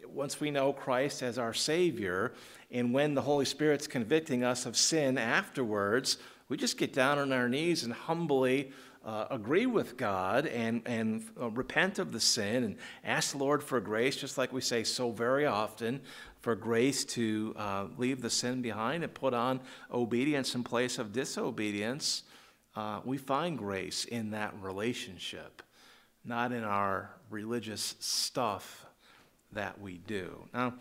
once 0.06 0.40
we 0.40 0.50
know 0.50 0.72
Christ 0.72 1.22
as 1.22 1.38
our 1.38 1.52
Savior, 1.52 2.32
and 2.70 2.92
when 2.92 3.14
the 3.14 3.22
Holy 3.22 3.44
Spirit's 3.44 3.86
convicting 3.86 4.44
us 4.44 4.66
of 4.66 4.76
sin 4.76 5.18
afterwards, 5.18 6.18
we 6.48 6.56
just 6.56 6.78
get 6.78 6.92
down 6.92 7.18
on 7.18 7.32
our 7.32 7.48
knees 7.48 7.84
and 7.84 7.92
humbly 7.92 8.72
uh, 9.08 9.26
agree 9.30 9.64
with 9.64 9.96
God 9.96 10.44
and, 10.44 10.82
and 10.84 11.24
uh, 11.40 11.48
repent 11.48 11.98
of 11.98 12.12
the 12.12 12.20
sin 12.20 12.62
and 12.62 12.76
ask 13.02 13.32
the 13.32 13.38
Lord 13.38 13.62
for 13.62 13.80
grace, 13.80 14.16
just 14.16 14.36
like 14.36 14.52
we 14.52 14.60
say 14.60 14.84
so 14.84 15.10
very 15.10 15.46
often, 15.46 16.02
for 16.42 16.54
grace 16.54 17.06
to 17.06 17.54
uh, 17.56 17.86
leave 17.96 18.20
the 18.20 18.28
sin 18.28 18.60
behind 18.60 19.02
and 19.02 19.14
put 19.14 19.32
on 19.32 19.60
obedience 19.90 20.54
in 20.54 20.62
place 20.62 20.98
of 20.98 21.14
disobedience. 21.14 22.24
Uh, 22.76 23.00
we 23.02 23.16
find 23.16 23.56
grace 23.56 24.04
in 24.04 24.32
that 24.32 24.52
relationship, 24.60 25.62
not 26.22 26.52
in 26.52 26.62
our 26.62 27.10
religious 27.30 27.94
stuff 28.00 28.84
that 29.52 29.80
we 29.80 29.96
do. 30.06 30.44
Now, 30.52 30.74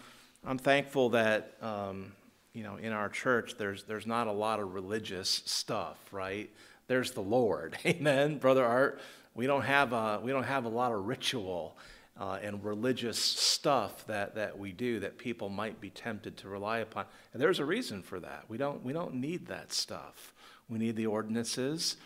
I'm 0.45 0.57
thankful 0.57 1.11
that 1.11 1.53
um, 1.61 2.11
you 2.51 2.63
know 2.63 2.75
in 2.75 2.91
our 2.91 3.07
church 3.07 3.55
there's 3.57 3.83
there's 3.83 4.05
not 4.05 4.27
a 4.27 4.33
lot 4.33 4.59
of 4.59 4.73
religious 4.73 5.43
stuff, 5.45 5.97
right? 6.11 6.49
There's 6.87 7.11
the 7.11 7.21
Lord, 7.21 7.77
Amen, 7.85 8.37
brother 8.37 8.65
Art. 8.65 9.01
We 9.35 9.45
don't 9.45 9.63
have 9.63 9.91
a 9.91 10.21
we 10.23 10.31
don't 10.31 10.43
have 10.43 10.63
a 10.63 10.69
lot 10.69 10.93
of 10.93 11.05
ritual 11.05 11.77
uh, 12.17 12.39
and 12.41 12.63
religious 12.63 13.19
stuff 13.19 14.07
that 14.07 14.35
that 14.35 14.57
we 14.57 14.71
do 14.71 15.01
that 15.01 15.17
people 15.17 15.49
might 15.49 15.81
be 15.81 15.89
tempted 15.89 16.37
to 16.37 16.47
rely 16.47 16.79
upon, 16.79 17.05
and 17.33 17.41
there's 17.41 17.59
a 17.59 17.65
reason 17.65 18.01
for 18.01 18.21
that. 18.21 18.45
We 18.47 18.57
don't 18.57 18.83
we 18.85 18.93
don't 18.93 19.15
need 19.15 19.47
that 19.47 19.73
stuff. 19.73 20.33
We 20.69 20.79
need 20.79 20.95
the 20.95 21.07
ordinances. 21.07 21.97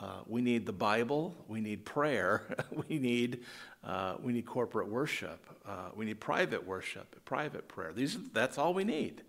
Uh, 0.00 0.20
we 0.28 0.40
need 0.40 0.64
the 0.64 0.72
Bible. 0.72 1.34
We 1.48 1.60
need 1.60 1.84
prayer. 1.84 2.42
we 2.88 3.00
need 3.00 3.40
uh, 3.82 4.18
we 4.22 4.32
need 4.32 4.46
corporate 4.46 4.88
worship. 4.88 5.44
Uh, 5.66 5.90
we 5.96 6.04
need 6.04 6.20
private 6.20 6.64
worship, 6.64 7.24
private 7.24 7.66
prayer. 7.66 7.92
These, 7.92 8.18
that's 8.32 8.56
all 8.56 8.72
we 8.72 8.84
need. 8.84 9.22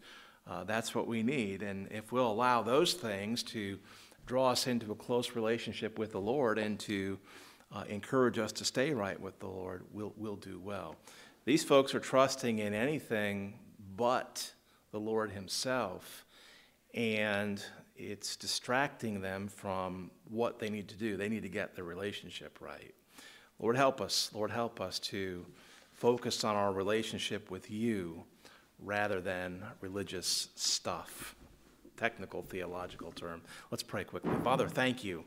Uh, 0.48 0.64
that's 0.66 0.94
what 0.94 1.08
we 1.08 1.24
need. 1.24 1.64
And 1.64 1.92
if 1.92 2.12
we'll 2.12 2.32
allow 2.32 2.62
those 2.62 2.94
things 2.94 3.42
to 3.44 3.80
draw 4.30 4.52
us 4.52 4.68
into 4.68 4.92
a 4.92 4.96
close 4.96 5.36
relationship 5.36 5.98
with 5.98 6.12
the 6.12 6.22
Lord 6.22 6.60
and 6.60 6.80
to 6.82 7.18
uh, 7.74 7.84
encourage 7.90 8.38
us 8.38 8.52
to 8.52 8.64
stay 8.64 8.94
right 8.94 9.20
with 9.20 9.40
the 9.40 9.48
Lord, 9.48 9.84
we'll, 9.92 10.14
we'll 10.18 10.36
do 10.36 10.62
well. 10.64 10.96
These 11.46 11.64
folks 11.64 11.96
are 11.96 12.00
trusting 12.00 12.60
in 12.60 12.76
anything 12.76 13.58
but 13.98 14.52
the 14.92 15.00
Lord 15.00 15.32
Himself, 15.32 16.28
and 16.94 17.60
it's 17.96 18.36
distracting 18.36 19.20
them 19.20 19.48
from 19.48 20.12
what 20.30 20.60
they 20.60 20.70
need 20.70 20.90
to 20.90 20.96
do. 20.96 21.18
They 21.18 21.28
need 21.28 21.42
to 21.42 21.50
get 21.50 21.74
their 21.74 21.84
relationship 21.84 22.60
right. 22.62 22.94
Lord, 23.58 23.78
help 23.78 24.00
us. 24.00 24.30
Lord, 24.32 24.52
help 24.52 24.80
us 24.80 25.00
to 25.00 25.44
focus 25.92 26.44
on 26.44 26.56
our 26.56 26.72
relationship 26.72 27.50
with 27.50 27.72
you 27.72 28.26
rather 28.78 29.22
than 29.22 29.64
religious 29.82 30.50
stuff. 30.56 31.36
Technical 32.00 32.44
theological 32.44 33.12
term. 33.12 33.42
Let's 33.72 33.84
pray 33.84 34.06
quickly. 34.06 34.32
Father, 34.42 34.70
thank 34.70 35.04
you. 35.04 35.26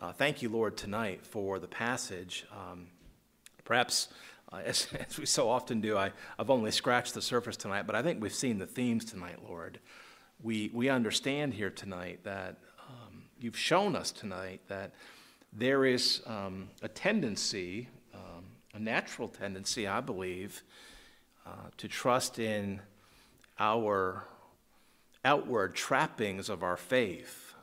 Uh, 0.00 0.10
thank 0.10 0.40
you, 0.40 0.48
Lord, 0.48 0.74
tonight 0.74 1.26
for 1.26 1.58
the 1.58 1.66
passage. 1.66 2.46
Um, 2.50 2.86
perhaps, 3.66 4.08
uh, 4.50 4.56
as, 4.64 4.88
as, 5.06 5.18
we 5.18 5.26
so 5.26 5.50
often 5.50 5.82
do, 5.82 5.98
I, 5.98 6.12
I've 6.38 6.48
only 6.48 6.70
scratched 6.70 7.12
the 7.12 7.20
surface 7.20 7.58
tonight, 7.58 7.86
but 7.86 7.94
I 7.94 8.00
think 8.00 8.22
we've 8.22 8.32
seen 8.32 8.58
the 8.58 8.64
themes 8.64 9.04
tonight, 9.04 9.36
Lord. 9.46 9.80
We, 10.42 10.70
we 10.72 10.88
understand 10.88 11.52
here 11.52 11.68
tonight 11.68 12.20
that 12.24 12.56
um, 12.88 13.24
you've 13.38 13.58
shown 13.58 13.94
us 13.94 14.10
tonight 14.10 14.62
that 14.68 14.92
there 15.52 15.84
is 15.84 16.22
um, 16.26 16.70
a 16.80 16.88
tendency, 16.88 17.90
um, 18.14 18.46
a 18.72 18.78
natural 18.78 19.28
tendency, 19.28 19.86
I 19.86 20.00
believe, 20.00 20.62
uh, 21.46 21.68
to 21.76 21.86
trust 21.86 22.38
in 22.38 22.80
our 23.58 24.24
outward 25.24 25.74
trappings 25.74 26.48
of 26.48 26.62
our 26.62 26.76
faith, 26.76 27.54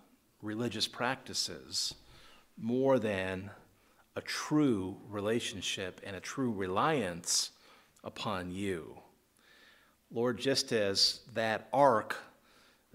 religious 0.42 0.88
practices, 0.88 1.94
more 2.58 3.00
than 3.00 3.52
a 4.16 4.22
true 4.22 4.98
relationship 5.10 6.02
and 6.06 6.16
a 6.16 6.20
true 6.20 6.52
reliance 6.52 7.52
upon 8.04 8.52
you. 8.52 8.98
Lord, 10.12 10.38
just 10.38 10.74
as 10.74 11.22
that 11.34 11.70
ark 11.72 12.18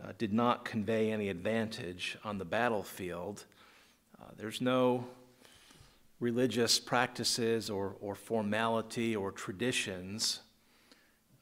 uh, 0.02 0.12
did 0.18 0.32
not 0.32 0.64
convey 0.64 1.10
any 1.10 1.28
advantage 1.28 2.18
on 2.24 2.38
the 2.38 2.44
battlefield, 2.44 3.44
uh, 4.20 4.26
there's 4.36 4.60
no 4.60 5.06
religious 6.20 6.78
practices 6.78 7.70
or, 7.70 7.94
or 8.00 8.14
formality 8.14 9.14
or 9.16 9.30
traditions 9.30 10.40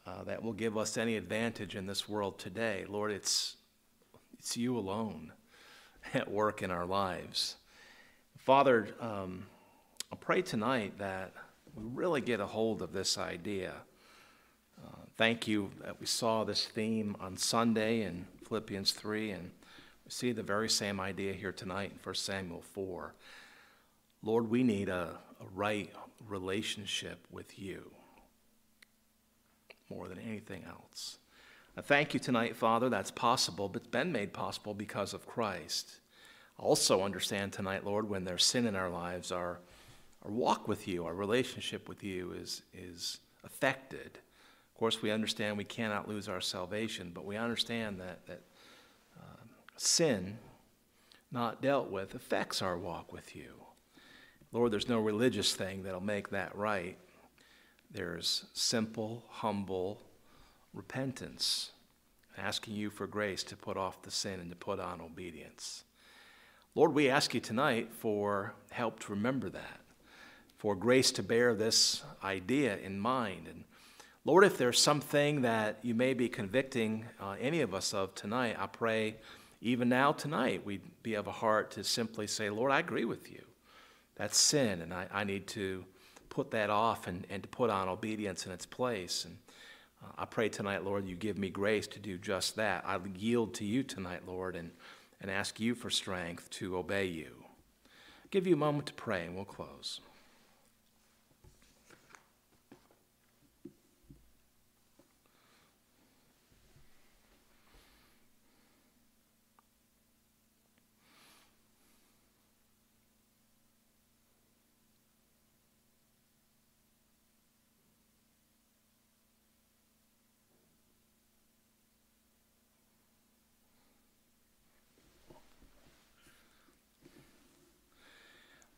uh, 0.07 0.23
that 0.25 0.43
will 0.43 0.53
give 0.53 0.77
us 0.77 0.97
any 0.97 1.17
advantage 1.17 1.77
in 1.77 1.87
this 1.87 2.09
world 2.09 2.39
today. 2.39 2.85
Lord, 2.89 3.11
it's, 3.11 3.57
it's 4.39 4.57
you 4.57 4.77
alone 4.77 5.33
at 6.15 6.31
work 6.31 6.63
in 6.63 6.71
our 6.71 6.85
lives. 6.85 7.57
Father, 8.39 8.89
um, 9.01 9.47
I 10.13 10.17
pray 10.17 10.43
tonight 10.43 10.99
that 10.99 11.33
we 11.75 11.85
really 11.87 12.21
get 12.21 12.41
a 12.41 12.47
hold 12.47 12.83
of 12.83 12.93
this 12.93 13.17
idea. 13.17 13.73
Uh, 14.85 14.97
thank 15.17 15.49
you 15.49 15.71
that 15.83 15.99
we 15.99 16.07
saw 16.07 16.45
this 16.45 16.67
theme 16.67 17.17
on 17.19 17.37
Sunday 17.37 18.03
in 18.03 18.27
Philippians 18.47 18.93
3 18.93 19.31
and 19.31 19.51
we 20.05 20.11
see 20.11 20.33
the 20.33 20.43
very 20.43 20.69
same 20.69 21.01
idea 21.01 21.33
here 21.33 21.53
tonight 21.53 21.93
in 21.93 21.99
1 22.03 22.15
Samuel 22.15 22.63
4. 22.75 23.15
Lord, 24.23 24.51
we 24.51 24.63
need 24.63 24.91
a, 24.91 25.17
a 25.41 25.45
right 25.55 25.91
relationship 26.29 27.25
with 27.31 27.59
you 27.59 27.91
more 29.91 30.09
than 30.09 30.19
anything 30.19 30.65
else. 30.65 31.19
I 31.77 31.81
thank 31.81 32.15
you 32.15 32.21
tonight, 32.21 32.57
Father, 32.57 32.89
that's 32.89 33.11
possible, 33.11 33.69
but 33.69 33.83
it's 33.83 33.91
been 33.91 34.13
made 34.13 34.33
possible 34.33 34.75
because 34.75 35.13
of 35.13 35.27
Christ. 35.27 35.99
Also, 36.59 37.03
understand 37.03 37.53
tonight, 37.53 37.85
Lord, 37.85 38.09
when 38.09 38.25
there's 38.25 38.45
sin 38.45 38.67
in 38.67 38.77
our 38.77 38.91
lives, 38.91 39.33
our, 39.33 39.59
our 40.23 40.31
walk 40.31 40.69
with 40.69 40.87
you, 40.87 41.05
our 41.05 41.15
relationship 41.15 41.89
with 41.89 42.05
you 42.05 42.33
is, 42.33 42.63
is 42.73 43.19
affected. 43.45 44.19
Of 44.73 44.79
course, 44.79 45.03
we 45.03 45.11
understand 45.11 45.57
we 45.57 45.65
cannot 45.65 46.09
lose 46.09 46.29
our 46.29 46.41
salvation, 46.41 47.11
but 47.13 47.25
we 47.25 47.37
understand 47.37 48.01
that, 48.01 48.25
that 48.27 48.43
uh, 49.21 49.43
sin 49.77 50.39
not 51.33 51.61
dealt 51.61 51.91
with 51.91 52.15
affects 52.15 52.63
our 52.63 52.79
walk 52.79 53.13
with 53.13 53.35
you. 53.35 53.55
Lord, 54.53 54.73
there's 54.73 54.89
no 54.89 55.01
religious 55.01 55.55
thing 55.55 55.83
that'll 55.83 56.01
make 56.01 56.31
that 56.31 56.57
right. 56.57 56.97
There's 57.95 58.47
simple, 58.55 59.23
humble 59.31 60.03
repentance, 60.75 61.71
asking 62.37 62.75
you 62.75 62.91
for 62.91 63.07
grace 63.07 63.45
to 63.45 63.57
put 63.57 63.77
off 63.77 64.03
the 64.03 64.11
sin 64.11 64.41
and 64.41 64.51
to 64.51 64.57
put 64.57 64.81
on 64.81 65.01
obedience. 65.01 65.85
Lord, 66.75 66.93
we 66.93 67.09
ask 67.09 67.35
you 67.35 67.41
tonight 67.41 67.93
for 67.93 68.53
help 68.73 68.99
to 69.01 69.13
remember 69.13 69.49
that, 69.49 69.81
for 70.59 70.75
grace 70.75 71.13
to 71.13 71.23
bear 71.23 71.55
this 71.55 72.03
idea 72.25 72.77
in 72.79 72.99
mind. 72.99 73.47
And 73.47 73.63
Lord, 74.25 74.43
if 74.43 74.59
there's 74.59 74.81
something 74.81 75.43
that 75.43 75.79
you 75.83 75.95
may 75.95 76.15
be 76.15 76.29
convicting 76.29 77.05
uh, 77.21 77.37
any 77.41 77.61
of 77.61 77.75
us 77.75 77.95
of 77.95 78.13
tonight, 78.17 78.57
I 78.59 78.67
pray 78.67 79.19
even 79.61 79.89
now 79.89 80.11
tonight 80.11 80.67
we'd 80.67 80.83
be 81.05 81.15
of 81.15 81.29
a 81.29 81.33
heart 81.33 81.71
to 81.73 81.85
simply 81.85 82.27
say, 82.27 82.51
Lord, 82.51 82.73
I 82.73 82.81
agree 82.81 83.05
with 83.05 83.31
you. 83.31 83.43
That's 84.17 84.37
sin, 84.37 84.83
and 84.83 84.93
I, 84.93 85.07
I 85.13 85.23
need 85.23 85.47
to 85.49 85.85
put 86.35 86.51
that 86.51 86.69
off 86.69 87.07
and, 87.07 87.27
and 87.31 87.43
to 87.43 87.49
put 87.49 87.71
on 87.71 87.89
obedience 87.89 88.45
in 88.45 88.53
its 88.53 88.67
place. 88.67 89.25
And 89.25 89.39
uh, 90.03 90.13
I 90.19 90.25
pray 90.25 90.49
tonight, 90.49 90.85
Lord, 90.85 91.07
you 91.07 91.15
give 91.15 91.39
me 91.39 91.49
grace 91.49 91.87
to 91.89 91.99
do 91.99 92.19
just 92.19 92.57
that. 92.57 92.85
I 92.85 92.99
yield 93.17 93.55
to 93.55 93.65
you 93.65 93.83
tonight, 93.83 94.23
Lord, 94.27 94.57
and 94.57 94.71
and 95.25 95.31
ask 95.31 95.59
you 95.59 95.75
for 95.75 95.89
strength 95.89 96.51
to 96.51 96.77
obey 96.77 97.07
you. 97.07 97.31
I'll 97.39 98.29
give 98.31 98.47
you 98.47 98.53
a 98.53 98.59
moment 98.59 98.87
to 98.89 98.93
pray 98.93 99.25
and 99.25 99.35
we'll 99.35 99.47
close. 99.47 100.01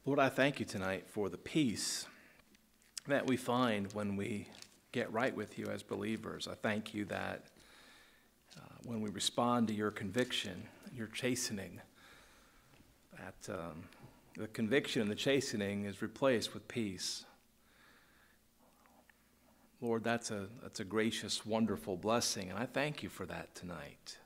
Lord, 0.07 0.21
I 0.21 0.29
thank 0.29 0.61
you 0.61 0.65
tonight 0.65 1.09
for 1.09 1.29
the 1.29 1.37
peace 1.37 2.07
that 3.09 3.27
we 3.27 3.37
find 3.37 3.93
when 3.93 4.15
we 4.15 4.47
get 4.93 5.13
right 5.13 5.35
with 5.35 5.59
you 5.59 5.67
as 5.67 5.83
believers. 5.83 6.47
I 6.47 6.55
thank 6.55 6.95
you 6.95 7.07
that 7.07 7.47
uh, 8.57 8.61
when 8.85 9.01
we 9.01 9.11
respond 9.11 9.67
to 9.67 9.75
your 9.75 9.91
conviction, 9.91 10.63
your 10.95 11.09
chastening, 11.09 11.81
that 13.19 13.53
um, 13.53 13.83
the 14.37 14.47
conviction 14.47 15.03
and 15.03 15.11
the 15.11 15.17
chastening 15.17 15.87
is 15.87 16.01
replaced 16.01 16.55
with 16.55 16.69
peace. 16.69 17.25
Lord, 19.81 20.05
that's 20.05 20.31
a, 20.31 20.47
that's 20.63 20.79
a 20.79 20.85
gracious, 20.85 21.45
wonderful 21.45 21.97
blessing, 21.97 22.49
and 22.51 22.57
I 22.61 22.67
thank 22.67 23.03
you 23.03 23.09
for 23.09 23.27
that 23.27 23.57
tonight. 23.57 24.19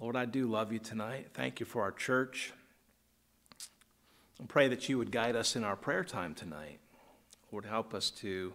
Lord, 0.00 0.16
I 0.16 0.24
do 0.24 0.46
love 0.46 0.72
you 0.72 0.78
tonight. 0.78 1.32
Thank 1.34 1.60
you 1.60 1.66
for 1.66 1.82
our 1.82 1.92
church. 1.92 2.54
And 4.38 4.48
pray 4.48 4.68
that 4.68 4.88
you 4.88 4.98
would 4.98 5.10
guide 5.10 5.36
us 5.36 5.56
in 5.56 5.64
our 5.64 5.76
prayer 5.76 6.04
time 6.04 6.34
tonight. 6.34 6.78
Lord, 7.50 7.64
help 7.64 7.94
us 7.94 8.10
to 8.10 8.52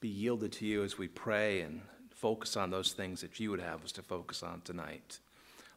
be 0.00 0.08
yielded 0.08 0.52
to 0.52 0.66
you 0.66 0.84
as 0.84 0.96
we 0.96 1.08
pray 1.08 1.60
and 1.60 1.80
focus 2.10 2.56
on 2.56 2.70
those 2.70 2.92
things 2.92 3.20
that 3.20 3.40
you 3.40 3.50
would 3.50 3.60
have 3.60 3.84
us 3.84 3.92
to 3.92 4.02
focus 4.02 4.42
on 4.42 4.60
tonight. 4.60 5.18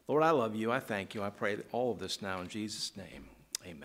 Lord, 0.08 0.22
I 0.22 0.30
love 0.30 0.54
you. 0.54 0.70
I 0.70 0.80
thank 0.80 1.14
you. 1.14 1.22
I 1.22 1.30
pray 1.30 1.58
all 1.72 1.92
of 1.92 1.98
this 1.98 2.20
now 2.22 2.40
in 2.40 2.48
Jesus' 2.48 2.96
name. 2.96 3.28